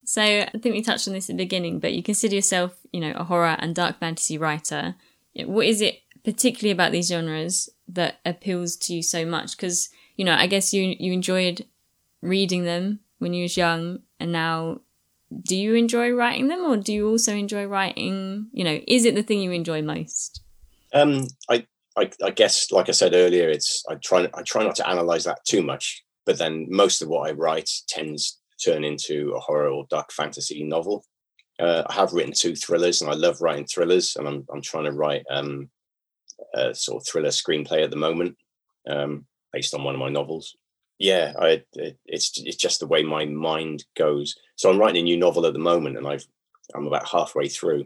so 0.05 0.21
I 0.21 0.49
think 0.61 0.75
we 0.75 0.81
touched 0.81 1.07
on 1.07 1.13
this 1.13 1.29
at 1.29 1.37
the 1.37 1.43
beginning, 1.43 1.79
but 1.79 1.93
you 1.93 2.03
consider 2.03 2.35
yourself, 2.35 2.75
you 2.91 2.99
know, 2.99 3.13
a 3.15 3.23
horror 3.23 3.55
and 3.59 3.75
dark 3.75 3.99
fantasy 3.99 4.37
writer. 4.37 4.95
What 5.35 5.67
is 5.67 5.81
it 5.81 5.99
particularly 6.25 6.71
about 6.71 6.91
these 6.91 7.07
genres 7.07 7.69
that 7.87 8.15
appeals 8.25 8.75
to 8.75 8.93
you 8.93 9.01
so 9.01 9.25
much? 9.25 9.55
Because 9.55 9.89
you 10.17 10.25
know, 10.25 10.33
I 10.33 10.47
guess 10.47 10.73
you 10.73 10.95
you 10.99 11.13
enjoyed 11.13 11.65
reading 12.21 12.65
them 12.65 12.99
when 13.19 13.33
you 13.33 13.43
was 13.43 13.55
young, 13.55 13.99
and 14.19 14.31
now 14.31 14.81
do 15.43 15.55
you 15.55 15.73
enjoy 15.73 16.11
writing 16.11 16.47
them 16.47 16.59
or 16.65 16.77
do 16.77 16.93
you 16.93 17.09
also 17.09 17.33
enjoy 17.33 17.65
writing 17.65 18.47
you 18.51 18.63
know 18.63 18.79
is 18.87 19.05
it 19.05 19.15
the 19.15 19.23
thing 19.23 19.41
you 19.41 19.51
enjoy 19.51 19.81
most 19.81 20.41
um 20.93 21.27
i 21.49 21.65
i, 21.97 22.09
I 22.23 22.29
guess 22.31 22.71
like 22.71 22.89
i 22.89 22.91
said 22.91 23.13
earlier 23.13 23.49
it's 23.49 23.83
i 23.89 23.95
try 23.95 24.27
i 24.33 24.41
try 24.43 24.63
not 24.63 24.75
to 24.77 24.87
analyze 24.87 25.23
that 25.25 25.43
too 25.45 25.61
much 25.61 26.03
but 26.25 26.37
then 26.37 26.67
most 26.69 27.01
of 27.01 27.09
what 27.09 27.29
i 27.29 27.33
write 27.33 27.69
tends 27.87 28.39
to 28.59 28.71
turn 28.71 28.83
into 28.83 29.33
a 29.35 29.39
horror 29.39 29.69
or 29.69 29.87
dark 29.89 30.11
fantasy 30.11 30.63
novel 30.63 31.05
uh, 31.59 31.83
i 31.87 31.93
have 31.93 32.13
written 32.13 32.33
two 32.33 32.55
thrillers 32.55 33.01
and 33.01 33.09
i 33.09 33.13
love 33.13 33.41
writing 33.41 33.65
thrillers 33.65 34.15
and 34.15 34.27
i'm, 34.27 34.45
I'm 34.53 34.61
trying 34.61 34.85
to 34.85 34.91
write 34.91 35.23
um, 35.29 35.69
a 36.53 36.73
sort 36.73 37.01
of 37.01 37.07
thriller 37.07 37.29
screenplay 37.29 37.83
at 37.83 37.89
the 37.89 37.95
moment 37.95 38.37
um, 38.87 39.25
based 39.53 39.73
on 39.73 39.83
one 39.83 39.95
of 39.95 39.99
my 39.99 40.09
novels 40.09 40.55
yeah, 40.97 41.33
I 41.37 41.63
it, 41.73 41.97
it's 42.05 42.31
it's 42.37 42.55
just 42.55 42.79
the 42.79 42.87
way 42.87 43.03
my 43.03 43.25
mind 43.25 43.85
goes. 43.97 44.35
So 44.55 44.69
I'm 44.69 44.79
writing 44.79 45.01
a 45.01 45.03
new 45.03 45.17
novel 45.17 45.45
at 45.45 45.53
the 45.53 45.59
moment, 45.59 45.97
and 45.97 46.07
I've 46.07 46.25
I'm 46.73 46.87
about 46.87 47.07
halfway 47.07 47.49
through, 47.49 47.85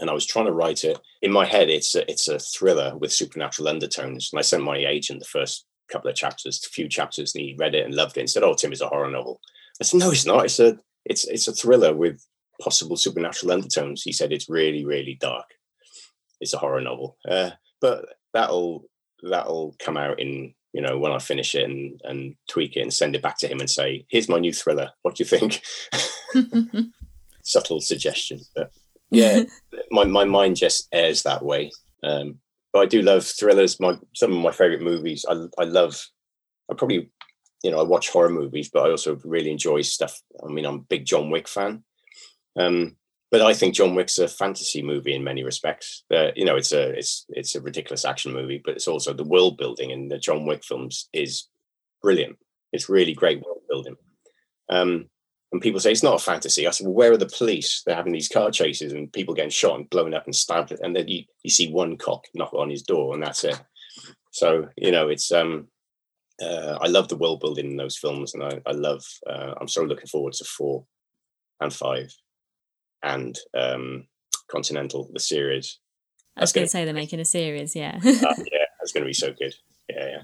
and 0.00 0.08
I 0.08 0.14
was 0.14 0.26
trying 0.26 0.46
to 0.46 0.52
write 0.52 0.84
it 0.84 0.98
in 1.20 1.30
my 1.30 1.44
head. 1.44 1.68
It's 1.68 1.94
a 1.94 2.10
it's 2.10 2.28
a 2.28 2.38
thriller 2.38 2.96
with 2.96 3.12
supernatural 3.12 3.68
undertones, 3.68 4.30
and 4.32 4.38
I 4.38 4.42
sent 4.42 4.62
my 4.62 4.78
agent 4.78 5.20
the 5.20 5.26
first 5.26 5.66
couple 5.90 6.10
of 6.10 6.16
chapters, 6.16 6.64
a 6.66 6.70
few 6.70 6.88
chapters, 6.88 7.34
and 7.34 7.44
he 7.44 7.56
read 7.58 7.74
it 7.74 7.84
and 7.84 7.94
loved 7.94 8.16
it 8.16 8.20
and 8.20 8.30
said, 8.30 8.42
"Oh, 8.42 8.54
Tim, 8.54 8.72
it's 8.72 8.80
a 8.80 8.88
horror 8.88 9.10
novel." 9.10 9.40
I 9.80 9.84
said, 9.84 10.00
"No, 10.00 10.10
it's 10.10 10.26
not. 10.26 10.46
It's 10.46 10.60
a 10.60 10.78
it's 11.04 11.26
it's 11.26 11.48
a 11.48 11.52
thriller 11.52 11.94
with 11.94 12.24
possible 12.62 12.96
supernatural 12.96 13.52
undertones." 13.52 14.02
He 14.02 14.12
said, 14.12 14.32
"It's 14.32 14.48
really 14.48 14.86
really 14.86 15.18
dark. 15.20 15.46
It's 16.40 16.54
a 16.54 16.58
horror 16.58 16.80
novel, 16.80 17.16
uh, 17.28 17.50
but 17.80 18.06
that'll 18.32 18.84
that'll 19.22 19.74
come 19.78 19.96
out 19.96 20.20
in 20.20 20.54
you 20.76 20.82
know, 20.82 20.98
when 20.98 21.10
I 21.10 21.18
finish 21.18 21.54
it 21.54 21.64
and, 21.64 21.98
and 22.04 22.34
tweak 22.50 22.76
it 22.76 22.82
and 22.82 22.92
send 22.92 23.16
it 23.16 23.22
back 23.22 23.38
to 23.38 23.48
him 23.48 23.60
and 23.60 23.70
say, 23.70 24.04
here's 24.10 24.28
my 24.28 24.38
new 24.38 24.52
thriller. 24.52 24.90
What 25.00 25.14
do 25.14 25.24
you 25.24 25.26
think? 25.26 25.62
Subtle 27.42 27.80
suggestion. 27.80 28.40
But 28.54 28.72
yeah, 29.10 29.44
my, 29.90 30.04
my 30.04 30.24
mind 30.24 30.56
just 30.56 30.86
airs 30.92 31.22
that 31.22 31.42
way. 31.42 31.70
Um, 32.02 32.40
but 32.74 32.80
I 32.80 32.84
do 32.84 33.00
love 33.00 33.24
thrillers. 33.24 33.80
My 33.80 33.96
some 34.14 34.32
of 34.32 34.38
my 34.38 34.52
favorite 34.52 34.82
movies. 34.82 35.24
I 35.26 35.46
I 35.58 35.64
love. 35.64 35.98
I 36.70 36.74
probably, 36.74 37.10
you 37.62 37.70
know, 37.70 37.80
I 37.80 37.84
watch 37.84 38.10
horror 38.10 38.28
movies, 38.28 38.68
but 38.68 38.86
I 38.86 38.90
also 38.90 39.18
really 39.24 39.50
enjoy 39.50 39.80
stuff. 39.80 40.20
I 40.46 40.52
mean, 40.52 40.66
I'm 40.66 40.74
a 40.74 40.88
big 40.90 41.06
John 41.06 41.30
Wick 41.30 41.48
fan. 41.48 41.84
Um, 42.54 42.96
but 43.30 43.42
I 43.42 43.54
think 43.54 43.74
John 43.74 43.94
Wick's 43.94 44.18
a 44.18 44.28
fantasy 44.28 44.82
movie 44.82 45.14
in 45.14 45.24
many 45.24 45.42
respects. 45.42 46.04
Uh, 46.14 46.28
you 46.36 46.44
know, 46.44 46.56
it's 46.56 46.72
a 46.72 46.90
it's 46.90 47.26
it's 47.30 47.54
a 47.54 47.60
ridiculous 47.60 48.04
action 48.04 48.32
movie, 48.32 48.60
but 48.64 48.74
it's 48.74 48.88
also 48.88 49.12
the 49.12 49.24
world 49.24 49.56
building 49.58 49.90
in 49.90 50.08
the 50.08 50.18
John 50.18 50.46
Wick 50.46 50.64
films 50.64 51.08
is 51.12 51.48
brilliant. 52.02 52.38
It's 52.72 52.88
really 52.88 53.14
great 53.14 53.42
world 53.42 53.62
building. 53.68 53.96
Um, 54.68 55.06
and 55.52 55.62
people 55.62 55.80
say 55.80 55.92
it's 55.92 56.02
not 56.02 56.20
a 56.20 56.24
fantasy. 56.24 56.66
I 56.66 56.70
said, 56.70 56.86
well, 56.86 56.94
where 56.94 57.12
are 57.12 57.16
the 57.16 57.26
police? 57.26 57.82
They're 57.84 57.94
having 57.94 58.12
these 58.12 58.28
car 58.28 58.50
chases 58.50 58.92
and 58.92 59.12
people 59.12 59.34
getting 59.34 59.50
shot 59.50 59.78
and 59.78 59.88
blown 59.90 60.12
up 60.12 60.24
and 60.26 60.34
stabbed, 60.34 60.72
and 60.72 60.94
then 60.94 61.08
you, 61.08 61.24
you 61.42 61.50
see 61.50 61.72
one 61.72 61.96
cop 61.96 62.22
knock 62.34 62.52
on 62.54 62.70
his 62.70 62.82
door, 62.82 63.14
and 63.14 63.22
that's 63.22 63.44
it. 63.44 63.60
So 64.30 64.68
you 64.76 64.92
know, 64.92 65.08
it's 65.08 65.32
um, 65.32 65.68
uh, 66.40 66.78
I 66.80 66.86
love 66.86 67.08
the 67.08 67.16
world 67.16 67.40
building 67.40 67.66
in 67.66 67.76
those 67.76 67.96
films, 67.96 68.34
and 68.34 68.44
I, 68.44 68.60
I 68.66 68.72
love. 68.72 69.04
Uh, 69.28 69.54
I'm 69.60 69.68
so 69.68 69.82
looking 69.82 70.06
forward 70.06 70.34
to 70.34 70.44
four 70.44 70.84
and 71.60 71.72
five 71.72 72.14
and 73.02 73.38
um, 73.54 74.06
Continental, 74.48 75.08
the 75.12 75.20
series. 75.20 75.78
I 76.36 76.40
was 76.40 76.52
going 76.52 76.66
to 76.66 76.70
say 76.70 76.84
they're 76.84 76.94
making 76.94 77.20
a 77.20 77.24
series, 77.24 77.74
yeah. 77.74 77.96
uh, 77.96 78.00
yeah, 78.04 78.66
that's 78.78 78.92
going 78.92 79.02
to 79.02 79.06
be 79.06 79.12
so 79.12 79.32
good. 79.32 79.54
Yeah, 79.88 80.08
yeah. 80.08 80.22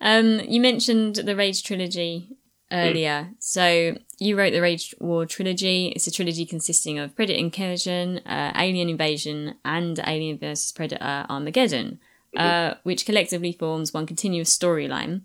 Um, 0.00 0.40
you 0.46 0.60
mentioned 0.60 1.16
the 1.16 1.34
Rage 1.34 1.62
trilogy 1.62 2.36
earlier. 2.70 3.28
Mm. 3.30 3.34
So 3.38 3.96
you 4.18 4.36
wrote 4.36 4.52
the 4.52 4.60
Rage 4.60 4.94
War 5.00 5.26
trilogy. 5.26 5.88
It's 5.88 6.06
a 6.06 6.10
trilogy 6.10 6.44
consisting 6.44 6.98
of 6.98 7.16
Predator 7.16 7.38
Incursion, 7.38 8.18
uh, 8.26 8.52
Alien 8.56 8.88
Invasion, 8.88 9.54
and 9.64 9.98
Alien 10.06 10.38
vs 10.38 10.72
Predator 10.72 11.26
Armageddon, 11.28 11.98
mm-hmm. 12.36 12.38
uh, 12.38 12.74
which 12.82 13.06
collectively 13.06 13.52
forms 13.52 13.94
one 13.94 14.06
continuous 14.06 14.56
storyline. 14.56 15.22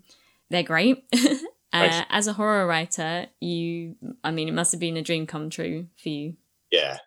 They're 0.48 0.62
great. 0.62 1.04
uh, 1.72 2.04
as 2.08 2.26
a 2.26 2.32
horror 2.32 2.66
writer, 2.66 3.26
you, 3.40 3.96
I 4.24 4.30
mean, 4.30 4.48
it 4.48 4.54
must 4.54 4.72
have 4.72 4.80
been 4.80 4.96
a 4.96 5.02
dream 5.02 5.26
come 5.26 5.50
true 5.50 5.86
for 6.02 6.08
you 6.08 6.36
yeah, 6.70 6.98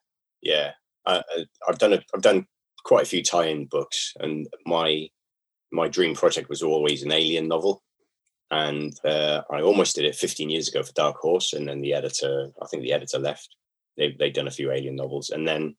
yeah. 0.41 0.71
I, 1.05 1.21
have 1.67 1.79
done 1.79 1.93
a, 1.93 2.03
I've 2.13 2.21
done 2.21 2.47
quite 2.83 3.03
a 3.03 3.09
few 3.09 3.23
tie-in 3.23 3.65
books, 3.65 4.13
and 4.19 4.47
my 4.65 5.09
my 5.71 5.87
dream 5.87 6.13
project 6.15 6.49
was 6.49 6.61
always 6.61 7.03
an 7.03 7.11
alien 7.11 7.47
novel. 7.47 7.83
And 8.51 8.93
uh, 9.03 9.41
I 9.49 9.61
almost 9.61 9.95
did 9.95 10.05
it 10.05 10.15
15 10.15 10.49
years 10.49 10.67
ago 10.67 10.83
for 10.83 10.93
Dark 10.93 11.17
Horse, 11.17 11.53
and 11.53 11.67
then 11.67 11.81
the 11.81 11.93
editor, 11.93 12.49
I 12.61 12.67
think 12.67 12.83
the 12.83 12.93
editor 12.93 13.19
left. 13.19 13.55
They 13.97 14.15
they'd 14.17 14.33
done 14.33 14.47
a 14.47 14.51
few 14.51 14.71
alien 14.71 14.95
novels, 14.95 15.29
and 15.31 15.47
then 15.47 15.75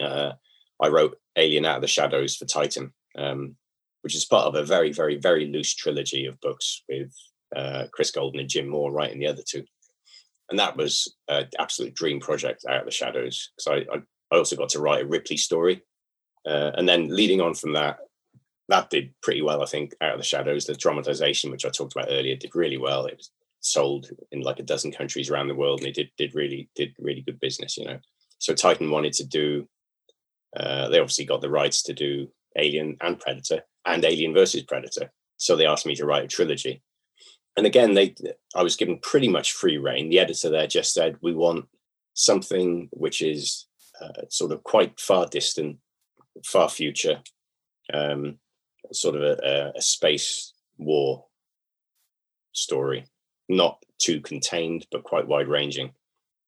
uh, 0.00 0.32
I 0.80 0.88
wrote 0.88 1.16
Alien 1.36 1.64
Out 1.64 1.76
of 1.76 1.82
the 1.82 1.88
Shadows 1.88 2.36
for 2.36 2.44
Titan, 2.44 2.92
um, 3.16 3.56
which 4.02 4.14
is 4.14 4.24
part 4.24 4.46
of 4.46 4.54
a 4.54 4.64
very, 4.64 4.92
very, 4.92 5.16
very 5.16 5.46
loose 5.46 5.74
trilogy 5.74 6.26
of 6.26 6.40
books 6.40 6.82
with 6.88 7.14
uh, 7.54 7.86
Chris 7.92 8.10
Golden 8.10 8.40
and 8.40 8.48
Jim 8.48 8.68
Moore 8.68 8.92
writing 8.92 9.20
the 9.20 9.28
other 9.28 9.42
two 9.46 9.64
and 10.52 10.58
that 10.58 10.76
was 10.76 11.16
an 11.28 11.48
absolute 11.58 11.94
dream 11.94 12.20
project 12.20 12.66
out 12.68 12.80
of 12.80 12.84
the 12.84 12.90
shadows 12.90 13.50
because 13.56 13.84
I, 13.90 13.94
I, 13.94 14.02
I 14.30 14.36
also 14.36 14.54
got 14.54 14.68
to 14.70 14.80
write 14.80 15.02
a 15.02 15.06
Ripley 15.06 15.38
story, 15.38 15.82
uh, 16.46 16.72
and 16.74 16.86
then 16.86 17.08
leading 17.08 17.40
on 17.40 17.54
from 17.54 17.72
that, 17.72 17.96
that 18.68 18.90
did 18.90 19.14
pretty 19.22 19.40
well. 19.40 19.62
I 19.62 19.66
think 19.66 19.94
out 20.02 20.12
of 20.12 20.18
the 20.18 20.24
shadows, 20.24 20.66
the 20.66 20.74
dramatization 20.74 21.50
which 21.50 21.64
I 21.64 21.70
talked 21.70 21.96
about 21.96 22.10
earlier 22.10 22.36
did 22.36 22.54
really 22.54 22.76
well. 22.76 23.06
It 23.06 23.16
was 23.16 23.30
sold 23.60 24.10
in 24.30 24.42
like 24.42 24.58
a 24.58 24.64
dozen 24.64 24.92
countries 24.92 25.30
around 25.30 25.48
the 25.48 25.54
world, 25.54 25.80
and 25.80 25.88
it 25.88 25.94
did 25.94 26.10
did 26.18 26.34
really 26.34 26.68
did 26.76 26.94
really 26.98 27.22
good 27.22 27.40
business. 27.40 27.78
You 27.78 27.86
know, 27.86 27.98
so 28.38 28.52
Titan 28.52 28.90
wanted 28.90 29.14
to 29.14 29.24
do. 29.24 29.66
Uh, 30.54 30.90
they 30.90 30.98
obviously 30.98 31.24
got 31.24 31.40
the 31.40 31.48
rights 31.48 31.82
to 31.84 31.94
do 31.94 32.28
Alien 32.58 32.98
and 33.00 33.18
Predator 33.18 33.62
and 33.86 34.04
Alien 34.04 34.34
versus 34.34 34.64
Predator. 34.64 35.10
So 35.38 35.56
they 35.56 35.64
asked 35.64 35.86
me 35.86 35.94
to 35.94 36.04
write 36.04 36.24
a 36.24 36.28
trilogy. 36.28 36.82
And 37.56 37.66
again, 37.66 37.94
they 37.94 38.14
I 38.54 38.62
was 38.62 38.76
given 38.76 38.98
pretty 38.98 39.28
much 39.28 39.52
free 39.52 39.78
reign. 39.78 40.08
The 40.08 40.20
editor 40.20 40.48
there 40.50 40.66
just 40.66 40.94
said, 40.94 41.16
"We 41.20 41.34
want 41.34 41.66
something 42.14 42.88
which 42.92 43.22
is 43.22 43.66
uh, 44.00 44.26
sort 44.28 44.52
of 44.52 44.62
quite 44.64 44.98
far 44.98 45.26
distant, 45.26 45.78
far 46.44 46.68
future, 46.68 47.22
um, 47.92 48.38
sort 48.92 49.16
of 49.16 49.22
a, 49.22 49.72
a 49.76 49.82
space 49.82 50.52
war 50.78 51.26
story, 52.52 53.04
not 53.48 53.82
too 53.98 54.20
contained, 54.20 54.86
but 54.90 55.04
quite 55.04 55.28
wide 55.28 55.48
ranging. 55.48 55.92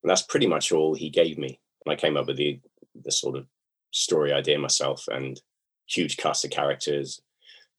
And 0.02 0.10
that's 0.10 0.22
pretty 0.22 0.46
much 0.46 0.72
all 0.72 0.94
he 0.94 1.10
gave 1.10 1.38
me. 1.38 1.60
And 1.84 1.92
I 1.92 1.96
came 1.96 2.16
up 2.16 2.26
with 2.26 2.36
the 2.36 2.60
the 2.94 3.12
sort 3.12 3.36
of 3.36 3.46
story 3.90 4.32
idea 4.32 4.58
myself 4.58 5.06
and 5.08 5.40
huge 5.86 6.16
cast 6.16 6.44
of 6.44 6.50
characters. 6.50 7.20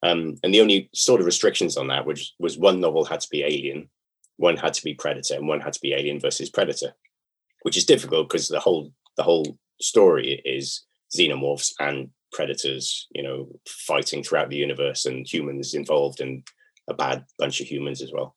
Um, 0.06 0.36
and 0.44 0.54
the 0.54 0.62
only 0.62 0.89
sort 0.94 1.20
of 1.20 1.26
restrictions 1.26 1.78
on 1.78 1.88
that 1.88 2.06
which 2.06 2.34
was 2.38 2.60
one 2.60 2.80
novel 2.80 3.06
had 3.06 3.22
to 3.22 3.30
be 3.32 3.44
alien, 3.44 3.89
one 4.38 4.56
had 4.56 4.76
to 4.76 4.84
be 4.84 4.94
predator, 4.94 5.36
and 5.36 5.48
one 5.48 5.62
had 5.62 5.74
to 5.74 5.82
be 5.82 5.94
alien 5.94 6.20
versus 6.20 6.50
predator, 6.50 6.94
which 7.63 7.76
is 7.76 7.86
difficult 7.86 8.30
because 8.30 8.48
the 8.48 8.60
whole 8.60 8.94
the 9.18 9.24
whole 9.24 9.58
story 9.82 10.41
is 10.46 10.84
xenomorphs 11.18 11.74
and 11.80 12.10
predators, 12.32 13.08
you 13.15 13.24
know, 13.24 13.48
fighting 13.68 14.22
throughout 14.22 14.50
the 14.50 14.58
universe 14.58 15.06
and 15.06 15.26
humans 15.26 15.74
involved 15.74 16.22
and 16.22 16.48
a 16.88 16.94
bad 16.94 17.26
bunch 17.39 17.62
of 17.62 17.68
humans 17.68 18.02
as 18.02 18.12
well. 18.12 18.36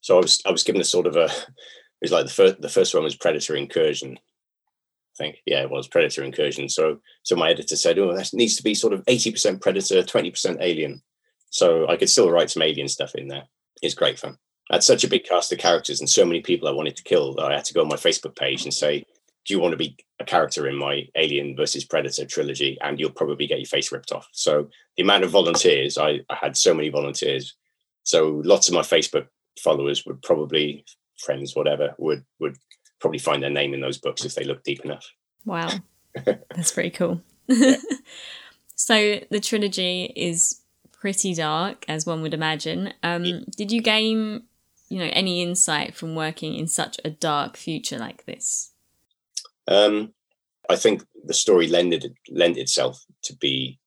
So 0.00 0.16
I 0.16 0.20
was 0.20 0.40
I 0.46 0.50
was 0.50 0.62
given 0.62 0.80
a 0.80 0.84
sort 0.84 1.06
of 1.06 1.16
a 1.16 1.26
it 1.26 2.02
was 2.02 2.12
like 2.12 2.24
the 2.24 2.32
first 2.32 2.62
the 2.62 2.68
first 2.68 2.94
one 2.94 3.04
was 3.04 3.16
Predator 3.16 3.56
Incursion. 3.56 4.16
I 4.16 5.16
think 5.18 5.36
yeah 5.44 5.60
it 5.60 5.70
was 5.70 5.86
Predator 5.86 6.24
Incursion. 6.24 6.70
So 6.70 7.00
so 7.24 7.36
my 7.36 7.50
editor 7.50 7.76
said 7.76 7.98
oh 7.98 8.16
that 8.16 8.30
needs 8.32 8.56
to 8.56 8.62
be 8.62 8.74
sort 8.74 8.94
of 8.94 9.04
eighty 9.06 9.30
percent 9.30 9.60
Predator, 9.60 10.02
twenty 10.02 10.30
percent 10.30 10.58
Alien. 10.62 11.02
So 11.50 11.88
I 11.88 11.96
could 11.96 12.08
still 12.08 12.30
write 12.30 12.50
some 12.50 12.62
Alien 12.62 12.88
stuff 12.88 13.14
in 13.14 13.28
there. 13.28 13.44
It's 13.82 13.94
great 13.94 14.18
fun. 14.18 14.38
I 14.70 14.76
had 14.76 14.84
such 14.84 15.04
a 15.04 15.08
big 15.08 15.24
cast 15.24 15.52
of 15.52 15.58
characters 15.58 16.00
and 16.00 16.08
so 16.08 16.24
many 16.24 16.40
people 16.40 16.68
I 16.68 16.72
wanted 16.72 16.96
to 16.96 17.02
kill 17.02 17.34
that 17.34 17.46
I 17.46 17.56
had 17.56 17.64
to 17.66 17.74
go 17.74 17.82
on 17.82 17.88
my 17.88 17.96
Facebook 17.96 18.36
page 18.36 18.64
and 18.64 18.72
say, 18.72 19.04
do 19.44 19.54
you 19.54 19.60
want 19.60 19.72
to 19.72 19.76
be 19.76 19.96
a 20.20 20.24
character 20.24 20.68
in 20.68 20.76
my 20.76 21.08
Alien 21.16 21.56
versus 21.56 21.84
Predator 21.84 22.24
trilogy? 22.24 22.78
And 22.82 23.00
you'll 23.00 23.10
probably 23.10 23.46
get 23.46 23.58
your 23.58 23.66
face 23.66 23.90
ripped 23.90 24.12
off. 24.12 24.28
So 24.32 24.68
the 24.96 25.02
amount 25.02 25.24
of 25.24 25.30
volunteers, 25.30 25.98
I, 25.98 26.20
I 26.28 26.36
had 26.36 26.56
so 26.56 26.74
many 26.74 26.88
volunteers. 26.88 27.56
So 28.04 28.42
lots 28.44 28.68
of 28.68 28.74
my 28.74 28.82
Facebook 28.82 29.26
followers 29.58 30.06
would 30.06 30.22
probably 30.22 30.84
friends, 31.18 31.54
whatever, 31.54 31.94
would 31.98 32.24
would 32.38 32.56
probably 33.00 33.18
find 33.18 33.42
their 33.42 33.50
name 33.50 33.74
in 33.74 33.80
those 33.80 33.98
books 33.98 34.24
if 34.24 34.34
they 34.34 34.44
look 34.44 34.62
deep 34.62 34.84
enough. 34.84 35.06
Wow. 35.44 35.70
That's 36.24 36.72
pretty 36.72 36.90
cool. 36.90 37.22
so 38.76 39.20
the 39.30 39.40
trilogy 39.40 40.12
is 40.14 40.59
pretty 41.00 41.34
dark, 41.34 41.84
as 41.88 42.06
one 42.06 42.22
would 42.22 42.34
imagine. 42.34 42.92
Um, 43.02 43.24
yeah. 43.24 43.38
Did 43.56 43.72
you 43.72 43.80
gain, 43.80 44.42
you 44.88 44.98
know, 44.98 45.10
any 45.12 45.42
insight 45.42 45.94
from 45.94 46.14
working 46.14 46.54
in 46.54 46.66
such 46.66 47.00
a 47.04 47.10
dark 47.10 47.56
future 47.56 47.98
like 47.98 48.26
this? 48.26 48.72
Um, 49.66 50.12
I 50.68 50.76
think 50.76 51.02
the 51.24 51.34
story 51.34 51.66
lended 51.66 52.14
lent 52.30 52.58
itself 52.58 53.04
to 53.22 53.34
be 53.36 53.78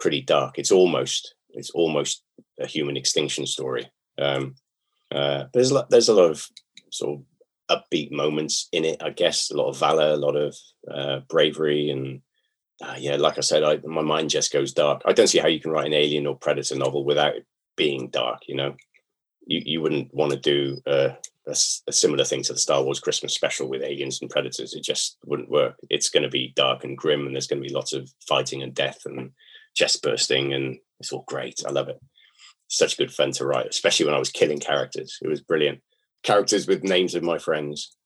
pretty 0.00 0.22
dark. 0.22 0.58
It's 0.58 0.72
almost 0.72 1.34
it's 1.50 1.70
almost 1.70 2.24
a 2.58 2.66
human 2.66 2.96
extinction 2.96 3.46
story. 3.46 3.88
Um, 4.18 4.56
uh, 5.12 5.44
there's 5.52 5.70
a 5.70 5.74
lot, 5.74 5.90
there's 5.90 6.08
a 6.08 6.14
lot 6.14 6.30
of 6.30 6.46
sort 6.90 7.20
of 7.20 7.24
upbeat 7.70 8.10
moments 8.10 8.68
in 8.72 8.84
it. 8.84 9.02
I 9.02 9.10
guess 9.10 9.50
a 9.50 9.56
lot 9.56 9.68
of 9.68 9.78
valor, 9.78 10.10
a 10.10 10.16
lot 10.16 10.36
of 10.36 10.56
uh, 10.90 11.20
bravery, 11.28 11.90
and 11.90 12.22
uh, 12.82 12.96
yeah, 12.98 13.16
like 13.16 13.38
I 13.38 13.42
said, 13.42 13.62
I, 13.62 13.78
my 13.84 14.02
mind 14.02 14.30
just 14.30 14.52
goes 14.52 14.72
dark. 14.72 15.02
I 15.04 15.12
don't 15.12 15.28
see 15.28 15.38
how 15.38 15.48
you 15.48 15.60
can 15.60 15.70
write 15.70 15.86
an 15.86 15.92
alien 15.92 16.26
or 16.26 16.36
predator 16.36 16.76
novel 16.76 17.04
without 17.04 17.36
it 17.36 17.46
being 17.76 18.08
dark. 18.10 18.42
You 18.48 18.56
know, 18.56 18.74
you 19.46 19.62
you 19.64 19.80
wouldn't 19.80 20.12
want 20.12 20.32
to 20.32 20.38
do 20.38 20.80
a, 20.86 21.16
a, 21.46 21.56
a 21.86 21.92
similar 21.92 22.24
thing 22.24 22.42
to 22.42 22.52
the 22.52 22.58
Star 22.58 22.82
Wars 22.82 23.00
Christmas 23.00 23.34
special 23.34 23.68
with 23.68 23.82
aliens 23.82 24.20
and 24.20 24.30
predators. 24.30 24.74
It 24.74 24.82
just 24.82 25.18
wouldn't 25.24 25.50
work. 25.50 25.76
It's 25.90 26.10
going 26.10 26.24
to 26.24 26.28
be 26.28 26.52
dark 26.56 26.84
and 26.84 26.98
grim, 26.98 27.26
and 27.26 27.34
there's 27.34 27.46
going 27.46 27.62
to 27.62 27.68
be 27.68 27.74
lots 27.74 27.92
of 27.92 28.10
fighting 28.26 28.62
and 28.62 28.74
death 28.74 29.02
and 29.04 29.30
chest 29.74 30.02
bursting, 30.02 30.52
and 30.52 30.78
it's 31.00 31.12
all 31.12 31.24
great. 31.28 31.62
I 31.66 31.70
love 31.70 31.88
it 31.88 32.00
such 32.68 32.98
good 32.98 33.12
fun 33.12 33.32
to 33.32 33.46
write, 33.46 33.66
especially 33.66 34.06
when 34.06 34.14
I 34.14 34.18
was 34.18 34.30
killing 34.30 34.58
characters. 34.58 35.18
It 35.22 35.28
was 35.28 35.40
brilliant. 35.40 35.80
Characters 36.22 36.66
with 36.66 36.84
names 36.84 37.14
of 37.14 37.22
my 37.22 37.38
friends. 37.38 37.96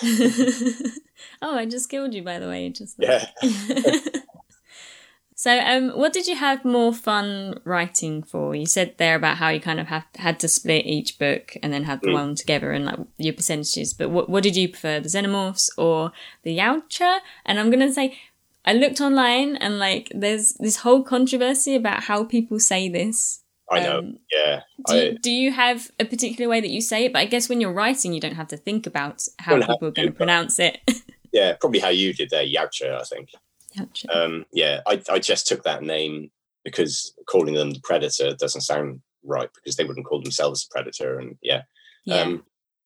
oh, 1.42 1.56
I 1.56 1.66
just 1.66 1.88
killed 1.88 2.14
you, 2.14 2.22
by 2.22 2.38
the 2.38 2.48
way. 2.48 2.68
Just 2.70 2.96
yeah. 2.98 3.26
so, 5.34 5.58
um, 5.58 5.90
what 5.90 6.12
did 6.12 6.26
you 6.26 6.36
have 6.36 6.64
more 6.64 6.92
fun 6.92 7.60
writing 7.64 8.22
for? 8.22 8.54
You 8.54 8.66
said 8.66 8.94
there 8.98 9.16
about 9.16 9.36
how 9.36 9.48
you 9.50 9.60
kind 9.60 9.80
of 9.80 9.88
have, 9.88 10.04
had 10.16 10.40
to 10.40 10.48
split 10.48 10.86
each 10.86 11.18
book 11.18 11.56
and 11.62 11.72
then 11.72 11.84
have 11.84 12.00
the 12.00 12.08
mm. 12.08 12.14
one 12.14 12.34
together 12.34 12.72
and 12.72 12.84
like 12.84 13.00
your 13.18 13.34
percentages. 13.34 13.94
But 13.94 14.10
what 14.10 14.28
what 14.28 14.42
did 14.42 14.56
you 14.56 14.68
prefer, 14.68 15.00
the 15.00 15.08
Xenomorphs 15.08 15.70
or 15.76 16.12
the 16.42 16.56
Yautja? 16.56 17.18
And 17.44 17.58
I'm 17.58 17.70
gonna 17.70 17.92
say 17.92 18.18
I 18.64 18.72
looked 18.72 19.00
online 19.00 19.56
and 19.56 19.78
like 19.78 20.10
there's 20.14 20.54
this 20.54 20.76
whole 20.78 21.02
controversy 21.02 21.74
about 21.74 22.04
how 22.04 22.24
people 22.24 22.60
say 22.60 22.88
this. 22.88 23.41
I 23.72 23.80
know. 23.80 23.98
Um, 23.98 24.18
yeah. 24.30 24.60
Do, 24.86 24.94
I, 24.94 25.16
do 25.20 25.30
you 25.30 25.50
have 25.52 25.90
a 25.98 26.04
particular 26.04 26.48
way 26.48 26.60
that 26.60 26.70
you 26.70 26.80
say 26.80 27.06
it? 27.06 27.12
But 27.12 27.20
I 27.20 27.24
guess 27.24 27.48
when 27.48 27.60
you're 27.60 27.72
writing, 27.72 28.12
you 28.12 28.20
don't 28.20 28.34
have 28.34 28.48
to 28.48 28.56
think 28.56 28.86
about 28.86 29.22
how 29.38 29.56
people 29.58 29.88
are 29.88 29.92
going 29.92 30.08
to 30.08 30.14
pronounce 30.14 30.58
it. 30.58 30.80
yeah, 31.32 31.54
probably 31.60 31.80
how 31.80 31.88
you 31.88 32.12
did 32.12 32.30
there, 32.30 32.44
Yautja, 32.44 33.00
I 33.00 33.04
think. 33.04 33.30
Yautja. 33.76 34.14
Um, 34.14 34.44
yeah, 34.52 34.80
I, 34.86 35.00
I 35.10 35.18
just 35.18 35.46
took 35.46 35.64
that 35.64 35.82
name 35.82 36.30
because 36.64 37.14
calling 37.26 37.54
them 37.54 37.70
the 37.70 37.80
predator 37.82 38.34
doesn't 38.34 38.60
sound 38.60 39.00
right 39.24 39.48
because 39.54 39.76
they 39.76 39.84
wouldn't 39.84 40.06
call 40.06 40.22
themselves 40.22 40.68
a 40.68 40.72
predator. 40.72 41.18
And 41.18 41.36
yeah, 41.42 41.62
yeah. 42.04 42.16
Um, 42.16 42.44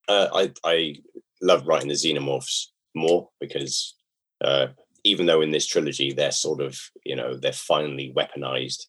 uh, 0.09 0.29
I 0.33 0.53
I 0.64 0.96
love 1.42 1.66
writing 1.66 1.88
the 1.88 1.94
xenomorphs 1.94 2.66
more 2.94 3.29
because 3.40 3.94
uh, 4.42 4.68
even 5.05 5.27
though 5.27 5.40
in 5.40 5.51
this 5.51 5.66
trilogy 5.66 6.12
they're 6.12 6.33
sort 6.33 6.61
of 6.61 6.79
you 7.05 7.16
know 7.16 7.37
they're 7.37 7.53
finally 7.53 8.12
weaponized 8.16 8.87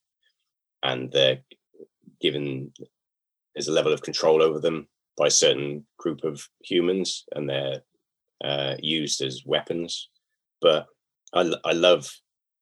and 0.84 1.12
they're 1.12 1.40
given 2.21 2.71
there's 3.56 3.67
a 3.67 3.73
level 3.73 3.93
of 3.93 4.01
control 4.01 4.41
over 4.41 4.60
them 4.60 4.88
by 5.17 5.27
a 5.27 5.32
certain 5.32 5.86
group 5.97 6.23
of 6.23 6.47
humans 6.63 7.25
and 7.34 7.49
they're 7.49 7.82
uh, 8.43 8.75
used 8.80 9.21
as 9.21 9.43
weapons. 9.45 10.10
But 10.62 10.86
I, 11.34 11.51
I 11.65 11.71
love 11.71 12.12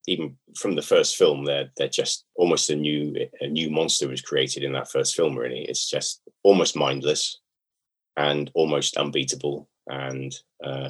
even 0.08 0.38
from 0.56 0.76
the 0.76 0.82
first 0.82 1.16
film 1.16 1.46
they're 1.46 1.72
they're 1.78 1.88
just 1.88 2.26
almost 2.36 2.70
a 2.70 2.76
new 2.76 3.14
a 3.42 3.48
new 3.48 3.70
monster 3.70 4.08
was 4.08 4.22
created 4.22 4.64
in 4.64 4.74
that 4.74 4.90
first 4.90 5.16
film 5.16 5.36
really 5.36 5.66
it's 5.68 5.90
just 5.90 6.22
almost 6.44 6.76
mindless 6.76 7.40
and 8.18 8.52
almost 8.54 8.98
unbeatable 8.98 9.68
and 9.88 10.36
uh, 10.64 10.90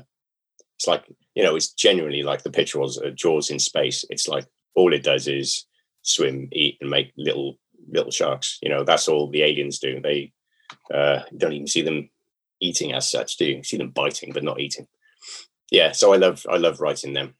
it's 0.77 0.87
like 0.87 1.05
you 1.33 1.43
know 1.43 1.55
it's 1.55 1.73
genuinely 1.73 2.23
like 2.23 2.43
the 2.43 2.51
picture 2.51 2.79
was 2.79 2.97
uh, 2.97 3.09
jaws 3.11 3.49
in 3.49 3.59
space 3.59 4.05
it's 4.09 4.27
like 4.27 4.45
all 4.75 4.93
it 4.93 5.03
does 5.03 5.27
is 5.27 5.65
swim 6.01 6.47
eat 6.51 6.77
and 6.81 6.89
make 6.89 7.11
little 7.17 7.57
little 7.89 8.11
sharks. 8.11 8.59
You 8.61 8.69
know, 8.69 8.83
that's 8.83 9.07
all 9.07 9.29
the 9.29 9.43
aliens 9.43 9.79
do. 9.79 9.99
They 10.01 10.33
uh, 10.93 11.19
don't 11.35 11.53
even 11.53 11.67
see 11.67 11.81
them 11.81 12.09
eating 12.59 12.93
as 12.93 13.09
such, 13.09 13.37
do 13.37 13.45
you? 13.45 13.63
see 13.63 13.77
them 13.77 13.89
biting 13.89 14.31
but 14.33 14.43
not 14.43 14.59
eating. 14.59 14.87
Yeah, 15.71 15.91
so 15.91 16.13
I 16.13 16.17
love 16.17 16.45
I 16.49 16.57
love 16.57 16.79
writing 16.79 17.13
them. 17.13 17.35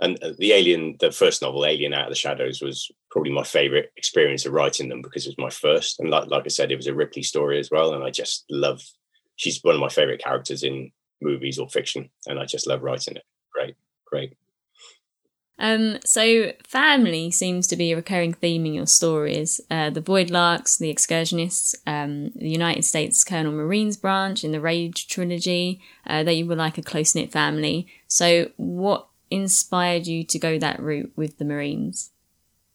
And 0.00 0.22
uh, 0.22 0.32
the 0.38 0.52
Alien, 0.52 0.96
the 1.00 1.10
first 1.10 1.42
novel, 1.42 1.66
Alien 1.66 1.92
Out 1.92 2.04
of 2.04 2.10
the 2.10 2.16
Shadows, 2.16 2.60
was 2.60 2.90
probably 3.10 3.32
my 3.32 3.42
favorite 3.42 3.90
experience 3.96 4.46
of 4.46 4.52
writing 4.52 4.88
them 4.88 5.02
because 5.02 5.26
it 5.26 5.30
was 5.30 5.44
my 5.44 5.50
first. 5.50 5.98
And 5.98 6.10
like 6.10 6.28
like 6.28 6.44
I 6.44 6.48
said, 6.48 6.70
it 6.70 6.76
was 6.76 6.86
a 6.86 6.94
Ripley 6.94 7.22
story 7.22 7.58
as 7.58 7.70
well, 7.70 7.94
and 7.94 8.04
I 8.04 8.10
just 8.10 8.44
love. 8.50 8.82
She's 9.36 9.62
one 9.62 9.74
of 9.74 9.80
my 9.80 9.88
favorite 9.88 10.22
characters 10.22 10.62
in 10.62 10.90
movies 11.20 11.58
or 11.58 11.68
fiction, 11.68 12.10
and 12.26 12.38
I 12.38 12.44
just 12.44 12.66
love 12.66 12.82
writing 12.82 13.16
it. 13.16 13.24
Great, 13.52 13.76
great. 14.06 14.34
Um, 15.58 15.98
so 16.04 16.52
family 16.62 17.30
seems 17.30 17.66
to 17.68 17.76
be 17.76 17.90
a 17.90 17.96
recurring 17.96 18.32
theme 18.32 18.64
in 18.64 18.74
your 18.74 18.86
stories. 18.86 19.60
Uh, 19.70 19.90
the 19.90 20.00
Voidlarks, 20.00 20.78
the 20.78 20.92
Excursionists, 20.92 21.74
um, 21.86 22.30
the 22.36 22.48
United 22.48 22.84
States 22.84 23.24
Colonial 23.24 23.52
Marines 23.52 23.96
branch 23.96 24.44
in 24.44 24.52
the 24.52 24.60
Rage 24.60 25.08
trilogy. 25.08 25.80
Uh, 26.06 26.22
they 26.22 26.42
were 26.42 26.54
like 26.54 26.78
a 26.78 26.82
close 26.82 27.14
knit 27.14 27.32
family. 27.32 27.88
So, 28.06 28.50
what 28.56 29.08
inspired 29.30 30.06
you 30.06 30.24
to 30.24 30.38
go 30.38 30.58
that 30.58 30.80
route 30.80 31.12
with 31.16 31.38
the 31.38 31.44
Marines? 31.44 32.12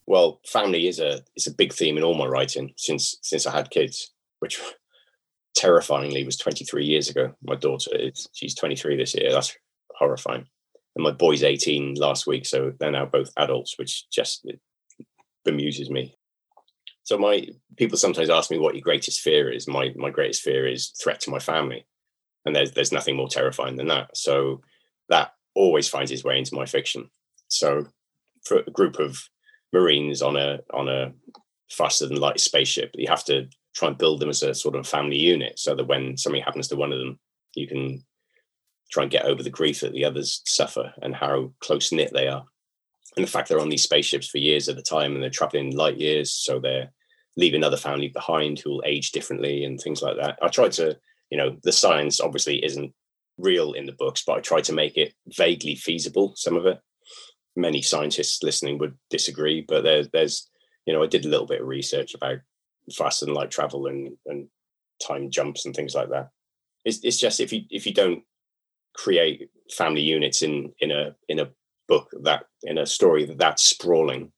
Well, 0.05 0.41
family 0.45 0.87
is 0.87 0.99
a 0.99 1.21
is 1.37 1.47
a 1.47 1.53
big 1.53 1.71
theme 1.71 1.97
in 1.97 2.03
all 2.03 2.15
my 2.15 2.25
writing 2.25 2.73
since 2.75 3.15
since 3.21 3.47
I 3.47 3.51
had 3.51 3.71
kids, 3.71 4.11
which 4.39 4.59
terrifyingly 5.55 6.25
was 6.25 6.35
23 6.35 6.83
years 6.83 7.09
ago. 7.09 7.33
My 7.41 7.55
daughter 7.55 7.95
is 7.95 8.27
she's 8.33 8.55
23 8.55 8.97
this 8.97 9.15
year. 9.15 9.31
That's 9.31 9.55
horrifying 9.97 10.47
and 10.95 11.03
my 11.03 11.11
boy's 11.11 11.43
18 11.43 11.95
last 11.95 12.27
week, 12.27 12.45
so 12.45 12.73
they're 12.79 12.91
now 12.91 13.05
both 13.05 13.31
adults, 13.37 13.77
which 13.77 14.09
just 14.09 14.45
bemuses 15.45 15.89
me. 15.89 16.15
So 17.03 17.17
my 17.17 17.47
people 17.75 17.97
sometimes 17.97 18.29
ask 18.29 18.49
me 18.49 18.59
what 18.59 18.75
your 18.75 18.81
greatest 18.81 19.21
fear 19.21 19.51
is. 19.51 19.67
My 19.67 19.91
my 19.95 20.09
greatest 20.09 20.41
fear 20.41 20.67
is 20.67 20.89
threat 21.01 21.19
to 21.21 21.31
my 21.31 21.39
family, 21.39 21.85
and 22.45 22.55
there's 22.55 22.71
there's 22.71 22.91
nothing 22.91 23.15
more 23.15 23.27
terrifying 23.27 23.75
than 23.75 23.87
that. 23.87 24.15
So 24.15 24.61
that 25.09 25.33
always 25.55 25.87
finds 25.87 26.11
its 26.11 26.23
way 26.23 26.37
into 26.37 26.55
my 26.55 26.65
fiction. 26.65 27.09
So 27.49 27.87
for 28.45 28.59
a 28.59 28.71
group 28.71 28.99
of 28.99 29.29
Marines 29.73 30.21
on 30.21 30.37
a 30.37 30.59
on 30.71 30.87
a 30.87 31.11
faster 31.69 32.07
than 32.07 32.19
light 32.19 32.39
spaceship. 32.39 32.91
You 32.93 33.07
have 33.09 33.25
to 33.25 33.47
try 33.75 33.89
and 33.89 33.97
build 33.97 34.21
them 34.21 34.29
as 34.29 34.43
a 34.43 34.53
sort 34.53 34.75
of 34.75 34.87
family 34.87 35.17
unit 35.17 35.57
so 35.57 35.75
that 35.75 35.87
when 35.87 36.15
something 36.15 36.41
happens 36.41 36.67
to 36.69 36.75
one 36.75 36.93
of 36.93 36.99
them, 36.99 37.19
you 37.55 37.67
can 37.67 38.05
try 38.93 39.03
and 39.03 39.11
get 39.11 39.25
over 39.25 39.41
the 39.41 39.49
grief 39.49 39.81
that 39.81 39.91
the 39.91 40.05
others 40.05 40.41
suffer 40.45 40.93
and 41.01 41.15
how 41.15 41.51
close 41.59 41.91
knit 41.91 42.11
they 42.13 42.27
are. 42.27 42.45
And 43.17 43.25
the 43.25 43.29
fact 43.29 43.49
they're 43.49 43.59
on 43.59 43.69
these 43.69 43.83
spaceships 43.83 44.27
for 44.27 44.37
years 44.37 44.69
at 44.69 44.77
a 44.77 44.83
time 44.83 45.13
and 45.13 45.23
they're 45.23 45.29
traveling 45.31 45.75
light 45.75 45.97
years, 45.97 46.31
so 46.31 46.59
they're 46.59 46.91
leaving 47.35 47.63
other 47.63 47.77
family 47.77 48.09
behind 48.09 48.59
who 48.59 48.69
will 48.69 48.83
age 48.85 49.11
differently 49.11 49.63
and 49.63 49.79
things 49.79 50.03
like 50.03 50.17
that. 50.17 50.37
I 50.41 50.47
tried 50.47 50.73
to, 50.73 50.97
you 51.31 51.37
know, 51.37 51.57
the 51.63 51.71
science 51.71 52.21
obviously 52.21 52.63
isn't 52.63 52.93
real 53.39 53.73
in 53.73 53.87
the 53.87 53.93
books, 53.93 54.23
but 54.25 54.37
I 54.37 54.41
tried 54.41 54.65
to 54.65 54.73
make 54.73 54.95
it 54.95 55.13
vaguely 55.27 55.75
feasible, 55.75 56.33
some 56.35 56.55
of 56.55 56.67
it. 56.67 56.79
Many 57.55 57.81
scientists 57.81 58.43
listening 58.43 58.77
would 58.77 58.95
disagree, 59.09 59.65
but 59.67 59.83
there, 59.83 60.05
there's, 60.13 60.49
you 60.85 60.93
know, 60.93 61.03
I 61.03 61.07
did 61.07 61.25
a 61.25 61.29
little 61.29 61.47
bit 61.47 61.61
of 61.61 61.67
research 61.67 62.13
about 62.13 62.39
fast 62.95 63.23
and 63.23 63.33
light 63.33 63.49
travel 63.49 63.87
and, 63.87 64.15
and 64.27 64.47
time 65.01 65.31
jumps 65.31 65.65
and 65.65 65.75
things 65.75 65.95
like 65.95 66.09
that. 66.09 66.29
It's, 66.85 66.99
it's 67.03 67.19
just 67.19 67.39
if 67.39 67.53
you 67.53 67.61
if 67.69 67.85
you 67.85 67.93
don't 67.93 68.23
create 68.93 69.49
family 69.71 70.01
units 70.01 70.41
in 70.41 70.73
in 70.79 70.91
a 70.91 71.15
in 71.27 71.39
a 71.39 71.49
book 71.87 72.09
that 72.23 72.45
in 72.63 72.77
a 72.77 72.85
story 72.85 73.25
that 73.25 73.37
that's 73.37 73.63
sprawling, 73.63 74.31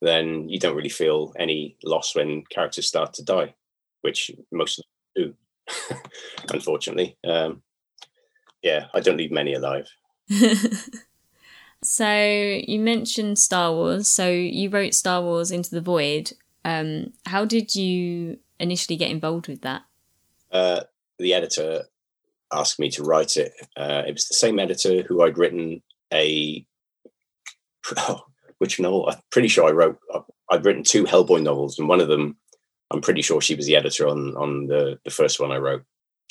then 0.00 0.48
you 0.48 0.58
don't 0.58 0.76
really 0.76 0.88
feel 0.88 1.32
any 1.38 1.76
loss 1.84 2.14
when 2.14 2.42
characters 2.50 2.86
start 2.86 3.14
to 3.14 3.24
die, 3.24 3.54
which 4.02 4.30
most 4.50 4.82
do, 5.14 5.34
unfortunately. 6.52 7.16
Um, 7.24 7.62
yeah, 8.62 8.86
I 8.92 9.00
don't 9.00 9.16
leave 9.16 9.32
many 9.32 9.54
alive. 9.54 9.88
so 11.82 12.12
you 12.66 12.78
mentioned 12.78 13.38
Star 13.38 13.72
Wars. 13.72 14.08
So 14.08 14.28
you 14.30 14.68
wrote 14.70 14.94
Star 14.94 15.22
Wars 15.22 15.50
Into 15.50 15.70
the 15.70 15.80
Void. 15.80 16.32
Um, 16.64 17.12
how 17.26 17.44
did 17.44 17.74
you 17.74 18.38
initially 18.58 18.96
get 18.96 19.10
involved 19.10 19.48
with 19.48 19.62
that? 19.62 19.82
Uh, 20.52 20.82
the 21.18 21.32
editor 21.32 21.84
asked 22.52 22.78
me 22.78 22.90
to 22.90 23.02
write 23.02 23.36
it. 23.36 23.52
Uh, 23.76 24.02
it 24.06 24.12
was 24.12 24.26
the 24.26 24.34
same 24.34 24.58
editor 24.58 25.02
who 25.02 25.22
I'd 25.22 25.38
written 25.38 25.82
a 26.12 26.64
oh, 27.96 28.22
which 28.58 28.80
novel? 28.80 29.08
I'm 29.08 29.18
pretty 29.30 29.48
sure 29.48 29.68
I 29.68 29.72
wrote. 29.72 29.98
I'd 30.50 30.64
written 30.64 30.82
two 30.82 31.04
Hellboy 31.04 31.42
novels, 31.42 31.78
and 31.78 31.88
one 31.88 32.00
of 32.00 32.08
them, 32.08 32.36
I'm 32.90 33.00
pretty 33.00 33.22
sure 33.22 33.40
she 33.40 33.54
was 33.54 33.66
the 33.66 33.76
editor 33.76 34.08
on 34.08 34.36
on 34.36 34.66
the 34.66 34.98
the 35.04 35.10
first 35.10 35.40
one 35.40 35.52
I 35.52 35.56
wrote. 35.56 35.82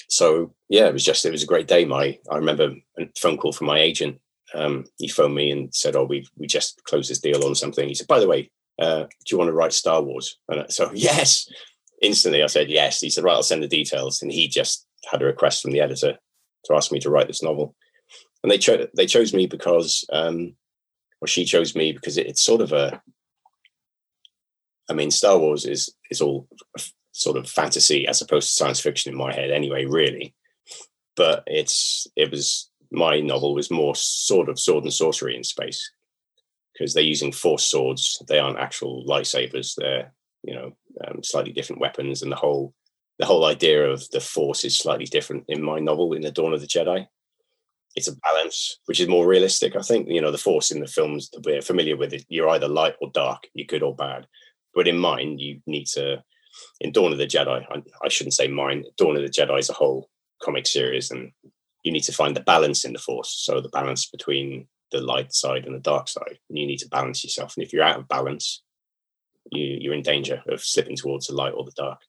So 0.08 0.54
yeah, 0.70 0.88
it 0.88 0.94
was 0.94 1.06
just 1.06 1.26
it 1.26 1.32
was 1.32 1.44
a 1.44 1.48
great 1.48 1.68
day. 1.68 1.86
My 1.86 2.18
I 2.32 2.36
remember 2.36 2.76
a 3.00 3.10
phone 3.18 3.38
call 3.38 3.52
from 3.52 3.68
my 3.68 3.80
agent. 3.80 4.20
Um, 4.54 4.86
he 4.98 5.08
phoned 5.08 5.36
me 5.36 5.52
and 5.52 5.74
said, 5.74 5.96
"Oh, 5.96 6.06
we 6.06 6.26
we 6.38 6.48
just 6.48 6.84
closed 6.84 7.10
this 7.10 7.20
deal 7.20 7.46
on 7.46 7.56
something." 7.56 7.88
He 7.88 7.96
said, 7.96 8.08
"By 8.08 8.20
the 8.20 8.28
way, 8.28 8.52
uh, 8.80 9.04
do 9.04 9.32
you 9.32 9.38
want 9.38 9.50
to 9.50 9.54
write 9.54 9.74
Star 9.74 10.02
Wars?" 10.02 10.38
And 10.50 10.72
so 10.72 10.92
yes, 10.94 11.48
instantly 12.02 12.44
I 12.44 12.48
said 12.48 12.70
yes. 12.70 13.00
He 13.00 13.10
said, 13.10 13.24
"Right, 13.24 13.34
I'll 13.34 13.44
send 13.44 13.64
the 13.64 13.68
details." 13.68 14.22
And 14.22 14.32
he 14.32 14.48
just 14.48 14.86
had 15.12 15.22
a 15.22 15.26
request 15.26 15.62
from 15.62 15.72
the 15.72 15.82
editor 15.82 16.18
to 16.66 16.76
ask 16.76 16.92
me 16.92 17.00
to 17.00 17.10
write 17.10 17.28
this 17.28 17.44
novel, 17.44 17.76
and 18.44 18.52
they 18.52 18.58
chose 18.58 18.88
they 18.96 19.06
chose 19.06 19.34
me 19.34 19.48
because 19.48 20.06
um, 20.12 20.56
well, 21.22 21.28
she 21.28 21.46
chose 21.46 21.76
me 21.76 21.92
because 21.92 22.18
it, 22.18 22.28
it's 22.28 22.44
sort 22.44 22.62
of 22.62 22.72
a. 22.72 23.02
I 24.90 24.94
mean, 24.94 25.12
Star 25.12 25.38
Wars 25.38 25.66
is 25.66 25.94
is 26.10 26.22
all 26.22 26.48
sort 27.12 27.38
of 27.38 27.50
fantasy 27.50 28.08
as 28.08 28.22
opposed 28.22 28.48
to 28.48 28.54
science 28.54 28.80
fiction 28.80 29.12
in 29.12 29.18
my 29.18 29.34
head, 29.34 29.52
anyway. 29.52 29.86
Really, 29.86 30.34
but 31.16 31.44
it's 31.48 32.08
it 32.16 32.32
was 32.32 32.70
my 32.92 33.20
novel 33.20 33.54
was 33.54 33.70
more 33.70 33.96
sort 33.96 34.50
of 34.50 34.60
sword 34.60 34.84
and 34.84 34.94
sorcery 34.94 35.36
in 35.36 35.44
space 35.44 35.92
because 36.74 36.94
they're 36.94 37.04
using 37.04 37.32
force 37.32 37.66
swords. 37.66 38.22
They 38.28 38.40
aren't 38.40 38.60
actual 38.60 39.06
lightsabers. 39.06 39.76
They're 39.76 40.14
you 40.44 40.56
know 40.56 40.78
um, 41.06 41.22
slightly 41.24 41.52
different 41.52 41.82
weapons, 41.82 42.22
and 42.22 42.32
the 42.32 42.38
whole 42.38 42.74
the 43.20 43.26
whole 43.26 43.46
idea 43.46 43.86
of 43.86 44.10
the 44.12 44.22
force 44.22 44.64
is 44.64 44.78
slightly 44.78 45.06
different 45.06 45.44
in 45.48 45.62
my 45.62 45.80
novel 45.80 46.14
in 46.14 46.22
the 46.22 46.32
Dawn 46.32 46.54
of 46.54 46.62
the 46.62 46.68
Jedi 46.68 47.06
it's 47.96 48.08
a 48.08 48.16
balance 48.18 48.80
which 48.86 49.00
is 49.00 49.08
more 49.08 49.28
realistic. 49.28 49.76
I 49.76 49.82
think 49.82 50.08
you 50.10 50.22
know 50.22 50.32
the 50.32 50.38
force 50.38 50.72
in 50.72 50.80
the 50.80 50.88
films 50.88 51.30
that 51.32 51.46
we're 51.46 51.62
familiar 51.62 51.98
with 51.98 52.14
it. 52.14 52.26
You're 52.30 52.50
either 52.50 52.68
light 52.68 52.96
or 53.02 53.10
dark. 53.14 53.48
You're 53.54 53.68
good 53.68 53.84
or 53.84 53.96
bad. 53.96 54.28
But 54.74 54.88
in 54.88 54.98
mine, 54.98 55.40
you 55.40 55.62
need 55.66 55.88
to. 55.88 56.24
In 56.82 56.92
Dawn 56.92 57.12
of 57.12 57.18
the 57.18 57.28
Jedi, 57.28 57.66
I, 57.70 57.84
I 58.04 58.10
shouldn't 58.10 58.34
say 58.34 58.48
mine. 58.48 58.84
Dawn 58.98 59.16
of 59.16 59.22
the 59.22 59.30
Jedi 59.30 59.60
is 59.60 59.70
a 59.70 59.74
whole 59.74 60.10
comic 60.42 60.68
series, 60.68 61.12
and 61.12 61.32
you 61.84 61.92
need 61.92 62.04
to 62.04 62.12
find 62.12 62.36
the 62.36 62.42
balance 62.42 62.86
in 62.86 62.94
the 62.94 63.00
force. 63.00 63.36
So 63.44 63.62
the 63.62 63.70
balance 63.70 64.10
between 64.10 64.68
the 64.92 65.02
light 65.02 65.34
side 65.34 65.66
and 65.66 65.76
the 65.76 65.80
dark 65.80 66.08
side. 66.08 66.40
And 66.50 66.58
you 66.58 66.66
need 66.66 66.80
to 66.80 66.90
balance 66.90 67.24
yourself. 67.24 67.56
And 67.56 67.66
if 67.66 67.72
you're 67.72 67.84
out 67.84 68.00
of 68.00 68.08
balance, 68.08 68.64
you, 69.52 69.78
you're 69.80 69.94
in 69.94 70.02
danger 70.02 70.42
of 70.48 70.64
slipping 70.64 70.96
towards 70.96 71.28
the 71.28 71.36
light 71.36 71.54
or 71.56 71.64
the 71.64 71.72
dark. 71.76 72.00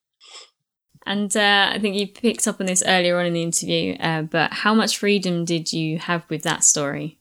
And 1.06 1.34
uh, 1.36 1.70
I 1.72 1.78
think 1.78 1.96
you 1.96 2.06
picked 2.06 2.46
up 2.46 2.60
on 2.60 2.66
this 2.66 2.82
earlier 2.86 3.18
on 3.18 3.26
in 3.26 3.32
the 3.32 3.42
interview, 3.42 3.94
uh, 3.94 4.22
but 4.22 4.52
how 4.52 4.74
much 4.74 4.98
freedom 4.98 5.44
did 5.44 5.72
you 5.72 5.98
have 5.98 6.28
with 6.28 6.42
that 6.42 6.62
story? 6.62 7.18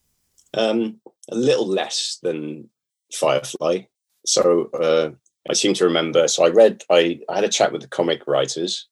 Um, 0.53 0.99
a 1.31 1.35
little 1.35 1.67
less 1.67 2.19
than 2.21 2.69
Firefly. 3.13 3.83
So 4.25 4.69
uh, 4.73 5.11
I 5.49 5.53
seem 5.53 5.73
to 5.75 5.85
remember. 5.85 6.27
So 6.27 6.45
I 6.45 6.49
read, 6.49 6.83
I, 6.89 7.19
I 7.29 7.35
had 7.35 7.43
a 7.43 7.49
chat 7.49 7.71
with 7.71 7.81
the 7.81 7.87
comic 7.87 8.27
writers 8.27 8.87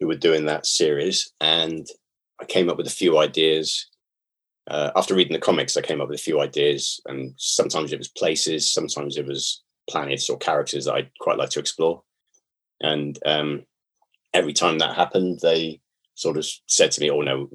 who 0.00 0.06
were 0.06 0.16
doing 0.16 0.46
that 0.46 0.66
series, 0.66 1.32
and 1.40 1.86
I 2.40 2.44
came 2.44 2.68
up 2.68 2.76
with 2.76 2.86
a 2.86 2.90
few 2.90 3.18
ideas. 3.18 3.88
Uh, 4.68 4.90
after 4.94 5.14
reading 5.14 5.32
the 5.32 5.40
comics, 5.40 5.76
I 5.76 5.80
came 5.80 6.00
up 6.00 6.08
with 6.08 6.20
a 6.20 6.22
few 6.22 6.40
ideas, 6.40 7.00
and 7.06 7.34
sometimes 7.36 7.92
it 7.92 7.98
was 7.98 8.08
places, 8.08 8.70
sometimes 8.70 9.16
it 9.16 9.26
was 9.26 9.62
planets 9.88 10.28
or 10.28 10.36
characters 10.36 10.84
that 10.84 10.94
I'd 10.94 11.10
quite 11.20 11.38
like 11.38 11.50
to 11.50 11.60
explore. 11.60 12.02
And 12.80 13.18
um, 13.24 13.64
every 14.34 14.52
time 14.52 14.78
that 14.78 14.96
happened, 14.96 15.40
they 15.42 15.80
sort 16.14 16.36
of 16.36 16.46
said 16.66 16.90
to 16.92 17.00
me, 17.00 17.10
"Oh 17.10 17.22
no, 17.22 17.48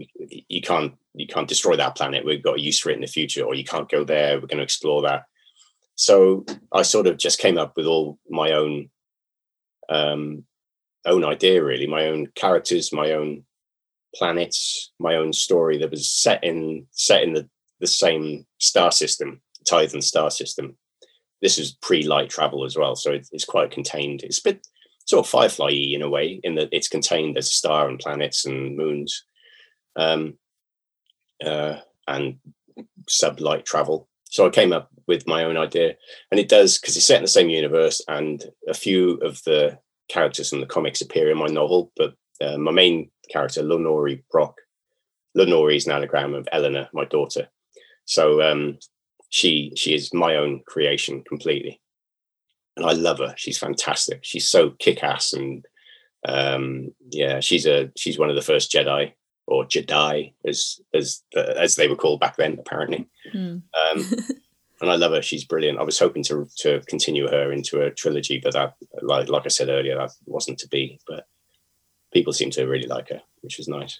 you 0.47 0.61
can't 0.61 0.93
you 1.13 1.27
can't 1.27 1.47
destroy 1.47 1.75
that 1.75 1.95
planet. 1.95 2.25
We've 2.25 2.43
got 2.43 2.57
a 2.57 2.61
use 2.61 2.79
for 2.79 2.89
it 2.89 2.95
in 2.95 3.01
the 3.01 3.07
future, 3.07 3.43
or 3.43 3.55
you 3.55 3.63
can't 3.63 3.89
go 3.89 4.03
there. 4.03 4.35
We're 4.35 4.47
going 4.47 4.57
to 4.57 4.63
explore 4.63 5.01
that." 5.03 5.25
So 5.95 6.45
I 6.71 6.81
sort 6.81 7.07
of 7.07 7.17
just 7.17 7.39
came 7.39 7.57
up 7.57 7.73
with 7.75 7.85
all 7.85 8.17
my 8.29 8.53
own 8.53 8.89
um, 9.89 10.45
own 11.05 11.23
idea, 11.23 11.63
really, 11.63 11.87
my 11.87 12.07
own 12.07 12.27
characters, 12.35 12.93
my 12.93 13.11
own 13.11 13.43
planets, 14.15 14.91
my 14.99 15.15
own 15.15 15.33
story 15.33 15.77
that 15.79 15.91
was 15.91 16.09
set 16.09 16.43
in 16.43 16.87
set 16.91 17.23
in 17.23 17.33
the 17.33 17.49
the 17.79 17.87
same 17.87 18.45
star 18.59 18.91
system, 18.91 19.41
Tython 19.69 20.01
star 20.01 20.31
system. 20.31 20.77
This 21.41 21.57
is 21.57 21.77
pre-light 21.81 22.29
travel 22.29 22.63
as 22.63 22.77
well, 22.77 22.95
so 22.95 23.11
it's 23.11 23.43
quite 23.43 23.71
contained. 23.71 24.23
It's 24.23 24.39
a 24.39 24.43
bit 24.43 24.67
sort 25.05 25.25
of 25.25 25.29
firefly 25.29 25.69
in 25.69 26.01
a 26.01 26.09
way, 26.09 26.39
in 26.43 26.55
that 26.55 26.69
it's 26.71 26.87
contained 26.87 27.37
as 27.37 27.47
a 27.47 27.53
star 27.53 27.89
and 27.89 27.99
planets 27.99 28.45
and 28.45 28.77
moons, 28.77 29.25
um, 29.95 30.37
uh, 31.45 31.77
and 32.07 32.37
sublight 33.09 33.65
travel. 33.65 34.07
So 34.25 34.47
I 34.47 34.49
came 34.49 34.73
up 34.73 34.89
with 35.07 35.27
my 35.27 35.43
own 35.43 35.57
idea, 35.57 35.95
and 36.31 36.39
it 36.39 36.49
does 36.49 36.79
because 36.79 36.97
it's 36.97 37.05
set 37.05 37.17
in 37.17 37.23
the 37.23 37.27
same 37.27 37.49
universe, 37.49 38.01
and 38.07 38.43
a 38.67 38.73
few 38.73 39.15
of 39.17 39.43
the 39.43 39.77
characters 40.09 40.49
from 40.49 40.61
the 40.61 40.65
comics 40.65 41.01
appear 41.01 41.29
in 41.29 41.37
my 41.37 41.47
novel. 41.47 41.91
But 41.95 42.15
uh, 42.41 42.57
my 42.57 42.71
main 42.71 43.11
character, 43.31 43.61
Lanoree 43.61 44.23
Brock, 44.31 44.59
Lanoree 45.37 45.75
is 45.75 45.85
an 45.85 45.93
anagram 45.93 46.33
of 46.33 46.47
Eleanor, 46.51 46.89
my 46.93 47.05
daughter. 47.05 47.49
So 48.05 48.41
um, 48.41 48.79
she 49.29 49.73
she 49.75 49.93
is 49.93 50.13
my 50.13 50.35
own 50.35 50.61
creation 50.65 51.23
completely 51.27 51.81
and 52.75 52.85
I 52.85 52.93
love 52.93 53.19
her. 53.19 53.33
She's 53.37 53.57
fantastic. 53.57 54.19
She's 54.23 54.47
so 54.47 54.71
kick 54.71 55.03
ass, 55.03 55.33
and 55.33 55.65
um, 56.27 56.93
yeah, 57.09 57.39
she's 57.39 57.65
a 57.65 57.91
she's 57.95 58.19
one 58.19 58.29
of 58.29 58.35
the 58.35 58.41
first 58.41 58.71
Jedi 58.71 59.13
or 59.47 59.65
Jedi 59.65 60.33
as 60.45 60.79
as 60.93 61.21
as 61.35 61.75
they 61.75 61.87
were 61.87 61.95
called 61.95 62.19
back 62.19 62.37
then, 62.37 62.57
apparently. 62.59 63.07
Mm. 63.33 63.61
Um, 63.73 64.05
and 64.81 64.91
I 64.91 64.95
love 64.95 65.11
her. 65.11 65.21
She's 65.21 65.45
brilliant. 65.45 65.79
I 65.79 65.83
was 65.83 65.99
hoping 65.99 66.23
to 66.23 66.47
to 66.57 66.81
continue 66.87 67.27
her 67.27 67.51
into 67.51 67.81
a 67.81 67.91
trilogy, 67.91 68.39
but 68.43 68.53
that, 68.53 68.75
like 69.01 69.29
like 69.29 69.45
I 69.45 69.49
said 69.49 69.69
earlier, 69.69 69.97
that 69.97 70.11
wasn't 70.25 70.59
to 70.59 70.67
be. 70.67 70.99
But 71.07 71.25
people 72.13 72.33
seem 72.33 72.51
to 72.51 72.65
really 72.65 72.87
like 72.87 73.09
her, 73.09 73.21
which 73.41 73.57
was 73.57 73.67
nice. 73.67 73.99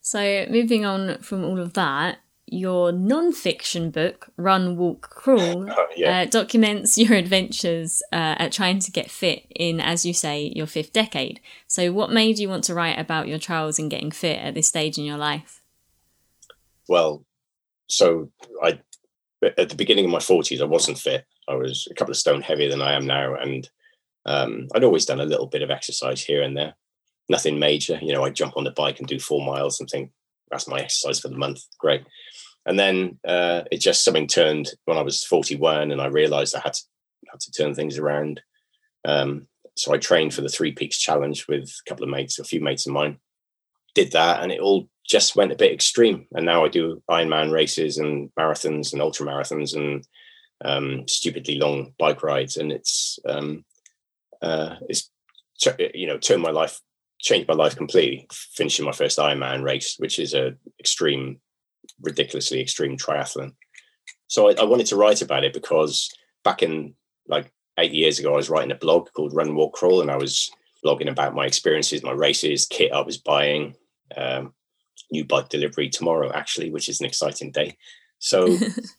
So 0.00 0.46
moving 0.48 0.84
on 0.84 1.18
from 1.18 1.44
all 1.44 1.60
of 1.60 1.74
that, 1.74 2.18
your 2.50 2.90
non-fiction 2.90 3.90
book 3.90 4.28
run 4.36 4.76
walk 4.76 5.08
crawl 5.08 5.70
oh, 5.76 5.86
yeah. 5.96 6.22
uh, 6.22 6.24
documents 6.24 6.98
your 6.98 7.14
adventures 7.14 8.02
uh, 8.12 8.34
at 8.38 8.52
trying 8.52 8.80
to 8.80 8.90
get 8.90 9.10
fit 9.10 9.46
in 9.54 9.80
as 9.80 10.04
you 10.04 10.12
say 10.12 10.52
your 10.54 10.66
fifth 10.66 10.92
decade. 10.92 11.40
So 11.66 11.92
what 11.92 12.10
made 12.10 12.38
you 12.38 12.48
want 12.48 12.64
to 12.64 12.74
write 12.74 12.98
about 12.98 13.28
your 13.28 13.38
trials 13.38 13.78
in 13.78 13.88
getting 13.88 14.10
fit 14.10 14.38
at 14.40 14.54
this 14.54 14.66
stage 14.66 14.98
in 14.98 15.04
your 15.04 15.16
life? 15.16 15.62
Well 16.88 17.24
so 17.86 18.30
i 18.62 18.78
at 19.58 19.68
the 19.68 19.74
beginning 19.74 20.04
of 20.04 20.10
my 20.10 20.18
40s 20.18 20.60
i 20.60 20.64
wasn't 20.64 20.98
fit. 20.98 21.24
I 21.48 21.54
was 21.54 21.88
a 21.90 21.94
couple 21.94 22.12
of 22.12 22.18
stone 22.18 22.42
heavier 22.42 22.68
than 22.68 22.82
i 22.82 22.92
am 22.94 23.06
now 23.06 23.34
and 23.34 23.68
um, 24.26 24.68
i'd 24.74 24.84
always 24.84 25.06
done 25.06 25.20
a 25.20 25.24
little 25.24 25.46
bit 25.46 25.62
of 25.62 25.70
exercise 25.70 26.22
here 26.22 26.42
and 26.42 26.56
there. 26.56 26.74
Nothing 27.28 27.58
major. 27.60 27.98
You 28.02 28.12
know 28.12 28.24
I'd 28.24 28.34
jump 28.34 28.56
on 28.56 28.64
the 28.64 28.72
bike 28.72 28.98
and 28.98 29.08
do 29.08 29.20
four 29.20 29.44
miles 29.44 29.78
and 29.78 29.88
think 29.88 30.10
that's 30.50 30.66
my 30.66 30.80
exercise 30.80 31.20
for 31.20 31.28
the 31.28 31.36
month. 31.36 31.60
Great 31.78 32.02
and 32.70 32.78
then 32.78 33.18
uh, 33.26 33.62
it 33.72 33.78
just 33.78 34.04
something 34.04 34.28
turned 34.28 34.70
when 34.84 34.96
I 34.96 35.02
was 35.02 35.24
41, 35.24 35.90
and 35.90 36.00
I 36.00 36.06
realised 36.06 36.54
I 36.54 36.60
had 36.60 36.74
to 36.74 36.82
had 37.28 37.40
to 37.40 37.50
turn 37.50 37.74
things 37.74 37.98
around. 37.98 38.40
Um, 39.04 39.48
so 39.76 39.92
I 39.92 39.98
trained 39.98 40.32
for 40.32 40.42
the 40.42 40.48
Three 40.48 40.70
Peaks 40.70 40.96
Challenge 40.96 41.48
with 41.48 41.64
a 41.64 41.88
couple 41.88 42.04
of 42.04 42.10
mates, 42.10 42.38
a 42.38 42.44
few 42.44 42.60
mates 42.60 42.86
of 42.86 42.92
mine. 42.92 43.18
Did 43.96 44.12
that, 44.12 44.44
and 44.44 44.52
it 44.52 44.60
all 44.60 44.88
just 45.04 45.34
went 45.34 45.50
a 45.50 45.56
bit 45.56 45.72
extreme. 45.72 46.28
And 46.30 46.46
now 46.46 46.64
I 46.64 46.68
do 46.68 47.02
Ironman 47.10 47.50
races 47.50 47.98
and 47.98 48.30
marathons 48.38 48.92
and 48.92 49.02
ultra 49.02 49.26
marathons 49.26 49.74
and 49.74 50.06
um, 50.64 51.08
stupidly 51.08 51.56
long 51.56 51.92
bike 51.98 52.22
rides, 52.22 52.56
and 52.56 52.70
it's 52.70 53.18
um, 53.26 53.64
uh, 54.42 54.76
it's 54.88 55.10
you 55.96 56.06
know 56.06 56.18
turned 56.18 56.42
my 56.42 56.52
life, 56.52 56.80
changed 57.18 57.48
my 57.48 57.54
life 57.54 57.74
completely. 57.74 58.28
Finishing 58.30 58.84
my 58.84 58.92
first 58.92 59.18
Ironman 59.18 59.64
race, 59.64 59.96
which 59.98 60.20
is 60.20 60.34
a 60.34 60.54
extreme, 60.78 61.40
ridiculously 62.00 62.60
extreme 62.60 62.96
triathlon. 62.96 63.54
So 64.28 64.48
I, 64.48 64.54
I 64.60 64.64
wanted 64.64 64.86
to 64.86 64.96
write 64.96 65.22
about 65.22 65.44
it 65.44 65.52
because 65.52 66.10
back 66.44 66.62
in 66.62 66.94
like 67.28 67.52
eight 67.78 67.92
years 67.92 68.18
ago, 68.18 68.32
I 68.32 68.36
was 68.36 68.50
writing 68.50 68.72
a 68.72 68.76
blog 68.76 69.08
called 69.12 69.34
Run 69.34 69.54
Walk 69.54 69.74
Crawl, 69.74 70.00
and 70.00 70.10
I 70.10 70.16
was 70.16 70.50
blogging 70.84 71.10
about 71.10 71.34
my 71.34 71.46
experiences, 71.46 72.02
my 72.02 72.12
races, 72.12 72.66
kit 72.66 72.92
I 72.92 73.00
was 73.00 73.18
buying. 73.18 73.74
Um, 74.16 74.54
new 75.12 75.24
bike 75.24 75.48
delivery 75.48 75.88
tomorrow, 75.88 76.30
actually, 76.32 76.70
which 76.70 76.88
is 76.88 77.00
an 77.00 77.06
exciting 77.06 77.50
day. 77.50 77.76
So 78.18 78.56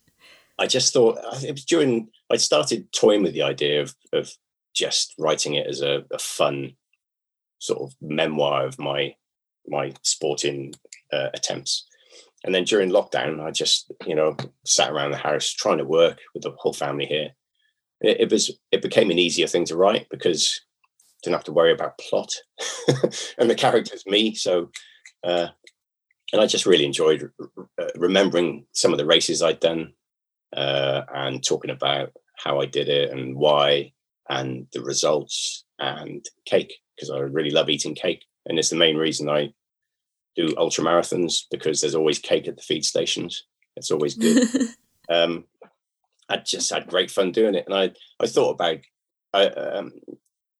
I 0.59 0.67
just 0.67 0.93
thought 0.93 1.19
it 1.43 1.51
was 1.51 1.65
during 1.65 2.09
I 2.31 2.37
started 2.37 2.91
toying 2.91 3.23
with 3.23 3.33
the 3.33 3.43
idea 3.43 3.81
of 3.81 3.95
of 4.13 4.31
just 4.73 5.13
writing 5.17 5.55
it 5.55 5.67
as 5.67 5.81
a, 5.81 6.03
a 6.11 6.19
fun 6.19 6.75
sort 7.59 7.81
of 7.81 7.95
memoir 8.01 8.65
of 8.65 8.79
my 8.79 9.15
my 9.67 9.93
sporting 10.03 10.73
uh, 11.13 11.29
attempts. 11.33 11.87
And 12.43 12.55
then 12.55 12.63
during 12.63 12.89
lockdown, 12.89 13.39
I 13.39 13.51
just 13.51 13.91
you 14.05 14.15
know 14.15 14.35
sat 14.65 14.91
around 14.91 15.11
the 15.11 15.17
house 15.17 15.49
trying 15.49 15.77
to 15.77 15.85
work 15.85 16.19
with 16.33 16.43
the 16.43 16.51
whole 16.57 16.73
family 16.73 17.05
here. 17.05 17.29
It, 18.01 18.21
it 18.21 18.31
was 18.31 18.51
it 18.71 18.81
became 18.81 19.11
an 19.11 19.19
easier 19.19 19.47
thing 19.47 19.65
to 19.65 19.77
write 19.77 20.07
because 20.09 20.61
I 20.89 21.19
didn't 21.23 21.35
have 21.35 21.45
to 21.45 21.53
worry 21.53 21.71
about 21.71 21.99
plot 21.99 22.33
and 23.37 23.49
the 23.49 23.55
character's 23.55 24.05
me. 24.05 24.33
So 24.35 24.71
uh, 25.23 25.47
and 26.33 26.41
I 26.41 26.47
just 26.47 26.65
really 26.65 26.85
enjoyed 26.85 27.29
uh, 27.79 27.87
remembering 27.95 28.65
some 28.71 28.91
of 28.91 28.97
the 28.97 29.05
races 29.05 29.41
I'd 29.41 29.59
done 29.59 29.93
uh, 30.55 31.01
and 31.13 31.43
talking 31.43 31.71
about 31.71 32.11
how 32.37 32.59
I 32.59 32.65
did 32.65 32.89
it 32.89 33.11
and 33.11 33.35
why 33.35 33.93
and 34.29 34.67
the 34.71 34.81
results 34.81 35.65
and 35.79 36.25
cake 36.45 36.73
because 36.95 37.09
I 37.09 37.19
really 37.19 37.51
love 37.51 37.69
eating 37.69 37.95
cake 37.95 38.23
and 38.45 38.57
it's 38.57 38.69
the 38.69 38.75
main 38.75 38.97
reason 38.97 39.29
I 39.29 39.53
do 40.35 40.53
ultra 40.57 40.83
marathons 40.83 41.43
because 41.51 41.81
there's 41.81 41.95
always 41.95 42.19
cake 42.19 42.47
at 42.47 42.55
the 42.55 42.61
feed 42.61 42.85
stations. 42.85 43.45
It's 43.75 43.91
always 43.91 44.15
good. 44.15 44.47
um, 45.09 45.45
I 46.29 46.37
just 46.37 46.71
had 46.71 46.87
great 46.87 47.11
fun 47.11 47.31
doing 47.31 47.55
it, 47.55 47.65
and 47.65 47.75
I 47.75 47.91
I 48.19 48.27
thought 48.27 48.51
about 48.51 48.77
I, 49.33 49.47
um, 49.47 49.93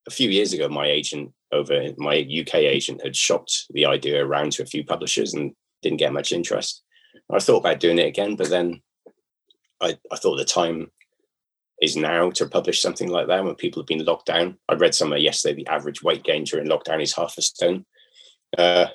a 0.06 0.10
few 0.10 0.30
years 0.30 0.52
ago. 0.52 0.68
My 0.68 0.86
agent 0.86 1.32
over 1.52 1.88
my 1.98 2.16
UK 2.16 2.56
agent 2.56 3.02
had 3.02 3.16
shopped 3.16 3.66
the 3.70 3.86
idea 3.86 4.24
around 4.24 4.52
to 4.52 4.62
a 4.62 4.66
few 4.66 4.84
publishers 4.84 5.34
and 5.34 5.52
didn't 5.82 5.98
get 5.98 6.12
much 6.12 6.32
interest. 6.32 6.82
I 7.30 7.38
thought 7.38 7.58
about 7.58 7.80
doing 7.80 7.98
it 7.98 8.06
again, 8.06 8.36
but 8.36 8.50
then 8.50 8.82
I, 9.80 9.98
I 10.10 10.16
thought 10.16 10.36
the 10.36 10.44
time 10.44 10.90
is 11.80 11.96
now 11.96 12.30
to 12.30 12.46
publish 12.46 12.80
something 12.80 13.08
like 13.08 13.26
that 13.26 13.44
when 13.44 13.54
people 13.54 13.82
have 13.82 13.88
been 13.88 14.04
locked 14.04 14.26
down. 14.26 14.58
I 14.68 14.74
read 14.74 14.94
somewhere 14.94 15.18
yesterday 15.18 15.56
the 15.56 15.66
average 15.66 16.02
weight 16.02 16.22
gain 16.22 16.44
during 16.44 16.68
lockdown 16.68 17.02
is 17.02 17.16
half 17.16 17.36
a 17.38 17.42
stone 17.42 17.84
uh, 18.58 18.86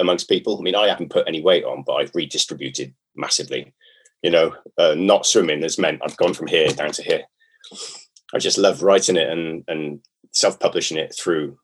amongst 0.00 0.28
people. 0.28 0.58
I 0.58 0.62
mean, 0.62 0.74
I 0.74 0.88
haven't 0.88 1.10
put 1.10 1.28
any 1.28 1.42
weight 1.42 1.64
on, 1.64 1.84
but 1.86 1.94
I've 1.94 2.14
redistributed 2.14 2.94
massively. 3.16 3.72
You 4.22 4.30
know, 4.30 4.54
uh, 4.76 4.94
not 4.96 5.26
swimming 5.26 5.62
has 5.62 5.78
meant 5.78 6.00
I've 6.04 6.16
gone 6.16 6.34
from 6.34 6.48
here 6.48 6.68
down 6.68 6.92
to 6.92 7.02
here. 7.02 7.22
I 8.34 8.38
just 8.38 8.58
love 8.58 8.82
writing 8.82 9.16
it 9.16 9.28
and 9.28 9.64
and 9.68 10.00
self 10.32 10.58
publishing 10.58 10.98
it 10.98 11.14
through 11.18 11.58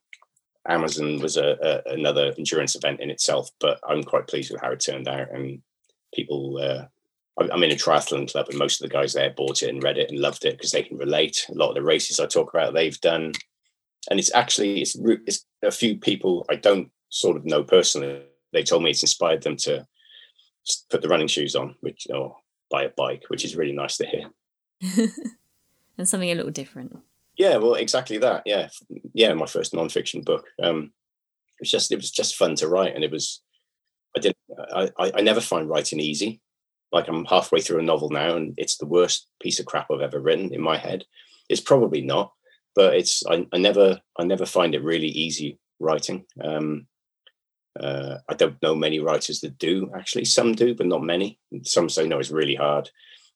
Amazon 0.69 1.21
was 1.21 1.37
a, 1.37 1.83
a, 1.87 1.93
another 1.93 2.33
endurance 2.39 2.75
event 2.75 3.01
in 3.01 3.11
itself, 3.11 3.51
but 3.61 3.79
I'm 3.87 4.03
quite 4.03 4.27
pleased 4.27 4.51
with 4.51 4.61
how 4.61 4.71
it 4.73 4.81
turned 4.81 5.09
out. 5.09 5.31
And 5.31 5.61
people, 6.15 6.59
uh, 6.59 6.85
I'm 7.39 7.63
in 7.63 7.73
a 7.73 7.75
triathlon 7.75 8.31
club, 8.31 8.47
and 8.49 8.59
most 8.59 8.81
of 8.81 8.89
the 8.89 8.95
guys 8.95 9.13
there 9.13 9.31
bought 9.31 9.63
it 9.63 9.69
and 9.69 9.83
read 9.83 9.99
it 9.99 10.11
and 10.11 10.21
loved 10.21 10.45
it 10.45 10.57
because 10.57 10.71
they 10.71 10.83
can 10.83 10.97
relate. 10.97 11.47
A 11.51 11.55
lot 11.55 11.71
of 11.71 11.75
the 11.75 11.83
races 11.83 12.19
I 12.19 12.27
talk 12.27 12.55
about, 12.55 12.73
they've 12.73 13.01
done, 13.01 13.33
and 14.11 14.19
it's 14.19 14.35
actually 14.35 14.81
it's, 14.81 14.97
it's 15.27 15.45
a 15.63 15.71
few 15.71 15.99
people 15.99 16.47
I 16.49 16.57
don't 16.57 16.91
sort 17.15 17.37
of 17.37 17.45
know 17.45 17.63
personally. 17.63 18.23
They 18.53 18.63
told 18.63 18.83
me 18.83 18.91
it's 18.91 19.03
inspired 19.03 19.43
them 19.43 19.57
to 19.59 19.87
put 20.91 21.01
the 21.01 21.09
running 21.09 21.29
shoes 21.29 21.55
on, 21.55 21.77
which 21.81 22.07
or 22.13 22.37
buy 22.71 22.85
a 22.85 22.91
bike, 22.91 23.25
which 23.29 23.45
is 23.45 23.57
really 23.57 23.73
nice 23.73 23.97
to 23.99 24.07
hear. 24.07 24.31
and 25.99 26.09
something 26.09 26.31
a 26.31 26.35
little 26.35 26.51
different. 26.51 26.97
Yeah, 27.37 27.57
well, 27.57 27.75
exactly 27.75 28.19
that. 28.19 28.43
Yeah, 28.45 28.69
yeah. 29.13 29.33
My 29.35 29.47
first 29.47 29.73
nonfiction 29.73 30.25
book. 30.25 30.47
Um, 30.63 30.93
it 31.57 31.63
was 31.63 31.71
just 31.71 31.93
it 31.93 31.97
was 31.97 32.11
just 32.11 32.37
fun 32.37 32.57
to 32.57 32.69
write, 32.69 32.95
and 32.95 33.05
it 33.05 33.11
was. 33.11 33.43
I 34.17 34.21
didn't. 34.21 34.37
I, 34.73 34.91
I 35.17 35.21
never 35.21 35.41
find 35.41 35.69
writing 35.69 36.01
easy. 36.01 36.41
Like 36.93 37.09
I'm 37.09 37.25
halfway 37.25 37.61
through 37.61 37.81
a 37.81 37.83
novel 37.83 38.11
now, 38.11 38.37
and 38.37 38.55
it's 38.57 38.77
the 38.77 38.87
worst 38.87 39.29
piece 39.41 39.59
of 39.59 39.67
crap 39.67 39.89
I've 39.91 40.01
ever 40.01 40.21
written 40.21 40.55
in 40.55 40.61
my 40.61 40.77
head. 40.77 41.05
It's 41.49 41.61
probably 41.61 42.03
not, 42.03 42.33
but 42.75 42.95
it's. 42.95 43.25
I, 43.27 43.47
I 43.53 43.59
never. 43.59 44.01
I 44.19 44.25
never 44.25 44.47
find 44.47 44.75
it 44.75 44.83
really 44.83 45.09
easy 45.09 45.59
writing. 45.81 46.25
Um, 46.43 46.87
uh, 47.79 48.19
I 48.29 48.35
don't 48.35 48.61
know 48.63 48.75
many 48.75 49.01
writers 49.01 49.41
that 49.41 49.59
do. 49.59 49.91
Actually, 49.97 50.27
some 50.27 50.55
do, 50.55 50.75
but 50.75 50.87
not 50.87 51.03
many. 51.03 51.39
Some 51.63 51.89
say 51.89 52.07
no, 52.07 52.19
it's 52.19 52.31
really 52.31 52.55
hard. 52.55 52.91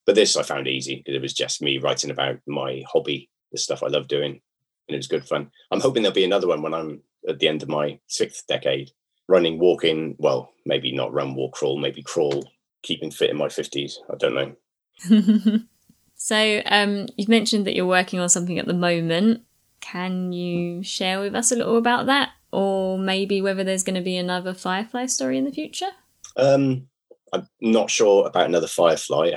But 0.06 0.14
this 0.14 0.36
I 0.36 0.42
found 0.42 0.68
easy 0.68 0.96
because 0.96 1.14
it 1.14 1.22
was 1.22 1.34
just 1.34 1.60
me 1.60 1.78
writing 1.78 2.10
about 2.10 2.38
my 2.46 2.82
hobby 2.90 3.30
the 3.52 3.58
stuff 3.58 3.82
I 3.82 3.88
love 3.88 4.08
doing, 4.08 4.40
and 4.88 4.94
it 4.94 4.96
was 4.96 5.06
good 5.06 5.26
fun. 5.26 5.50
I'm 5.70 5.80
hoping 5.80 6.02
there'll 6.02 6.14
be 6.14 6.24
another 6.24 6.46
one 6.46 6.62
when 6.62 6.74
I'm 6.74 7.02
at 7.28 7.38
the 7.38 7.48
end 7.48 7.62
of 7.62 7.68
my 7.68 7.98
sixth 8.06 8.46
decade, 8.46 8.90
running, 9.26 9.58
walking. 9.58 10.16
Well, 10.18 10.52
maybe 10.66 10.92
not 10.92 11.12
run, 11.12 11.34
walk, 11.34 11.54
crawl, 11.54 11.78
maybe 11.78 12.02
crawl, 12.02 12.44
keeping 12.82 13.10
fit 13.10 13.30
in 13.30 13.36
my 13.36 13.48
fifties. 13.48 13.98
I 14.12 14.16
don't 14.16 14.34
know. 14.34 15.60
so 16.14 16.62
um, 16.66 17.06
you've 17.16 17.28
mentioned 17.28 17.66
that 17.66 17.74
you're 17.74 17.86
working 17.86 18.20
on 18.20 18.28
something 18.28 18.58
at 18.58 18.66
the 18.66 18.74
moment. 18.74 19.42
Can 19.80 20.32
you 20.32 20.82
share 20.82 21.20
with 21.20 21.34
us 21.34 21.52
a 21.52 21.56
little 21.56 21.76
about 21.76 22.06
that, 22.06 22.30
or 22.52 22.98
maybe 22.98 23.40
whether 23.40 23.64
there's 23.64 23.82
going 23.82 23.96
to 23.96 24.00
be 24.00 24.16
another 24.16 24.54
Firefly 24.54 25.06
story 25.06 25.38
in 25.38 25.44
the 25.44 25.52
future? 25.52 25.90
Um, 26.36 26.88
I'm 27.32 27.46
not 27.60 27.90
sure 27.90 28.26
about 28.26 28.46
another 28.46 28.68
Firefly. 28.68 29.32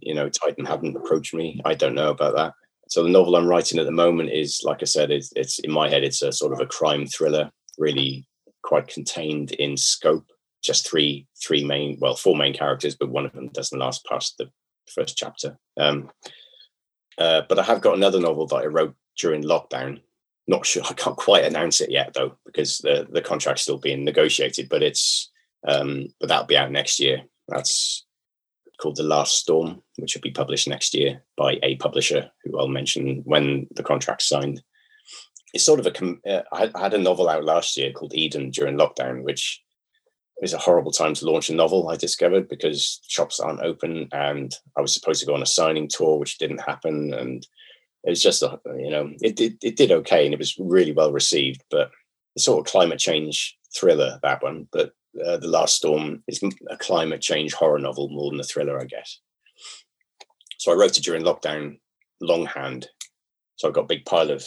You 0.00 0.14
know, 0.14 0.28
Titan 0.28 0.64
haven't 0.64 0.96
approached 0.96 1.34
me. 1.34 1.60
I 1.64 1.74
don't 1.74 1.94
know 1.94 2.10
about 2.10 2.34
that. 2.36 2.54
So 2.88 3.02
the 3.02 3.08
novel 3.08 3.36
I'm 3.36 3.48
writing 3.48 3.78
at 3.78 3.86
the 3.86 3.92
moment 3.92 4.30
is, 4.30 4.62
like 4.64 4.82
I 4.82 4.84
said, 4.84 5.10
it's, 5.10 5.32
it's 5.34 5.58
in 5.60 5.72
my 5.72 5.88
head. 5.88 6.04
It's 6.04 6.22
a 6.22 6.32
sort 6.32 6.52
of 6.52 6.60
a 6.60 6.66
crime 6.66 7.06
thriller, 7.06 7.50
really 7.78 8.26
quite 8.62 8.88
contained 8.88 9.52
in 9.52 9.76
scope. 9.76 10.26
Just 10.62 10.88
three, 10.88 11.26
three 11.40 11.64
main, 11.64 11.98
well, 12.00 12.16
four 12.16 12.36
main 12.36 12.54
characters, 12.54 12.96
but 12.98 13.10
one 13.10 13.26
of 13.26 13.32
them 13.32 13.48
doesn't 13.48 13.78
last 13.78 14.04
past 14.04 14.36
the 14.38 14.50
first 14.92 15.16
chapter. 15.16 15.58
Um, 15.76 16.10
uh, 17.18 17.42
but 17.48 17.58
I 17.58 17.62
have 17.62 17.80
got 17.80 17.96
another 17.96 18.20
novel 18.20 18.46
that 18.48 18.56
I 18.56 18.66
wrote 18.66 18.94
during 19.18 19.42
lockdown. 19.42 20.00
Not 20.48 20.64
sure, 20.64 20.82
I 20.88 20.92
can't 20.92 21.16
quite 21.16 21.44
announce 21.44 21.80
it 21.80 21.90
yet 21.90 22.14
though, 22.14 22.36
because 22.44 22.78
the 22.78 23.06
the 23.10 23.22
contract's 23.22 23.62
still 23.62 23.78
being 23.78 24.04
negotiated. 24.04 24.68
But 24.68 24.82
it's, 24.82 25.30
um, 25.66 26.08
but 26.20 26.28
that'll 26.28 26.46
be 26.46 26.56
out 26.56 26.70
next 26.70 27.00
year. 27.00 27.22
That's 27.48 28.06
called 28.78 28.96
The 28.96 29.02
Last 29.02 29.38
Storm, 29.38 29.82
which 29.96 30.14
will 30.14 30.20
be 30.20 30.30
published 30.30 30.68
next 30.68 30.94
year 30.94 31.22
by 31.36 31.58
a 31.62 31.76
publisher 31.76 32.30
who 32.44 32.58
I'll 32.58 32.68
mention 32.68 33.22
when 33.24 33.66
the 33.74 33.82
contract's 33.82 34.28
signed. 34.28 34.62
It's 35.52 35.64
sort 35.64 35.80
of 35.80 35.86
a. 35.86 36.30
Uh, 36.30 36.42
I 36.52 36.80
had 36.80 36.94
a 36.94 36.98
novel 36.98 37.28
out 37.28 37.44
last 37.44 37.76
year 37.76 37.92
called 37.92 38.14
Eden 38.14 38.50
during 38.50 38.76
lockdown, 38.76 39.22
which 39.22 39.62
is 40.42 40.52
a 40.52 40.58
horrible 40.58 40.92
time 40.92 41.14
to 41.14 41.24
launch 41.24 41.48
a 41.48 41.54
novel. 41.54 41.88
I 41.88 41.96
discovered 41.96 42.48
because 42.48 43.00
shops 43.08 43.40
aren't 43.40 43.62
open, 43.62 44.08
and 44.12 44.54
I 44.76 44.80
was 44.80 44.92
supposed 44.92 45.20
to 45.20 45.26
go 45.26 45.34
on 45.34 45.42
a 45.42 45.46
signing 45.46 45.88
tour, 45.88 46.18
which 46.18 46.38
didn't 46.38 46.60
happen, 46.60 47.14
and 47.14 47.46
it 48.06 48.10
was 48.10 48.22
just 48.22 48.42
a 48.42 48.58
you 48.78 48.88
know 48.88 49.10
it 49.20 49.36
did 49.36 49.58
it 49.62 49.76
did 49.76 49.90
okay, 49.90 50.24
and 50.24 50.32
it 50.32 50.38
was 50.38 50.56
really 50.58 50.92
well 50.92 51.12
received, 51.12 51.62
but 51.70 51.90
it's 52.34 52.44
sort 52.44 52.64
of 52.64 52.70
climate 52.70 53.00
change 53.00 53.58
thriller 53.76 54.18
that 54.22 54.42
one, 54.42 54.68
but 54.70 54.92
uh, 55.26 55.36
The 55.38 55.48
Last 55.48 55.76
Storm 55.76 56.22
is 56.28 56.40
a 56.70 56.76
climate 56.76 57.20
change 57.20 57.52
horror 57.52 57.78
novel 57.78 58.08
more 58.08 58.30
than 58.30 58.40
a 58.40 58.44
thriller, 58.44 58.80
I 58.80 58.84
guess. 58.84 59.20
So 60.58 60.72
I 60.72 60.76
wrote 60.76 60.96
it 60.96 61.04
during 61.04 61.24
lockdown 61.24 61.78
longhand. 62.20 62.88
So 63.56 63.66
I've 63.66 63.74
got 63.74 63.84
a 63.84 63.88
big 63.88 64.04
pile 64.04 64.30
of 64.30 64.46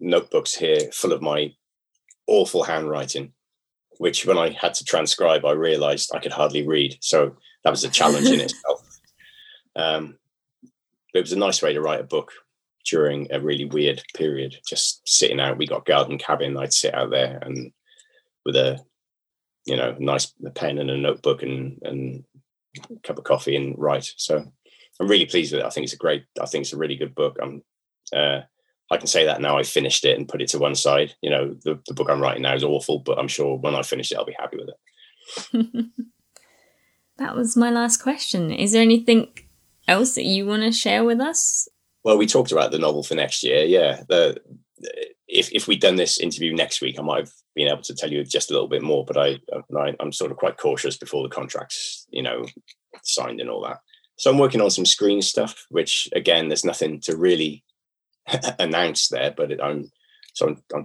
notebooks 0.00 0.54
here 0.54 0.80
full 0.92 1.12
of 1.12 1.22
my 1.22 1.54
awful 2.26 2.62
handwriting, 2.62 3.32
which 3.98 4.26
when 4.26 4.38
I 4.38 4.50
had 4.50 4.74
to 4.74 4.84
transcribe, 4.84 5.44
I 5.44 5.52
realized 5.52 6.10
I 6.14 6.20
could 6.20 6.32
hardly 6.32 6.66
read. 6.66 6.98
So 7.00 7.36
that 7.64 7.70
was 7.70 7.84
a 7.84 7.88
challenge 7.88 8.28
in 8.28 8.40
itself. 8.40 9.00
Um, 9.76 10.18
but 11.12 11.20
it 11.20 11.22
was 11.22 11.32
a 11.32 11.38
nice 11.38 11.62
way 11.62 11.72
to 11.72 11.80
write 11.80 12.00
a 12.00 12.04
book 12.04 12.32
during 12.86 13.30
a 13.30 13.40
really 13.40 13.64
weird 13.64 14.02
period, 14.14 14.56
just 14.66 15.06
sitting 15.08 15.40
out. 15.40 15.58
We 15.58 15.66
got 15.66 15.86
garden 15.86 16.18
cabin. 16.18 16.56
I'd 16.56 16.72
sit 16.72 16.94
out 16.94 17.10
there 17.10 17.38
and 17.42 17.72
with 18.44 18.56
a 18.56 18.84
you 19.66 19.76
know, 19.76 19.94
nice 19.98 20.32
pen 20.54 20.78
and 20.78 20.90
a 20.90 20.96
notebook 20.96 21.42
and 21.42 21.78
and 21.82 22.24
a 22.90 22.96
cup 23.02 23.18
of 23.18 23.24
coffee 23.24 23.56
and 23.56 23.78
write. 23.78 24.12
So 24.16 24.44
I'm 24.98 25.08
really 25.08 25.26
pleased 25.26 25.52
with 25.52 25.60
it. 25.60 25.66
I 25.66 25.70
think 25.70 25.84
it's 25.84 25.92
a 25.92 25.98
great. 25.98 26.24
I 26.40 26.46
think 26.46 26.62
it's 26.62 26.72
a 26.72 26.78
really 26.78 26.96
good 26.96 27.14
book. 27.14 27.38
I'm 27.40 27.62
uh, 28.14 28.40
I 28.90 28.96
can 28.96 29.06
say 29.06 29.24
that 29.26 29.40
now. 29.40 29.58
I 29.58 29.62
finished 29.62 30.04
it 30.04 30.18
and 30.18 30.28
put 30.28 30.42
it 30.42 30.48
to 30.48 30.58
one 30.58 30.74
side. 30.74 31.14
You 31.22 31.30
know, 31.30 31.54
the, 31.64 31.80
the 31.86 31.94
book 31.94 32.08
I'm 32.10 32.20
writing 32.20 32.42
now 32.42 32.54
is 32.54 32.64
awful, 32.64 32.98
but 33.00 33.18
I'm 33.18 33.28
sure 33.28 33.56
when 33.58 33.74
I 33.74 33.82
finish 33.82 34.10
it, 34.10 34.18
I'll 34.18 34.24
be 34.24 34.36
happy 34.38 34.56
with 34.56 34.70
it. 34.70 35.86
that 37.18 37.36
was 37.36 37.56
my 37.56 37.70
last 37.70 37.98
question. 37.98 38.50
Is 38.50 38.72
there 38.72 38.82
anything 38.82 39.28
else 39.86 40.16
that 40.16 40.24
you 40.24 40.46
want 40.46 40.62
to 40.62 40.72
share 40.72 41.04
with 41.04 41.20
us? 41.20 41.68
Well, 42.04 42.16
we 42.18 42.26
talked 42.26 42.52
about 42.52 42.70
the 42.70 42.78
novel 42.78 43.02
for 43.02 43.14
next 43.14 43.42
year. 43.42 43.64
Yeah, 43.64 44.02
the, 44.08 44.40
if 45.28 45.52
if 45.52 45.68
we'd 45.68 45.80
done 45.80 45.96
this 45.96 46.18
interview 46.18 46.54
next 46.54 46.80
week, 46.80 46.98
I 46.98 47.02
might 47.02 47.20
have 47.20 47.32
been 47.54 47.68
able 47.68 47.82
to 47.82 47.94
tell 47.94 48.10
you 48.10 48.24
just 48.24 48.50
a 48.50 48.54
little 48.54 48.68
bit 48.68 48.82
more. 48.82 49.04
But 49.04 49.16
I, 49.16 49.38
I 49.76 49.94
I'm 50.00 50.12
sort 50.12 50.30
of 50.30 50.36
quite 50.36 50.56
cautious 50.56 50.96
before 50.96 51.22
the 51.22 51.34
contracts, 51.34 52.06
you 52.10 52.22
know, 52.22 52.46
signed 53.02 53.40
and 53.40 53.50
all 53.50 53.62
that. 53.62 53.80
So 54.16 54.30
I'm 54.30 54.38
working 54.38 54.60
on 54.60 54.70
some 54.70 54.86
screen 54.86 55.22
stuff, 55.22 55.66
which 55.70 56.08
again, 56.14 56.48
there's 56.48 56.64
nothing 56.64 57.00
to 57.02 57.16
really 57.16 57.64
announce 58.58 59.08
there. 59.08 59.32
But 59.36 59.62
I'm 59.62 59.90
so 60.34 60.48
I'm, 60.48 60.62
I'm, 60.74 60.84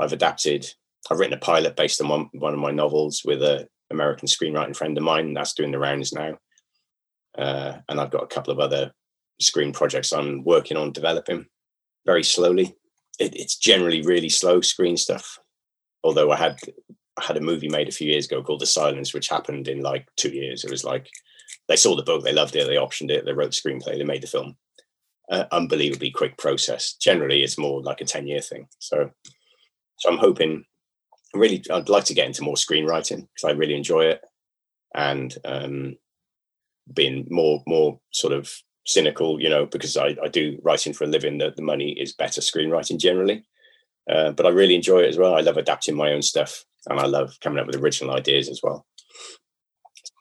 I've 0.00 0.12
adapted. 0.12 0.66
I've 1.10 1.18
written 1.18 1.36
a 1.36 1.40
pilot 1.40 1.76
based 1.76 2.00
on 2.00 2.08
one, 2.08 2.30
one 2.32 2.52
of 2.52 2.58
my 2.58 2.70
novels 2.70 3.22
with 3.24 3.42
a 3.42 3.66
American 3.90 4.28
screenwriting 4.28 4.76
friend 4.76 4.96
of 4.96 5.04
mine. 5.04 5.34
That's 5.34 5.54
doing 5.54 5.72
the 5.72 5.78
rounds 5.78 6.12
now, 6.12 6.38
uh, 7.36 7.78
and 7.88 8.00
I've 8.00 8.10
got 8.10 8.22
a 8.22 8.28
couple 8.28 8.52
of 8.52 8.60
other 8.60 8.92
screen 9.40 9.72
projects 9.72 10.12
I'm 10.12 10.44
working 10.44 10.76
on 10.76 10.92
developing 10.92 11.46
very 12.06 12.22
slowly. 12.22 12.76
It, 13.18 13.34
it's 13.34 13.56
generally 13.56 14.02
really 14.02 14.28
slow 14.28 14.60
screen 14.60 14.96
stuff. 14.96 15.38
Although 16.04 16.30
I 16.30 16.36
had 16.36 16.58
I 17.18 17.24
had 17.24 17.36
a 17.36 17.42
movie 17.42 17.68
made 17.68 17.88
a 17.88 17.92
few 17.92 18.10
years 18.10 18.26
ago 18.26 18.42
called 18.42 18.60
The 18.60 18.66
Silence, 18.66 19.12
which 19.12 19.28
happened 19.28 19.68
in 19.68 19.80
like 19.82 20.06
two 20.16 20.30
years. 20.30 20.64
It 20.64 20.70
was 20.70 20.84
like 20.84 21.08
they 21.68 21.76
saw 21.76 21.96
the 21.96 22.02
book, 22.02 22.24
they 22.24 22.32
loved 22.32 22.56
it, 22.56 22.66
they 22.66 22.76
optioned 22.76 23.10
it, 23.10 23.24
they 23.24 23.32
wrote 23.32 23.54
the 23.54 23.70
screenplay, 23.70 23.98
they 23.98 24.04
made 24.04 24.22
the 24.22 24.26
film. 24.26 24.56
Uh, 25.30 25.44
unbelievably 25.52 26.10
quick 26.10 26.36
process. 26.38 26.94
Generally, 26.94 27.42
it's 27.42 27.58
more 27.58 27.80
like 27.82 28.00
a 28.00 28.04
ten 28.04 28.26
year 28.26 28.40
thing. 28.40 28.66
So, 28.78 29.10
so 29.98 30.10
I'm 30.10 30.18
hoping. 30.18 30.64
Really, 31.32 31.62
I'd 31.70 31.88
like 31.88 32.04
to 32.06 32.14
get 32.14 32.26
into 32.26 32.42
more 32.42 32.56
screenwriting 32.56 33.28
because 33.28 33.44
I 33.44 33.52
really 33.52 33.76
enjoy 33.76 34.06
it, 34.06 34.20
and 34.96 35.32
um, 35.44 35.96
being 36.92 37.28
more 37.30 37.62
more 37.68 38.00
sort 38.10 38.32
of 38.32 38.52
cynical, 38.86 39.40
you 39.40 39.48
know, 39.48 39.66
because 39.66 39.96
I, 39.96 40.16
I 40.22 40.28
do 40.28 40.58
writing 40.62 40.92
for 40.92 41.04
a 41.04 41.08
living, 41.08 41.38
that 41.38 41.56
the 41.56 41.62
money 41.62 41.92
is 41.92 42.12
better 42.12 42.40
screenwriting 42.40 42.98
generally. 42.98 43.44
Uh, 44.10 44.32
but 44.32 44.46
I 44.46 44.48
really 44.50 44.74
enjoy 44.74 45.00
it 45.00 45.08
as 45.08 45.18
well. 45.18 45.34
I 45.34 45.40
love 45.40 45.56
adapting 45.56 45.96
my 45.96 46.12
own 46.12 46.22
stuff 46.22 46.64
and 46.88 46.98
I 46.98 47.06
love 47.06 47.38
coming 47.40 47.58
up 47.58 47.66
with 47.66 47.76
original 47.76 48.14
ideas 48.14 48.48
as 48.48 48.60
well. 48.62 48.86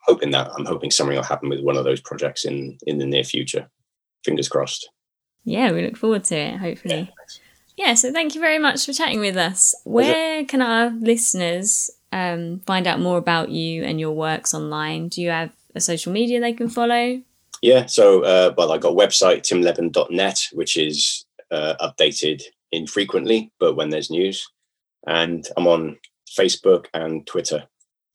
Hoping 0.05 0.32
that 0.32 0.51
I'm 0.57 0.66
hoping 0.66 0.91
something 0.91 1.16
will 1.16 1.24
happen 1.24 1.49
with 1.49 1.62
one 1.62 1.78
of 1.78 1.84
those 1.84 2.01
projects 2.01 2.45
in 2.45 2.78
in 2.88 2.97
the 2.97 3.05
near 3.05 3.24
future. 3.24 3.70
Fingers 4.26 4.49
crossed. 4.49 4.89
Yeah, 5.43 5.72
we 5.72 5.86
look 5.86 5.97
forward 5.97 6.24
to 6.26 6.36
it, 6.36 6.57
hopefully. 6.57 7.12
Yeah, 7.76 7.88
yeah 7.88 7.93
so 7.93 8.12
thank 8.12 8.36
you 8.36 8.41
very 8.41 8.60
much 8.60 8.86
for 8.86 8.93
chatting 8.93 9.20
with 9.20 9.38
us. 9.38 9.76
Where 9.84 10.43
can 10.45 10.62
our 10.62 10.89
listeners 10.89 11.89
um, 12.12 12.62
find 12.66 12.88
out 12.88 12.99
more 12.99 13.18
about 13.18 13.49
you 13.49 13.84
and 13.84 13.99
your 13.99 14.12
works 14.12 14.53
online? 14.53 15.10
Do 15.10 15.22
you 15.22 15.30
have 15.30 15.51
a 15.76 15.82
social 15.82 16.12
media 16.12 16.39
they 16.39 16.53
can 16.53 16.70
follow? 16.70 17.22
Yeah, 17.62 17.86
so 17.88 18.24
uh, 18.24 18.53
well, 18.57 18.72
I 18.72 18.78
got 18.78 18.93
a 18.93 18.95
website 18.95 19.41
timlebbon.net, 19.41 20.47
which 20.53 20.78
is 20.78 21.26
uh, 21.51 21.76
updated 21.82 22.41
infrequently, 22.72 23.51
but 23.60 23.76
when 23.76 23.89
there's 23.89 24.10
news, 24.10 24.47
and 25.07 25.47
I'm 25.57 25.68
on 25.68 25.97
Facebook 26.38 26.86
and 26.93 27.26
Twitter. 27.26 27.64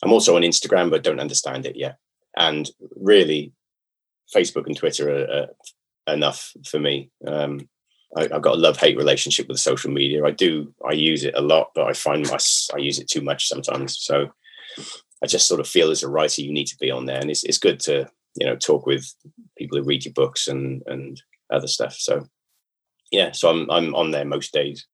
I'm 0.03 0.13
also 0.13 0.37
on 0.37 0.43
Instagram, 0.43 0.91
but 0.91 1.03
don't 1.03 1.21
understand 1.21 1.67
it 1.67 1.77
yet. 1.77 1.99
And 2.37 2.71
really, 2.97 3.53
Facebook 4.35 4.67
and 4.67 4.77
Twitter 4.77 5.11
are, 5.11 5.47
are 6.07 6.15
enough 6.15 6.53
for 6.67 6.79
me. 6.79 7.11
Um, 7.27 7.69
I, 8.17 8.23
have 8.23 8.43
got 8.43 8.55
a 8.55 8.61
love 8.61 8.79
hate 8.79 8.97
relationship 8.97 9.49
with 9.49 9.59
social 9.59 9.91
media. 9.91 10.25
I 10.25 10.31
do, 10.31 10.73
I 10.89 10.93
use 10.93 11.25
it 11.25 11.35
a 11.37 11.43
lot, 11.43 11.71
but 11.75 11.87
I 11.87 11.93
find 11.93 12.29
my, 12.29 12.39
I 12.75 12.79
use 12.79 12.99
it 12.99 13.09
too 13.09 13.23
much 13.23 13.49
sometimes. 13.49 13.99
So 13.99 14.31
I 15.23 15.27
just 15.27 15.49
sort 15.49 15.61
of 15.61 15.67
feel 15.67 15.91
as 15.91 16.03
a 16.03 16.09
writer, 16.09 16.43
you 16.43 16.53
need 16.53 16.67
to 16.69 16.77
be 16.79 16.91
on 16.91 17.07
there, 17.07 17.19
and 17.19 17.31
it's 17.31 17.45
it's 17.45 17.59
good 17.59 17.81
to 17.81 18.09
you 18.37 18.47
know 18.47 18.57
talk 18.57 18.87
with 18.87 19.13
people 19.57 19.79
who 19.79 19.85
read 19.85 20.05
your 20.05 20.15
books 20.15 20.49
and 20.49 20.83
and 20.87 21.21
other 21.53 21.67
stuff. 21.67 21.95
So 21.95 22.27
yeah, 23.11 23.33
so 23.33 23.51
I'm 23.51 23.71
I'm 23.71 23.95
on 23.95 24.11
there 24.11 24.25
most 24.25 24.53
days. 24.53 24.87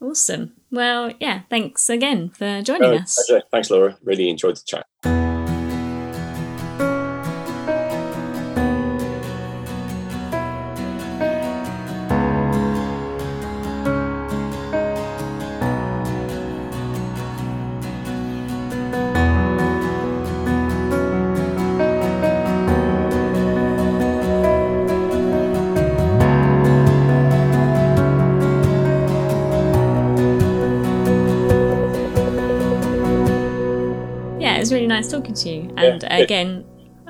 Awesome. 0.00 0.54
Well, 0.70 1.12
yeah, 1.20 1.42
thanks 1.50 1.90
again 1.90 2.30
for 2.30 2.62
joining 2.62 2.84
oh, 2.84 2.94
us. 2.96 3.22
Pleasure. 3.26 3.42
Thanks, 3.50 3.70
Laura. 3.70 3.98
Really 4.02 4.30
enjoyed 4.30 4.56
the 4.56 4.62
chat. 4.66 4.86
again, 36.24 36.64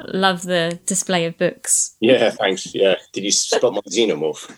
love 0.08 0.42
the 0.42 0.78
display 0.86 1.26
of 1.26 1.36
books. 1.38 1.96
Yeah, 2.00 2.30
thanks. 2.30 2.74
Yeah. 2.74 2.96
Did 3.12 3.24
you 3.24 3.32
spot 3.32 3.72
my 3.72 3.80
xenomorph? 3.80 4.56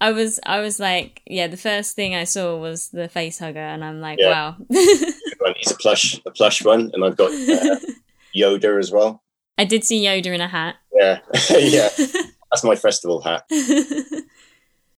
I 0.00 0.12
was 0.12 0.38
I 0.46 0.60
was 0.60 0.78
like, 0.78 1.22
yeah, 1.26 1.48
the 1.48 1.56
first 1.56 1.96
thing 1.96 2.14
I 2.14 2.24
saw 2.24 2.56
was 2.56 2.90
the 2.90 3.08
face 3.08 3.38
hugger 3.38 3.58
and 3.58 3.84
I'm 3.84 4.00
like, 4.00 4.18
yeah. 4.20 4.30
wow. 4.30 4.56
He's 4.70 5.72
a 5.72 5.76
plush 5.76 6.20
a 6.24 6.30
plush 6.30 6.64
one 6.64 6.90
and 6.94 7.04
I've 7.04 7.16
got 7.16 7.30
uh, 7.30 7.80
Yoda 8.36 8.78
as 8.78 8.92
well. 8.92 9.22
I 9.56 9.64
did 9.64 9.84
see 9.84 10.04
Yoda 10.04 10.26
in 10.26 10.40
a 10.40 10.46
hat. 10.46 10.76
Yeah. 10.92 11.18
yeah. 11.50 11.88
That's 12.50 12.62
my 12.62 12.76
festival 12.76 13.20
hat. 13.20 13.44